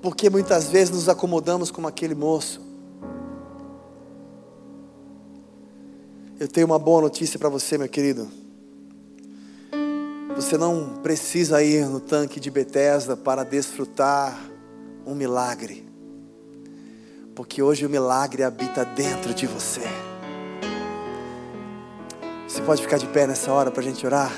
Porque 0.00 0.30
muitas 0.30 0.68
vezes 0.68 0.90
nos 0.90 1.08
acomodamos 1.08 1.70
como 1.70 1.88
aquele 1.88 2.14
moço. 2.14 2.71
Eu 6.40 6.48
tenho 6.48 6.66
uma 6.66 6.78
boa 6.78 7.02
notícia 7.02 7.38
para 7.38 7.48
você, 7.48 7.78
meu 7.78 7.88
querido. 7.88 8.28
Você 10.34 10.56
não 10.56 11.00
precisa 11.02 11.62
ir 11.62 11.86
no 11.86 12.00
tanque 12.00 12.40
de 12.40 12.50
Betesda 12.50 13.16
para 13.16 13.44
desfrutar 13.44 14.38
um 15.06 15.14
milagre. 15.14 15.86
Porque 17.34 17.62
hoje 17.62 17.86
o 17.86 17.90
milagre 17.90 18.42
habita 18.42 18.84
dentro 18.84 19.34
de 19.34 19.46
você. 19.46 19.82
Você 22.48 22.60
pode 22.62 22.82
ficar 22.82 22.98
de 22.98 23.06
pé 23.06 23.26
nessa 23.26 23.52
hora 23.52 23.70
para 23.70 23.80
a 23.80 23.84
gente 23.84 24.04
orar? 24.04 24.32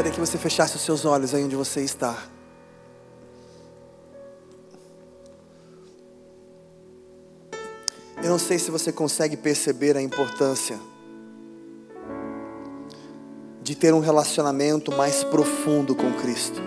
Gostaria 0.00 0.14
que 0.14 0.30
você 0.32 0.38
fechasse 0.38 0.76
os 0.76 0.82
seus 0.82 1.04
olhos 1.04 1.34
aí 1.34 1.44
onde 1.44 1.54
você 1.54 1.82
está. 1.82 2.16
Eu 8.22 8.30
não 8.30 8.38
sei 8.38 8.58
se 8.58 8.70
você 8.70 8.90
consegue 8.90 9.36
perceber 9.36 9.98
a 9.98 10.00
importância 10.00 10.80
de 13.62 13.74
ter 13.74 13.92
um 13.92 14.00
relacionamento 14.00 14.90
mais 14.90 15.22
profundo 15.22 15.94
com 15.94 16.10
Cristo. 16.14 16.62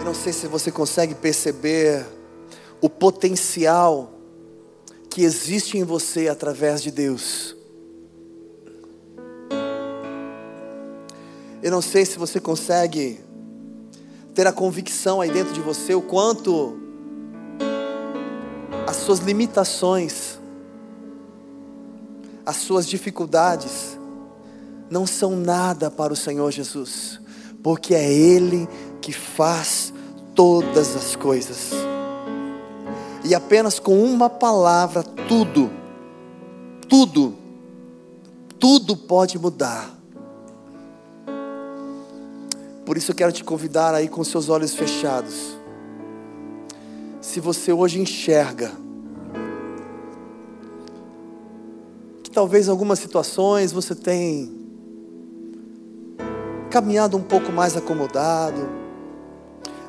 Eu 0.00 0.04
não 0.04 0.14
sei 0.14 0.32
se 0.32 0.48
você 0.48 0.72
consegue 0.72 1.14
perceber 1.14 2.04
o 2.80 2.90
potencial 2.90 4.14
que 5.08 5.22
existe 5.22 5.78
em 5.78 5.84
você 5.84 6.26
através 6.26 6.82
de 6.82 6.90
Deus. 6.90 7.61
Eu 11.62 11.70
não 11.70 11.80
sei 11.80 12.04
se 12.04 12.18
você 12.18 12.40
consegue 12.40 13.20
ter 14.34 14.48
a 14.48 14.52
convicção 14.52 15.20
aí 15.20 15.30
dentro 15.30 15.52
de 15.52 15.60
você 15.60 15.94
o 15.94 16.02
quanto 16.02 16.76
as 18.84 18.96
suas 18.96 19.20
limitações, 19.20 20.40
as 22.44 22.56
suas 22.56 22.88
dificuldades 22.88 23.96
não 24.90 25.06
são 25.06 25.36
nada 25.36 25.88
para 25.88 26.12
o 26.12 26.16
Senhor 26.16 26.50
Jesus, 26.50 27.20
porque 27.62 27.94
é 27.94 28.12
Ele 28.12 28.68
que 29.00 29.12
faz 29.12 29.94
todas 30.34 30.96
as 30.96 31.14
coisas. 31.14 31.70
E 33.24 33.36
apenas 33.36 33.78
com 33.78 34.02
uma 34.02 34.28
palavra, 34.28 35.04
tudo, 35.04 35.70
tudo, 36.88 37.36
tudo 38.58 38.96
pode 38.96 39.38
mudar. 39.38 40.01
Por 42.84 42.96
isso 42.96 43.12
eu 43.12 43.14
quero 43.14 43.32
te 43.32 43.44
convidar 43.44 43.94
aí 43.94 44.08
com 44.08 44.24
seus 44.24 44.48
olhos 44.48 44.74
fechados. 44.74 45.56
Se 47.20 47.38
você 47.38 47.72
hoje 47.72 48.00
enxerga 48.00 48.72
que 52.24 52.30
talvez 52.30 52.66
em 52.66 52.70
algumas 52.70 52.98
situações 52.98 53.70
você 53.70 53.94
tem 53.94 54.52
caminhado 56.70 57.16
um 57.16 57.22
pouco 57.22 57.52
mais 57.52 57.76
acomodado, 57.76 58.68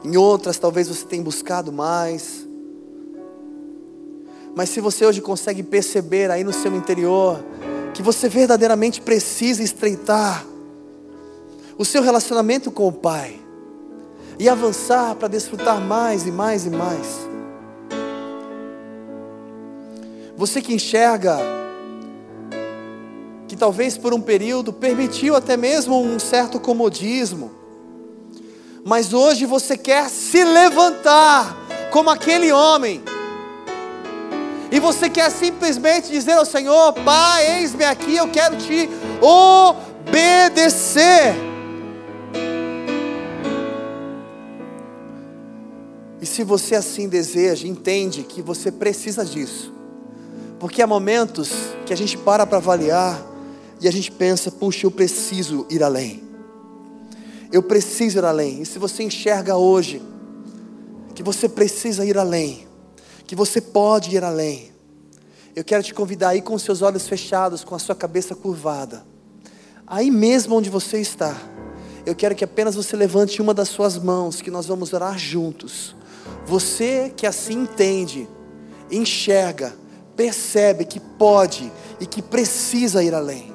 em 0.04 0.16
outras 0.16 0.60
talvez 0.60 0.88
você 0.88 1.06
tenha 1.06 1.24
buscado 1.24 1.72
mais. 1.72 2.48
Mas 4.56 4.70
se 4.70 4.80
você 4.80 5.04
hoje 5.04 5.20
consegue 5.20 5.64
perceber 5.64 6.30
aí 6.30 6.44
no 6.44 6.54
seu 6.54 6.76
interior 6.76 7.44
que 7.96 8.04
você 8.04 8.30
verdadeiramente 8.30 9.02
precisa 9.02 9.64
estreitar 9.64 10.46
o 11.78 11.86
seu 11.86 12.02
relacionamento 12.02 12.72
com 12.72 12.88
o 12.88 12.92
Pai 12.92 13.40
e 14.40 14.50
avançar 14.50 15.16
para 15.16 15.28
desfrutar 15.28 15.80
mais 15.80 16.28
e 16.28 16.32
mais 16.32 16.66
e 16.66 16.70
mais. 16.70 17.28
Você 20.36 20.62
que 20.62 20.74
enxerga 20.74 21.38
que 23.48 23.56
talvez 23.56 23.98
por 23.98 24.14
um 24.14 24.22
período 24.22 24.74
permitiu 24.74 25.36
até 25.36 25.56
mesmo 25.56 26.02
um 26.02 26.20
certo 26.20 26.60
comodismo, 26.60 27.52
mas 28.84 29.14
hoje 29.14 29.46
você 29.46 29.78
quer 29.78 30.10
se 30.10 30.44
levantar 30.44 31.56
como 31.92 32.10
aquele 32.10 32.52
homem. 32.52 33.02
E 34.72 34.80
você 34.80 35.08
quer 35.08 35.30
simplesmente 35.30 36.10
dizer 36.10 36.34
ao 36.34 36.46
Senhor: 36.46 36.94
Pai, 36.94 37.60
eis-me 37.60 37.86
aqui, 37.86 38.16
eu 38.16 38.28
quero 38.28 38.58
te 38.58 38.90
obedecer. 39.22 41.53
E 46.24 46.26
se 46.26 46.42
você 46.42 46.74
assim 46.74 47.10
deseja, 47.10 47.68
entende 47.68 48.24
que 48.24 48.42
você 48.42 48.72
precisa 48.72 49.26
disso. 49.26 49.74
Porque 50.58 50.82
há 50.82 50.88
momentos 50.88 51.52
que 51.86 51.92
a 51.92 51.98
gente 51.98 52.18
para 52.18 52.46
para 52.46 52.60
avaliar 52.60 53.22
e 53.82 53.90
a 53.90 53.92
gente 53.92 54.10
pensa, 54.10 54.50
puxa, 54.50 54.86
eu 54.86 54.92
preciso 54.92 55.68
ir 55.70 55.84
além. 55.84 56.24
Eu 57.52 57.62
preciso 57.62 58.20
ir 58.20 58.24
além. 58.24 58.62
E 58.62 58.66
se 58.66 58.80
você 58.80 59.04
enxerga 59.04 59.58
hoje 59.58 60.02
que 61.14 61.22
você 61.22 61.50
precisa 61.50 62.06
ir 62.06 62.18
além, 62.18 62.66
que 63.28 63.36
você 63.36 63.60
pode 63.60 64.16
ir 64.16 64.24
além, 64.24 64.72
eu 65.54 65.66
quero 65.66 65.84
te 65.84 65.94
convidar 65.94 66.30
aí 66.30 66.42
com 66.42 66.58
seus 66.58 66.82
olhos 66.82 67.06
fechados, 67.06 67.66
com 67.66 67.76
a 67.76 67.80
sua 67.80 67.96
cabeça 67.96 68.34
curvada, 68.34 69.06
aí 69.86 70.10
mesmo 70.10 70.56
onde 70.56 70.70
você 70.70 71.02
está, 71.02 71.36
eu 72.06 72.16
quero 72.16 72.34
que 72.34 72.46
apenas 72.46 72.76
você 72.76 72.96
levante 72.96 73.42
uma 73.42 73.54
das 73.54 73.68
suas 73.68 73.98
mãos, 73.98 74.40
que 74.40 74.50
nós 74.50 74.68
vamos 74.68 74.94
orar 74.94 75.20
juntos. 75.20 75.94
Você 76.46 77.12
que 77.16 77.26
assim 77.26 77.64
entende, 77.64 78.28
enxerga, 78.92 79.74
percebe 80.16 80.86
que 80.86 81.00
pode 81.00 81.72
e 82.00 82.06
que 82.06 82.22
precisa 82.22 83.04
ir 83.04 83.14
além. 83.14 83.54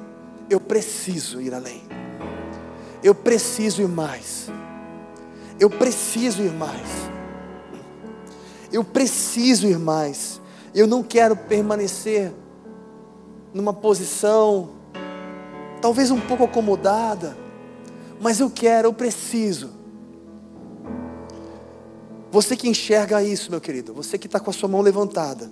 Eu 0.49 0.59
preciso 0.59 1.39
ir 1.41 1.53
além. 1.53 1.83
Eu 3.03 3.13
preciso 3.15 3.81
ir 3.81 3.87
mais. 3.87 4.49
Eu 5.59 5.69
preciso 5.69 6.41
ir 6.41 6.51
mais. 6.51 6.87
Eu 8.71 8.83
preciso 8.83 9.67
ir 9.67 9.79
mais. 9.79 10.41
Eu 10.73 10.87
não 10.87 11.03
quero 11.03 11.35
permanecer 11.35 12.31
numa 13.53 13.73
posição 13.73 14.79
talvez 15.81 16.11
um 16.11 16.19
pouco 16.19 16.43
acomodada, 16.43 17.37
mas 18.19 18.39
eu 18.39 18.49
quero, 18.49 18.87
eu 18.87 18.93
preciso. 18.93 19.78
Você 22.31 22.55
que 22.55 22.69
enxerga 22.69 23.23
isso, 23.23 23.49
meu 23.49 23.59
querido, 23.59 23.93
você 23.93 24.17
que 24.17 24.27
está 24.27 24.39
com 24.39 24.49
a 24.49 24.53
sua 24.53 24.69
mão 24.69 24.81
levantada, 24.81 25.51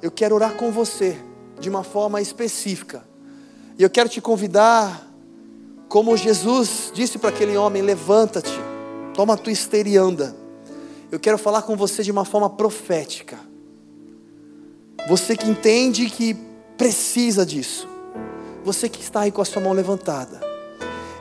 eu 0.00 0.10
quero 0.10 0.34
orar 0.34 0.54
com 0.54 0.72
você 0.72 1.16
de 1.60 1.70
uma 1.70 1.84
forma 1.84 2.20
específica. 2.20 3.04
E 3.78 3.82
eu 3.82 3.88
quero 3.88 4.08
te 4.08 4.20
convidar, 4.20 5.08
como 5.88 6.16
Jesus 6.16 6.90
disse 6.92 7.18
para 7.18 7.30
aquele 7.30 7.56
homem: 7.56 7.80
levanta-te, 7.82 8.58
toma 9.14 9.34
a 9.34 9.36
tua 9.36 9.52
esteira 9.52 9.88
e 9.88 9.96
anda. 9.96 10.34
Eu 11.10 11.20
quero 11.20 11.38
falar 11.38 11.62
com 11.62 11.76
você 11.76 12.02
de 12.02 12.10
uma 12.10 12.24
forma 12.24 12.50
profética. 12.50 13.38
Você 15.08 15.36
que 15.36 15.48
entende 15.48 16.08
que 16.08 16.34
precisa 16.76 17.46
disso. 17.46 17.88
Você 18.64 18.88
que 18.88 19.00
está 19.00 19.20
aí 19.20 19.30
com 19.30 19.42
a 19.42 19.44
sua 19.44 19.62
mão 19.62 19.72
levantada. 19.72 20.40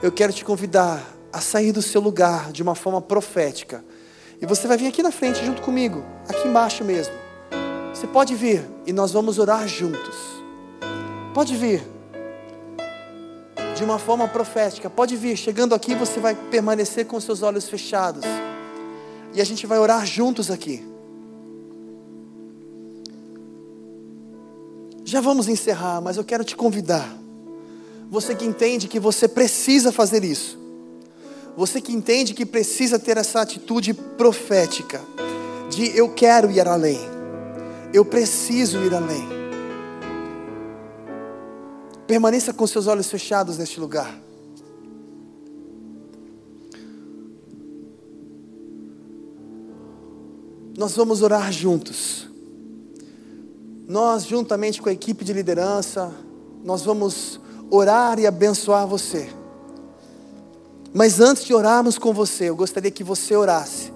Eu 0.02 0.12
quero 0.12 0.34
te 0.34 0.44
convidar 0.44 1.06
a 1.32 1.42
sair 1.42 1.72
do 1.72 1.82
seu 1.82 2.02
lugar 2.02 2.52
de 2.52 2.64
uma 2.64 2.74
forma 2.74 3.02
profética. 3.02 3.84
E 4.42 4.46
você 4.48 4.68
vai 4.68 4.76
vir 4.76 4.88
aqui 4.88 5.04
na 5.04 5.12
frente 5.12 5.46
junto 5.46 5.62
comigo, 5.62 6.04
aqui 6.28 6.48
embaixo 6.48 6.84
mesmo. 6.84 7.14
Você 7.94 8.08
pode 8.08 8.34
vir 8.34 8.68
e 8.88 8.92
nós 8.92 9.12
vamos 9.12 9.38
orar 9.38 9.68
juntos. 9.68 10.16
Pode 11.32 11.56
vir. 11.56 11.84
De 13.76 13.84
uma 13.84 14.00
forma 14.00 14.28
profética. 14.28 14.90
Pode 14.90 15.16
vir. 15.16 15.38
Chegando 15.38 15.76
aqui, 15.76 15.94
você 15.94 16.20
vai 16.20 16.34
permanecer 16.34 17.06
com 17.06 17.20
seus 17.20 17.44
olhos 17.44 17.70
fechados. 17.70 18.24
E 19.34 19.40
a 19.40 19.44
gente 19.44 19.68
vai 19.68 19.78
orar 19.78 20.06
juntos 20.06 20.50
aqui. 20.50 20.84
Já 25.06 25.22
vamos 25.22 25.48
encerrar, 25.48 26.02
mas 26.02 26.18
eu 26.18 26.24
quero 26.24 26.44
te 26.44 26.56
convidar. 26.56 27.08
Você 28.10 28.34
que 28.34 28.46
entende 28.46 28.88
que 28.88 29.00
você 29.00 29.28
precisa 29.28 29.92
fazer 29.92 30.24
isso. 30.24 30.61
Você 31.56 31.82
que 31.82 31.92
entende 31.92 32.34
que 32.34 32.46
precisa 32.46 32.98
ter 32.98 33.18
essa 33.18 33.42
atitude 33.42 33.94
profética 33.94 35.02
de 35.70 35.96
eu 35.98 36.14
quero 36.14 36.50
ir 36.52 36.68
além. 36.68 37.00
Eu 37.94 38.06
preciso 38.06 38.78
ir 38.80 38.94
além. 38.94 39.28
Permaneça 42.08 42.54
com 42.54 42.66
seus 42.66 42.88
olhos 42.88 43.10
fechados 43.10 43.58
neste 43.58 43.80
lugar. 43.80 44.20
Nós 50.78 50.96
vamos 50.96 51.22
orar 51.22 51.52
juntos. 51.52 52.28
Nós, 53.88 54.26
juntamente 54.26 54.82
com 54.82 54.90
a 54.90 54.94
equipe 54.94 55.24
de 55.24 55.34
liderança, 55.34 56.12
nós 56.64 56.82
vamos 56.82 57.40
orar 57.70 58.20
e 58.20 58.26
abençoar 58.26 58.88
você. 58.88 59.41
Mas 60.94 61.20
antes 61.20 61.44
de 61.44 61.54
orarmos 61.54 61.98
com 61.98 62.14
você, 62.14 62.50
eu 62.50 62.56
gostaria 62.56 62.92
que 62.92 63.04
você 63.04 63.36
orasse 63.36 63.92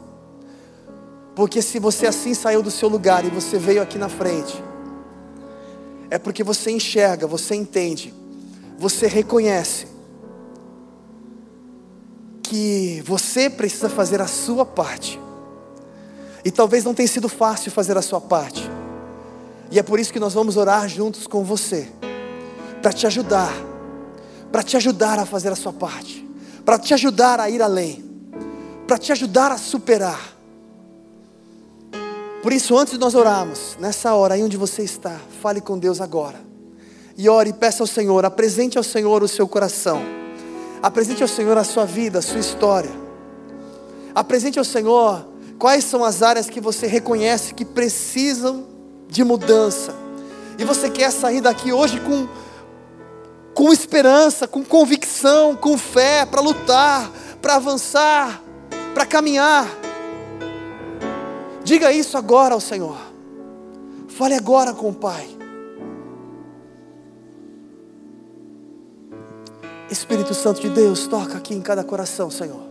porque 1.36 1.62
se 1.62 1.80
você 1.80 2.08
assim 2.08 2.34
saiu 2.34 2.64
do 2.64 2.72
seu 2.72 2.88
lugar 2.88 3.26
e 3.26 3.30
você 3.30 3.60
veio 3.60 3.82
aqui 3.82 3.98
na 3.98 4.08
frente, 4.08 4.64
é 6.10 6.18
porque 6.18 6.44
você 6.44 6.72
enxerga, 6.72 7.28
você 7.28 7.54
entende, 7.54 8.14
você 8.80 9.06
reconhece 9.06 9.86
que 12.42 13.04
você 13.06 13.50
precisa 13.50 13.90
fazer 13.90 14.22
a 14.22 14.28
sua 14.28 14.66
parte. 14.66 15.20
E 16.46 16.52
talvez 16.52 16.86
não 16.86 16.94
tenha 16.94 17.08
sido 17.08 17.28
fácil 17.28 17.72
fazer 17.72 17.98
a 17.98 18.02
sua 18.02 18.22
parte. 18.22 18.70
E 19.72 19.80
é 19.80 19.84
por 19.84 20.00
isso 20.00 20.14
que 20.14 20.20
nós 20.20 20.34
vamos 20.34 20.56
orar 20.56 20.88
juntos 20.88 21.28
com 21.28 21.44
você, 21.44 21.90
para 22.82 22.94
te 22.94 23.06
ajudar, 23.06 23.52
para 24.52 24.64
te 24.64 24.78
ajudar 24.78 25.20
a 25.20 25.26
fazer 25.26 25.52
a 25.52 25.56
sua 25.56 25.74
parte, 25.74 26.25
para 26.66 26.80
te 26.80 26.94
ajudar 26.94 27.40
a 27.40 27.50
ir 27.50 27.62
além, 27.62 28.04
para 28.88 28.98
te 28.98 29.12
ajudar 29.12 29.52
a 29.52 29.58
superar. 29.58 30.36
Por 32.42 32.52
isso, 32.52 32.78
antes 32.78 32.94
de 32.94 33.00
nós 33.00 33.16
orarmos, 33.16 33.78
nessa 33.80 34.14
hora 34.14 34.34
aí 34.34 34.44
onde 34.44 34.58
você 34.58 34.84
está, 34.84 35.16
fale 35.42 35.62
com 35.62 35.78
Deus 35.78 36.02
agora. 36.02 36.40
E 37.18 37.30
ore 37.30 37.52
e 37.52 37.54
peça 37.54 37.82
ao 37.82 37.88
Senhor, 37.88 38.26
apresente 38.26 38.78
ao 38.78 38.84
Senhor 38.84 39.24
o 39.24 39.28
seu 39.28 39.48
coração. 39.48 40.02
Apresente 40.82 41.22
ao 41.22 41.28
Senhor 41.28 41.58
a 41.58 41.64
sua 41.64 41.86
vida, 41.86 42.20
a 42.20 42.22
sua 42.22 42.40
história. 42.40 42.92
Apresente 44.14 44.60
ao 44.60 44.66
Senhor 44.66 45.26
quais 45.58 45.84
são 45.86 46.04
as 46.04 46.22
áreas 46.22 46.50
que 46.50 46.60
você 46.60 46.86
reconhece 46.88 47.54
que 47.54 47.66
precisam 47.66 48.66
de 49.08 49.24
mudança. 49.24 49.94
E 50.58 50.64
você 50.64 50.90
quer 50.90 51.12
sair 51.12 51.42
daqui 51.42 51.72
hoje 51.72 52.00
com 52.00 52.28
com 53.56 53.72
esperança, 53.72 54.48
com 54.48 54.64
convicção, 54.64 55.56
com 55.56 55.78
fé 55.78 56.26
para 56.26 56.42
lutar, 56.42 57.10
para 57.42 57.56
avançar, 57.56 58.44
para 58.94 59.06
caminhar. 59.06 59.66
Diga 61.64 61.92
isso 61.92 62.18
agora 62.18 62.54
ao 62.54 62.60
Senhor. 62.60 62.98
Fale 64.10 64.36
agora 64.36 64.74
com 64.74 64.90
o 64.90 64.94
Pai. 64.94 65.28
Espírito 69.90 70.34
Santo 70.34 70.60
de 70.60 70.70
Deus, 70.70 71.08
toca 71.08 71.38
aqui 71.38 71.54
em 71.54 71.62
cada 71.62 71.84
coração, 71.84 72.30
Senhor. 72.30 72.62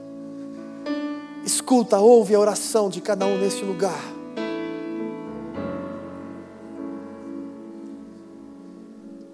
Escuta, 1.44 1.98
ouve 1.98 2.34
a 2.34 2.40
oração 2.40 2.90
de 2.90 3.00
cada 3.00 3.24
um 3.24 3.38
neste 3.38 3.64
lugar. 3.64 4.13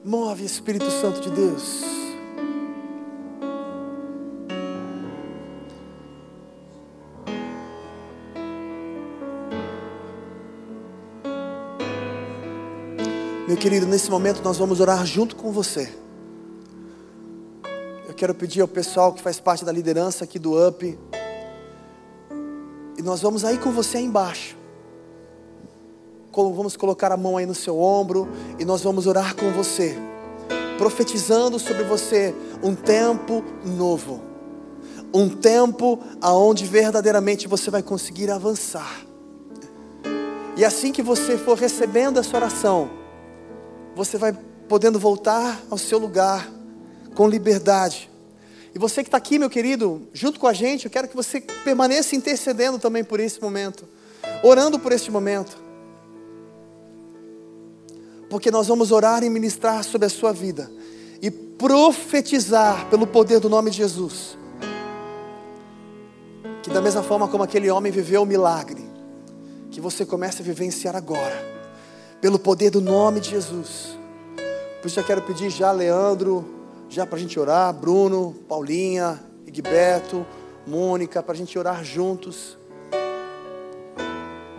Move, 0.03 0.45
Espírito 0.47 0.91
Santo 0.91 1.21
de 1.21 1.31
Deus. 1.31 1.83
Meu 13.47 13.59
querido, 13.59 13.85
nesse 13.85 14.11
momento 14.11 14.43
nós 14.43 14.57
vamos 14.57 14.81
orar 14.81 15.05
junto 15.05 15.37
com 15.37 15.53
você. 15.53 15.93
Eu 18.09 18.15
quero 18.15 18.35
pedir 18.35 18.63
ao 18.63 18.69
pessoal 18.69 19.13
que 19.13 19.21
faz 19.21 19.39
parte 19.39 19.67
da 19.67 19.73
liderança 19.73 20.25
aqui 20.25 20.39
do 20.39 20.67
UP. 20.67 20.99
E 22.97 23.03
nós 23.03 23.21
vamos 23.21 23.45
aí 23.45 23.59
com 23.59 23.71
você 23.71 23.99
aí 23.99 24.05
embaixo. 24.05 24.60
Vamos 26.33 26.77
colocar 26.77 27.11
a 27.11 27.17
mão 27.17 27.37
aí 27.37 27.45
no 27.45 27.55
seu 27.55 27.79
ombro 27.79 28.29
e 28.59 28.65
nós 28.65 28.83
vamos 28.83 29.07
orar 29.07 29.35
com 29.35 29.51
você, 29.53 29.97
profetizando 30.79 31.59
sobre 31.59 31.83
você 31.83 32.35
um 32.63 32.75
tempo 32.75 33.43
novo, 33.65 34.21
um 35.13 35.29
tempo 35.29 35.99
aonde 36.21 36.65
verdadeiramente 36.65 37.49
você 37.49 37.71
vai 37.71 37.83
conseguir 37.83 38.31
avançar. 38.31 39.01
E 40.57 40.65
assim 40.65 40.93
que 40.93 41.03
você 41.03 41.37
for 41.37 41.59
recebendo 41.59 42.21
essa 42.21 42.37
oração, 42.37 42.91
você 43.97 44.17
vai 44.17 44.33
podendo 44.69 44.99
voltar 44.99 45.61
ao 45.69 45.77
seu 45.77 45.99
lugar 45.99 46.49
com 47.15 47.29
liberdade. 47.29 48.09
E 48.73 48.79
você 48.79 49.03
que 49.03 49.09
está 49.09 49.19
aqui, 49.19 49.39
meu 49.39 49.51
querido, 49.51 50.09
junto 50.13 50.39
com 50.39 50.47
a 50.47 50.53
gente, 50.53 50.85
eu 50.85 50.91
quero 50.91 51.09
que 51.09 51.17
você 51.17 51.41
permaneça 51.41 52.15
intercedendo 52.15 52.79
também 52.79 53.03
por 53.03 53.19
esse 53.19 53.41
momento, 53.43 53.89
orando 54.45 54.79
por 54.79 54.93
este 54.93 55.11
momento 55.11 55.70
porque 58.31 58.49
nós 58.49 58.69
vamos 58.69 58.93
orar 58.93 59.25
e 59.25 59.29
ministrar 59.29 59.83
sobre 59.83 60.07
a 60.07 60.09
sua 60.09 60.33
vida 60.33 60.71
e 61.21 61.31
profetizar 61.33 62.89
pelo 62.89 63.05
poder 63.05 63.41
do 63.41 63.51
nome 63.51 63.71
de 63.71 63.79
Jesus. 63.79 64.39
Que 66.63 66.71
da 66.71 66.81
mesma 66.81 67.03
forma 67.03 67.27
como 67.27 67.43
aquele 67.43 67.69
homem 67.69 67.91
viveu 67.91 68.23
o 68.23 68.27
milagre, 68.27 68.89
que 69.73 69.81
você 69.81 70.07
comece 70.07 70.43
a 70.43 70.45
vivenciar 70.45 70.95
agora, 70.95 71.45
pelo 72.21 72.39
poder 72.39 72.71
do 72.71 72.81
nome 72.81 73.19
de 73.19 73.31
Jesus. 73.31 73.99
Por 74.81 74.87
isso 74.87 75.01
eu 75.01 75.05
quero 75.05 75.23
pedir 75.23 75.51
já, 75.51 75.73
Leandro, 75.73 76.45
já 76.89 77.05
para 77.05 77.17
a 77.17 77.21
gente 77.21 77.39
orar, 77.39 77.73
Bruno, 77.75 78.35
Paulinha, 78.49 79.21
Egberto, 79.45 80.25
Mônica, 80.67 81.21
para 81.21 81.33
a 81.35 81.37
gente 81.37 81.59
orar 81.59 81.85
juntos. 81.85 82.57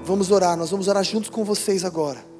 Vamos 0.03 0.29
orar, 0.29 0.57
nós 0.57 0.71
vamos 0.71 0.89
orar 0.89 1.03
juntos 1.03 1.29
com 1.29 1.45
vocês 1.45 1.85
agora. 1.85 2.30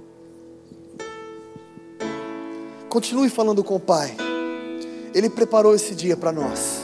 Continue 2.91 3.29
falando 3.29 3.63
com 3.63 3.77
o 3.77 3.79
Pai. 3.79 4.17
Ele 5.15 5.29
preparou 5.29 5.73
esse 5.73 5.95
dia 5.95 6.17
para 6.17 6.29
nós. 6.29 6.80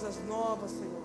Coisas 0.00 0.24
novas, 0.28 0.70
Senhor. 0.70 0.97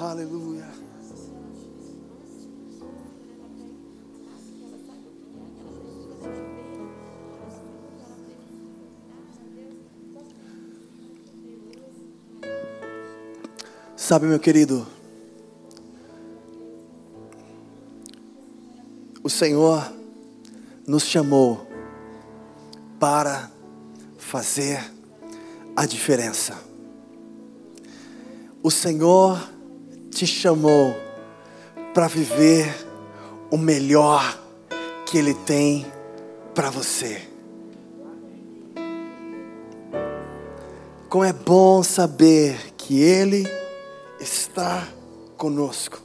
Aleluia. 0.00 0.64
Sabe, 13.96 14.26
meu 14.26 14.38
querido, 14.38 14.86
o 19.24 19.28
Senhor 19.28 19.92
nos 20.86 21.02
chamou 21.02 21.66
para 23.00 23.50
fazer 24.16 24.78
a 25.74 25.84
diferença. 25.86 26.56
O 28.62 28.70
Senhor 28.70 29.57
te 30.18 30.26
chamou 30.26 30.96
para 31.94 32.08
viver 32.08 32.74
o 33.52 33.56
melhor 33.56 34.36
que 35.06 35.16
Ele 35.16 35.32
tem 35.32 35.86
para 36.52 36.70
você. 36.70 37.22
Como 41.08 41.22
é 41.22 41.32
bom 41.32 41.84
saber 41.84 42.58
que 42.76 43.00
Ele 43.00 43.48
está 44.18 44.88
conosco, 45.36 46.02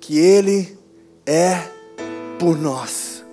que 0.00 0.20
Ele 0.20 0.78
é 1.26 1.58
por 2.38 2.56
nós. 2.56 3.24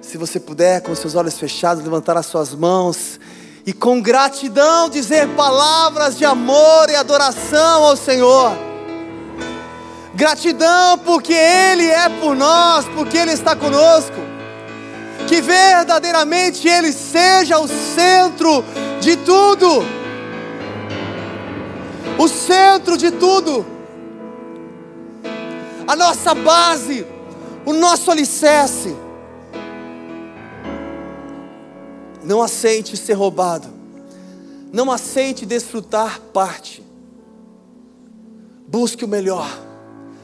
Se 0.00 0.18
você 0.18 0.40
puder, 0.40 0.82
com 0.82 0.92
seus 0.96 1.14
olhos 1.14 1.38
fechados, 1.38 1.84
levantar 1.84 2.16
as 2.16 2.26
suas 2.26 2.52
mãos 2.52 3.20
e 3.70 3.72
com 3.72 4.02
gratidão 4.02 4.88
dizer 4.88 5.28
palavras 5.36 6.18
de 6.18 6.24
amor 6.24 6.90
e 6.90 6.96
adoração 6.96 7.84
ao 7.84 7.96
Senhor. 7.96 8.50
Gratidão 10.12 10.98
porque 10.98 11.32
Ele 11.32 11.86
é 11.86 12.08
por 12.08 12.34
nós, 12.34 12.84
porque 12.86 13.16
Ele 13.16 13.30
está 13.30 13.54
conosco. 13.54 14.16
Que 15.28 15.40
verdadeiramente 15.40 16.66
Ele 16.66 16.92
seja 16.92 17.60
o 17.60 17.68
centro 17.68 18.64
de 19.00 19.14
tudo. 19.18 19.84
O 22.18 22.26
centro 22.26 22.96
de 22.96 23.12
tudo. 23.12 23.64
A 25.86 25.94
nossa 25.94 26.34
base, 26.34 27.06
o 27.64 27.72
nosso 27.72 28.10
alicerce. 28.10 28.96
Não 32.30 32.40
aceite 32.40 32.96
ser 32.96 33.14
roubado. 33.14 33.66
Não 34.72 34.88
aceite 34.92 35.44
desfrutar 35.44 36.20
parte. 36.32 36.80
Busque 38.68 39.04
o 39.04 39.08
melhor 39.08 39.48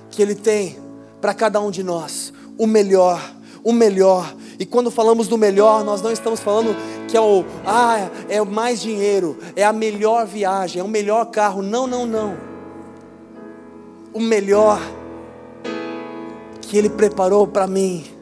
que 0.09 0.23
Ele 0.23 0.37
tem 0.37 0.79
para 1.21 1.35
cada 1.35 1.61
um 1.61 1.69
de 1.69 1.83
nós. 1.83 2.33
O 2.57 2.65
melhor, 2.65 3.21
o 3.65 3.73
melhor. 3.73 4.37
E 4.57 4.65
quando 4.65 4.89
falamos 4.89 5.27
do 5.27 5.37
melhor, 5.37 5.83
nós 5.83 6.01
não 6.01 6.13
estamos 6.13 6.39
falando 6.39 6.77
que 7.09 7.17
é 7.17 7.21
o 7.21 7.45
ah, 7.67 8.09
é 8.29 8.41
mais 8.41 8.81
dinheiro, 8.81 9.37
é 9.57 9.65
a 9.65 9.73
melhor 9.73 10.25
viagem, 10.29 10.79
é 10.79 10.85
o 10.85 10.89
melhor 10.89 11.25
carro. 11.33 11.61
Não, 11.61 11.89
não, 11.89 12.07
não. 12.07 12.37
O 14.15 14.21
melhor 14.21 14.81
que 16.61 16.79
Ele 16.79 16.89
preparou 16.89 17.49
para 17.49 17.67
mim 17.67 18.16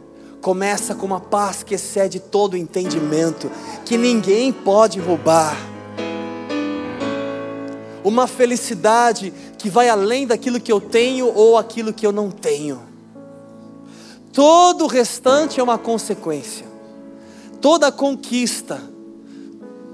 começa 0.45 0.95
com 0.95 1.07
uma 1.07 1.21
paz 1.21 1.63
que 1.63 1.75
excede 1.75 2.21
todo 2.21 2.55
entendimento, 2.55 3.51
que 3.83 3.97
ninguém 3.97 4.53
pode 4.53 5.01
roubar. 5.01 5.57
Uma 8.05 8.27
felicidade 8.27 9.33
que 9.57 9.71
vai 9.71 9.89
além 9.89 10.27
daquilo 10.27 10.61
que 10.61 10.71
eu 10.71 10.83
tenho 10.83 11.35
ou 11.35 11.57
aquilo 11.57 11.95
que 11.95 12.07
eu 12.07 12.13
não 12.13 12.31
tenho. 12.31 12.83
Todo 14.35 14.85
o 14.85 14.87
restante 14.87 15.61
é 15.61 15.63
uma 15.63 15.79
consequência. 15.79 16.67
Toda 17.59 17.91
conquista, 17.91 18.83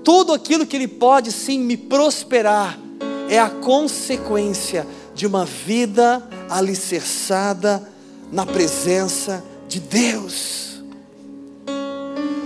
tudo 0.03 0.32
aquilo 0.32 0.66
que 0.66 0.74
Ele 0.74 0.88
pode 0.88 1.30
sim 1.30 1.61
me 1.61 1.76
prosperar, 1.76 2.76
é 3.28 3.38
a 3.38 3.48
consequência 3.48 4.84
de 5.14 5.28
uma 5.28 5.44
vida 5.44 6.28
alicerçada 6.48 7.88
na 8.32 8.44
presença 8.44 9.44
de 9.44 9.49
Deus. 9.78 10.82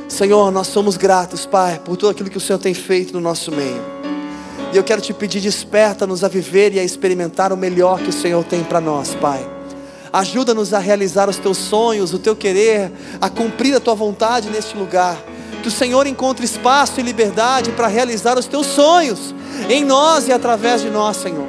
Senhor, 0.08 0.50
nós 0.52 0.68
somos 0.68 0.96
gratos, 0.96 1.46
Pai, 1.46 1.80
por 1.84 1.96
tudo 1.96 2.10
aquilo 2.10 2.30
que 2.30 2.36
o 2.36 2.40
Senhor 2.40 2.58
tem 2.58 2.74
feito 2.74 3.14
no 3.14 3.20
nosso 3.20 3.50
meio. 3.50 3.82
E 4.72 4.76
eu 4.76 4.84
quero 4.84 5.00
te 5.00 5.12
pedir, 5.12 5.40
desperta-nos 5.40 6.22
a 6.22 6.28
viver 6.28 6.74
e 6.74 6.78
a 6.78 6.84
experimentar 6.84 7.52
o 7.52 7.56
melhor 7.56 7.98
que 8.00 8.10
o 8.10 8.12
Senhor 8.12 8.44
tem 8.44 8.62
para 8.62 8.80
nós, 8.80 9.14
Pai. 9.14 9.44
Ajuda-nos 10.12 10.72
a 10.74 10.78
realizar 10.78 11.28
os 11.28 11.38
teus 11.38 11.58
sonhos, 11.58 12.12
o 12.12 12.18
teu 12.18 12.36
querer, 12.36 12.92
a 13.20 13.28
cumprir 13.28 13.74
a 13.74 13.80
tua 13.80 13.94
vontade 13.94 14.50
neste 14.50 14.76
lugar. 14.76 15.16
Que 15.62 15.68
o 15.68 15.72
Senhor 15.72 16.06
encontre 16.06 16.44
espaço 16.44 17.00
e 17.00 17.02
liberdade 17.02 17.72
para 17.72 17.88
realizar 17.88 18.38
os 18.38 18.46
teus 18.46 18.66
sonhos 18.66 19.34
em 19.68 19.84
nós 19.84 20.28
e 20.28 20.32
através 20.32 20.82
de 20.82 20.90
nós, 20.90 21.16
Senhor. 21.16 21.48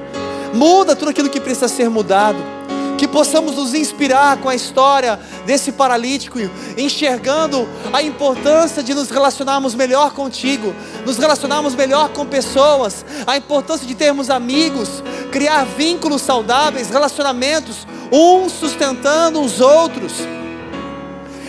Muda 0.54 0.96
tudo 0.96 1.10
aquilo 1.10 1.30
que 1.30 1.40
precisa 1.40 1.68
ser 1.68 1.90
mudado 1.90 2.55
que 2.98 3.08
possamos 3.08 3.56
nos 3.56 3.74
inspirar 3.74 4.38
com 4.38 4.50
a 4.50 4.56
história 4.56 5.20
desse 5.46 5.72
paralítico, 5.72 6.40
enxergando 6.78 7.68
a 7.92 8.02
importância 8.02 8.82
de 8.82 8.94
nos 8.94 9.10
relacionarmos 9.10 9.76
melhor 9.76 10.14
contigo, 10.14 10.74
nos 11.06 11.18
relacionarmos 11.18 11.76
melhor 11.76 12.10
com 12.10 12.26
pessoas, 12.26 13.06
a 13.28 13.38
importância 13.38 13.86
de 13.86 13.96
termos 13.96 14.30
amigos, 14.30 15.04
criar 15.32 15.66
vínculos 15.66 16.22
saudáveis, 16.22 16.90
relacionamentos, 16.90 17.88
uns 18.12 18.52
sustentando 18.54 19.42
os 19.42 19.60
outros, 19.60 20.14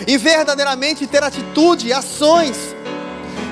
e 0.07 0.17
verdadeiramente 0.17 1.07
ter 1.07 1.23
atitude, 1.23 1.93
ações, 1.93 2.57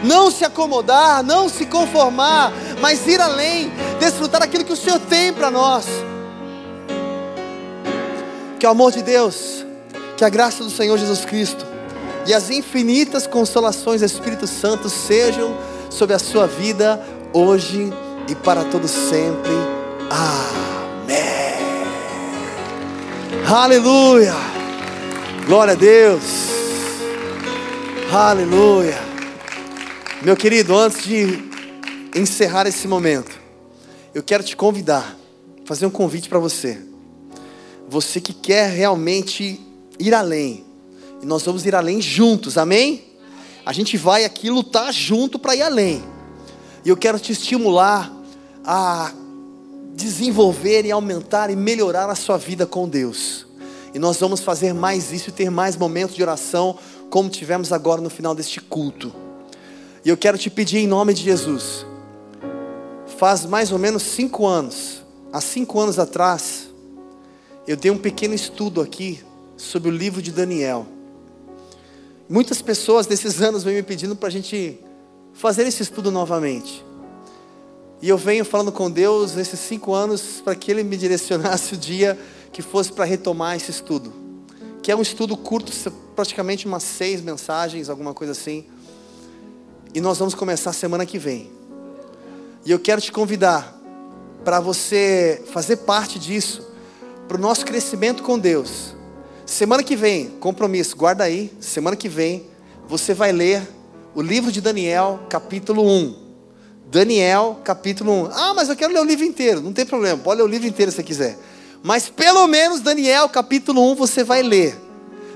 não 0.04 0.30
se 0.30 0.44
acomodar, 0.44 1.22
não 1.22 1.48
se 1.48 1.66
conformar, 1.66 2.52
mas 2.80 3.06
ir 3.06 3.20
além, 3.20 3.72
desfrutar 3.98 4.42
aquilo 4.42 4.64
que 4.64 4.72
o 4.72 4.76
Senhor 4.76 5.00
tem 5.00 5.32
para 5.32 5.50
nós. 5.50 5.86
Que 8.64 8.66
o 8.66 8.70
amor 8.70 8.92
de 8.92 9.02
Deus, 9.02 9.62
que 10.16 10.24
a 10.24 10.30
graça 10.30 10.64
do 10.64 10.70
Senhor 10.70 10.96
Jesus 10.96 11.22
Cristo 11.26 11.66
e 12.26 12.32
as 12.32 12.48
infinitas 12.48 13.26
consolações 13.26 14.00
do 14.00 14.06
Espírito 14.06 14.46
Santo 14.46 14.88
sejam 14.88 15.54
sobre 15.90 16.16
a 16.16 16.18
sua 16.18 16.46
vida 16.46 16.98
hoje 17.34 17.92
e 18.26 18.34
para 18.34 18.64
todos 18.64 18.90
sempre. 18.90 19.52
Amém. 20.08 21.18
Aleluia. 23.46 24.32
Glória 25.44 25.74
a 25.74 25.76
Deus. 25.76 26.22
Aleluia. 28.10 28.98
Meu 30.22 30.38
querido, 30.38 30.74
antes 30.74 31.04
de 31.04 31.38
encerrar 32.14 32.66
esse 32.66 32.88
momento, 32.88 33.38
eu 34.14 34.22
quero 34.22 34.42
te 34.42 34.56
convidar, 34.56 35.14
fazer 35.66 35.84
um 35.84 35.90
convite 35.90 36.30
para 36.30 36.38
você. 36.38 36.93
Você 37.88 38.20
que 38.20 38.32
quer 38.32 38.70
realmente 38.70 39.60
ir 39.98 40.14
além. 40.14 40.64
E 41.22 41.26
nós 41.26 41.42
vamos 41.42 41.64
ir 41.66 41.74
além 41.74 42.00
juntos, 42.00 42.58
amém? 42.58 43.04
A 43.64 43.72
gente 43.72 43.96
vai 43.96 44.24
aqui 44.24 44.50
lutar 44.50 44.92
junto 44.92 45.38
para 45.38 45.56
ir 45.56 45.62
além. 45.62 46.02
E 46.84 46.88
eu 46.88 46.96
quero 46.96 47.18
te 47.18 47.32
estimular 47.32 48.12
a 48.64 49.12
desenvolver 49.94 50.84
e 50.84 50.90
aumentar 50.90 51.50
e 51.50 51.56
melhorar 51.56 52.10
a 52.10 52.14
sua 52.14 52.36
vida 52.36 52.66
com 52.66 52.88
Deus. 52.88 53.46
E 53.94 53.98
nós 53.98 54.18
vamos 54.18 54.40
fazer 54.40 54.74
mais 54.74 55.12
isso 55.12 55.30
e 55.30 55.32
ter 55.32 55.50
mais 55.50 55.76
momentos 55.76 56.16
de 56.16 56.22
oração, 56.22 56.76
como 57.08 57.30
tivemos 57.30 57.72
agora 57.72 58.00
no 58.00 58.10
final 58.10 58.34
deste 58.34 58.60
culto. 58.60 59.14
E 60.04 60.08
eu 60.08 60.16
quero 60.16 60.36
te 60.36 60.50
pedir 60.50 60.78
em 60.78 60.86
nome 60.86 61.14
de 61.14 61.22
Jesus. 61.22 61.86
Faz 63.16 63.46
mais 63.46 63.70
ou 63.70 63.78
menos 63.78 64.02
cinco 64.02 64.46
anos, 64.46 65.02
há 65.32 65.40
cinco 65.40 65.78
anos 65.80 65.98
atrás, 65.98 66.63
eu 67.66 67.76
dei 67.76 67.90
um 67.90 67.96
pequeno 67.96 68.34
estudo 68.34 68.82
aqui 68.82 69.20
sobre 69.56 69.88
o 69.88 69.92
livro 69.92 70.20
de 70.20 70.30
Daniel. 70.30 70.86
Muitas 72.28 72.60
pessoas 72.60 73.06
desses 73.06 73.40
anos 73.40 73.64
vêm 73.64 73.76
me 73.76 73.82
pedindo 73.82 74.14
para 74.14 74.28
a 74.28 74.32
gente 74.32 74.78
fazer 75.32 75.66
esse 75.66 75.82
estudo 75.82 76.10
novamente. 76.10 76.84
E 78.02 78.08
eu 78.08 78.18
venho 78.18 78.44
falando 78.44 78.70
com 78.70 78.90
Deus 78.90 79.34
nesses 79.34 79.60
cinco 79.60 79.94
anos 79.94 80.42
para 80.44 80.54
que 80.54 80.70
Ele 80.70 80.84
me 80.84 80.96
direcionasse 80.96 81.72
o 81.72 81.76
dia 81.76 82.18
que 82.52 82.60
fosse 82.60 82.92
para 82.92 83.06
retomar 83.06 83.56
esse 83.56 83.70
estudo. 83.70 84.12
Que 84.82 84.92
é 84.92 84.96
um 84.96 85.00
estudo 85.00 85.34
curto, 85.34 85.72
praticamente 86.14 86.66
umas 86.66 86.82
seis 86.82 87.22
mensagens, 87.22 87.88
alguma 87.88 88.12
coisa 88.12 88.32
assim. 88.32 88.66
E 89.94 90.02
nós 90.02 90.18
vamos 90.18 90.34
começar 90.34 90.74
semana 90.74 91.06
que 91.06 91.18
vem. 91.18 91.50
E 92.66 92.70
eu 92.70 92.78
quero 92.78 93.00
te 93.00 93.10
convidar 93.10 93.80
para 94.44 94.60
você 94.60 95.42
fazer 95.50 95.78
parte 95.78 96.18
disso 96.18 96.73
para 97.28 97.36
o 97.36 97.40
nosso 97.40 97.64
crescimento 97.64 98.22
com 98.22 98.38
Deus. 98.38 98.94
Semana 99.46 99.82
que 99.82 99.96
vem, 99.96 100.30
compromisso, 100.40 100.96
guarda 100.96 101.24
aí. 101.24 101.52
Semana 101.60 101.96
que 101.96 102.08
vem, 102.08 102.46
você 102.88 103.12
vai 103.14 103.32
ler 103.32 103.62
o 104.14 104.22
livro 104.22 104.52
de 104.52 104.60
Daniel, 104.60 105.20
capítulo 105.28 105.86
1. 105.86 106.16
Daniel, 106.90 107.60
capítulo 107.64 108.12
1. 108.12 108.30
Ah, 108.32 108.54
mas 108.54 108.68
eu 108.68 108.76
quero 108.76 108.92
ler 108.92 109.00
o 109.00 109.04
livro 109.04 109.24
inteiro. 109.24 109.60
Não 109.60 109.72
tem 109.72 109.84
problema, 109.84 110.18
pode 110.18 110.40
ler 110.40 110.46
o 110.46 110.50
livro 110.50 110.68
inteiro 110.68 110.90
se 110.90 110.96
você 110.96 111.02
quiser. 111.02 111.38
Mas 111.82 112.08
pelo 112.08 112.46
menos 112.46 112.80
Daniel, 112.80 113.28
capítulo 113.28 113.90
1, 113.92 113.94
você 113.94 114.24
vai 114.24 114.42
ler. 114.42 114.80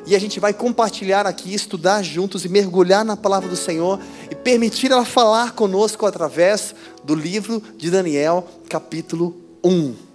E 0.07 0.17
a 0.17 0.19
gente 0.19 0.41
vai 0.41 0.55
compartilhar 0.55 1.27
aqui, 1.27 1.53
estudar 1.53 2.03
juntos 2.03 2.45
e 2.45 2.49
mergulhar 2.49 3.05
na 3.05 3.17
palavra 3.17 3.49
do 3.49 3.57
Senhor 3.57 4.01
e 4.31 4.35
permitir 4.35 4.91
ela 4.91 5.05
falar 5.05 5.53
conosco 5.53 6.07
através 6.07 6.75
do 7.05 7.15
livro 7.15 7.63
de 7.77 7.91
Daniel, 7.91 8.47
capítulo 8.71 9.37
1. 9.63 10.08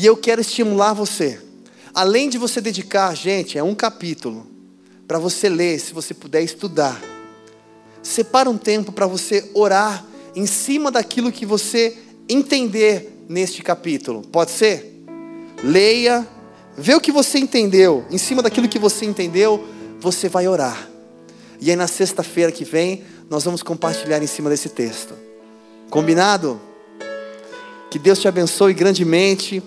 E 0.00 0.06
eu 0.06 0.16
quero 0.16 0.40
estimular 0.40 0.94
você. 0.94 1.38
Além 1.92 2.30
de 2.30 2.38
você 2.38 2.58
dedicar, 2.58 3.14
gente, 3.14 3.58
é 3.58 3.62
um 3.62 3.74
capítulo 3.74 4.46
para 5.06 5.18
você 5.18 5.46
ler, 5.46 5.78
se 5.78 5.92
você 5.92 6.14
puder 6.14 6.40
estudar. 6.40 6.98
Separa 8.02 8.48
um 8.48 8.56
tempo 8.56 8.92
para 8.92 9.06
você 9.06 9.50
orar 9.52 10.02
em 10.34 10.46
cima 10.46 10.90
daquilo 10.90 11.30
que 11.30 11.44
você 11.44 11.98
entender 12.26 13.26
neste 13.28 13.62
capítulo. 13.62 14.22
Pode 14.22 14.52
ser? 14.52 15.04
Leia, 15.62 16.26
vê 16.78 16.94
o 16.94 17.00
que 17.00 17.12
você 17.12 17.38
entendeu. 17.38 18.06
Em 18.10 18.16
cima 18.16 18.42
daquilo 18.42 18.70
que 18.70 18.78
você 18.78 19.04
entendeu, 19.04 19.62
você 20.00 20.30
vai 20.30 20.48
orar. 20.48 20.88
E 21.60 21.68
aí 21.68 21.76
na 21.76 21.86
sexta-feira 21.86 22.50
que 22.50 22.64
vem, 22.64 23.04
nós 23.28 23.44
vamos 23.44 23.62
compartilhar 23.62 24.22
em 24.22 24.26
cima 24.26 24.48
desse 24.48 24.70
texto. 24.70 25.12
Combinado? 25.90 26.58
Que 27.90 27.98
Deus 27.98 28.18
te 28.18 28.28
abençoe 28.28 28.72
grandemente. 28.72 29.62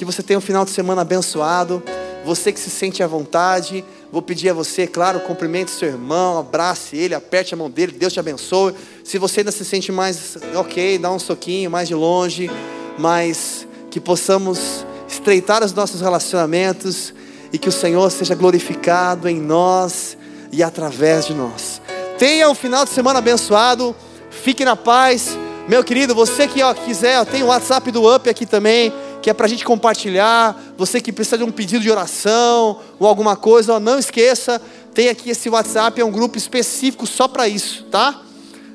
Que 0.00 0.04
você 0.06 0.22
tenha 0.22 0.38
um 0.38 0.40
final 0.40 0.64
de 0.64 0.70
semana 0.70 1.02
abençoado. 1.02 1.82
Você 2.24 2.50
que 2.52 2.58
se 2.58 2.70
sente 2.70 3.02
à 3.02 3.06
vontade, 3.06 3.84
vou 4.10 4.22
pedir 4.22 4.48
a 4.48 4.54
você, 4.54 4.86
claro, 4.86 5.20
cumprimente 5.20 5.70
seu 5.70 5.88
irmão, 5.88 6.38
abrace 6.38 6.96
ele, 6.96 7.14
aperte 7.14 7.52
a 7.52 7.56
mão 7.58 7.68
dele, 7.68 7.92
Deus 7.92 8.10
te 8.10 8.18
abençoe. 8.18 8.74
Se 9.04 9.18
você 9.18 9.40
ainda 9.40 9.52
se 9.52 9.62
sente 9.62 9.92
mais 9.92 10.38
ok, 10.54 10.96
dá 10.96 11.12
um 11.12 11.18
soquinho 11.18 11.70
mais 11.70 11.86
de 11.86 11.94
longe, 11.94 12.50
mas 12.98 13.68
que 13.90 14.00
possamos 14.00 14.86
estreitar 15.06 15.62
os 15.62 15.74
nossos 15.74 16.00
relacionamentos 16.00 17.12
e 17.52 17.58
que 17.58 17.68
o 17.68 17.72
Senhor 17.72 18.10
seja 18.10 18.34
glorificado 18.34 19.28
em 19.28 19.38
nós 19.38 20.16
e 20.50 20.62
através 20.62 21.26
de 21.26 21.34
nós. 21.34 21.82
Tenha 22.18 22.48
um 22.48 22.54
final 22.54 22.86
de 22.86 22.90
semana 22.90 23.18
abençoado, 23.18 23.94
fique 24.30 24.64
na 24.64 24.76
paz. 24.76 25.36
Meu 25.68 25.84
querido, 25.84 26.14
você 26.14 26.48
que 26.48 26.62
ó, 26.62 26.72
quiser, 26.72 27.20
ó, 27.20 27.24
tem 27.26 27.42
o 27.42 27.48
WhatsApp 27.48 27.90
do 27.90 28.16
Up 28.16 28.30
aqui 28.30 28.46
também 28.46 28.90
que 29.22 29.30
é 29.30 29.34
para 29.34 29.46
a 29.46 29.48
gente 29.48 29.64
compartilhar. 29.64 30.60
Você 30.76 31.00
que 31.00 31.12
precisa 31.12 31.38
de 31.38 31.44
um 31.44 31.50
pedido 31.50 31.82
de 31.82 31.90
oração 31.90 32.80
ou 32.98 33.06
alguma 33.06 33.36
coisa, 33.36 33.80
não 33.80 33.98
esqueça, 33.98 34.60
tem 34.94 35.08
aqui 35.08 35.30
esse 35.30 35.48
WhatsApp, 35.48 36.00
é 36.00 36.04
um 36.04 36.10
grupo 36.10 36.36
específico 36.36 37.06
só 37.06 37.28
para 37.28 37.48
isso, 37.48 37.84
tá? 37.84 38.22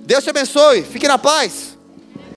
Deus 0.02 0.24
te 0.24 0.30
abençoe, 0.30 0.84
fique 0.84 1.08
na 1.08 1.18
paz. 1.18 1.75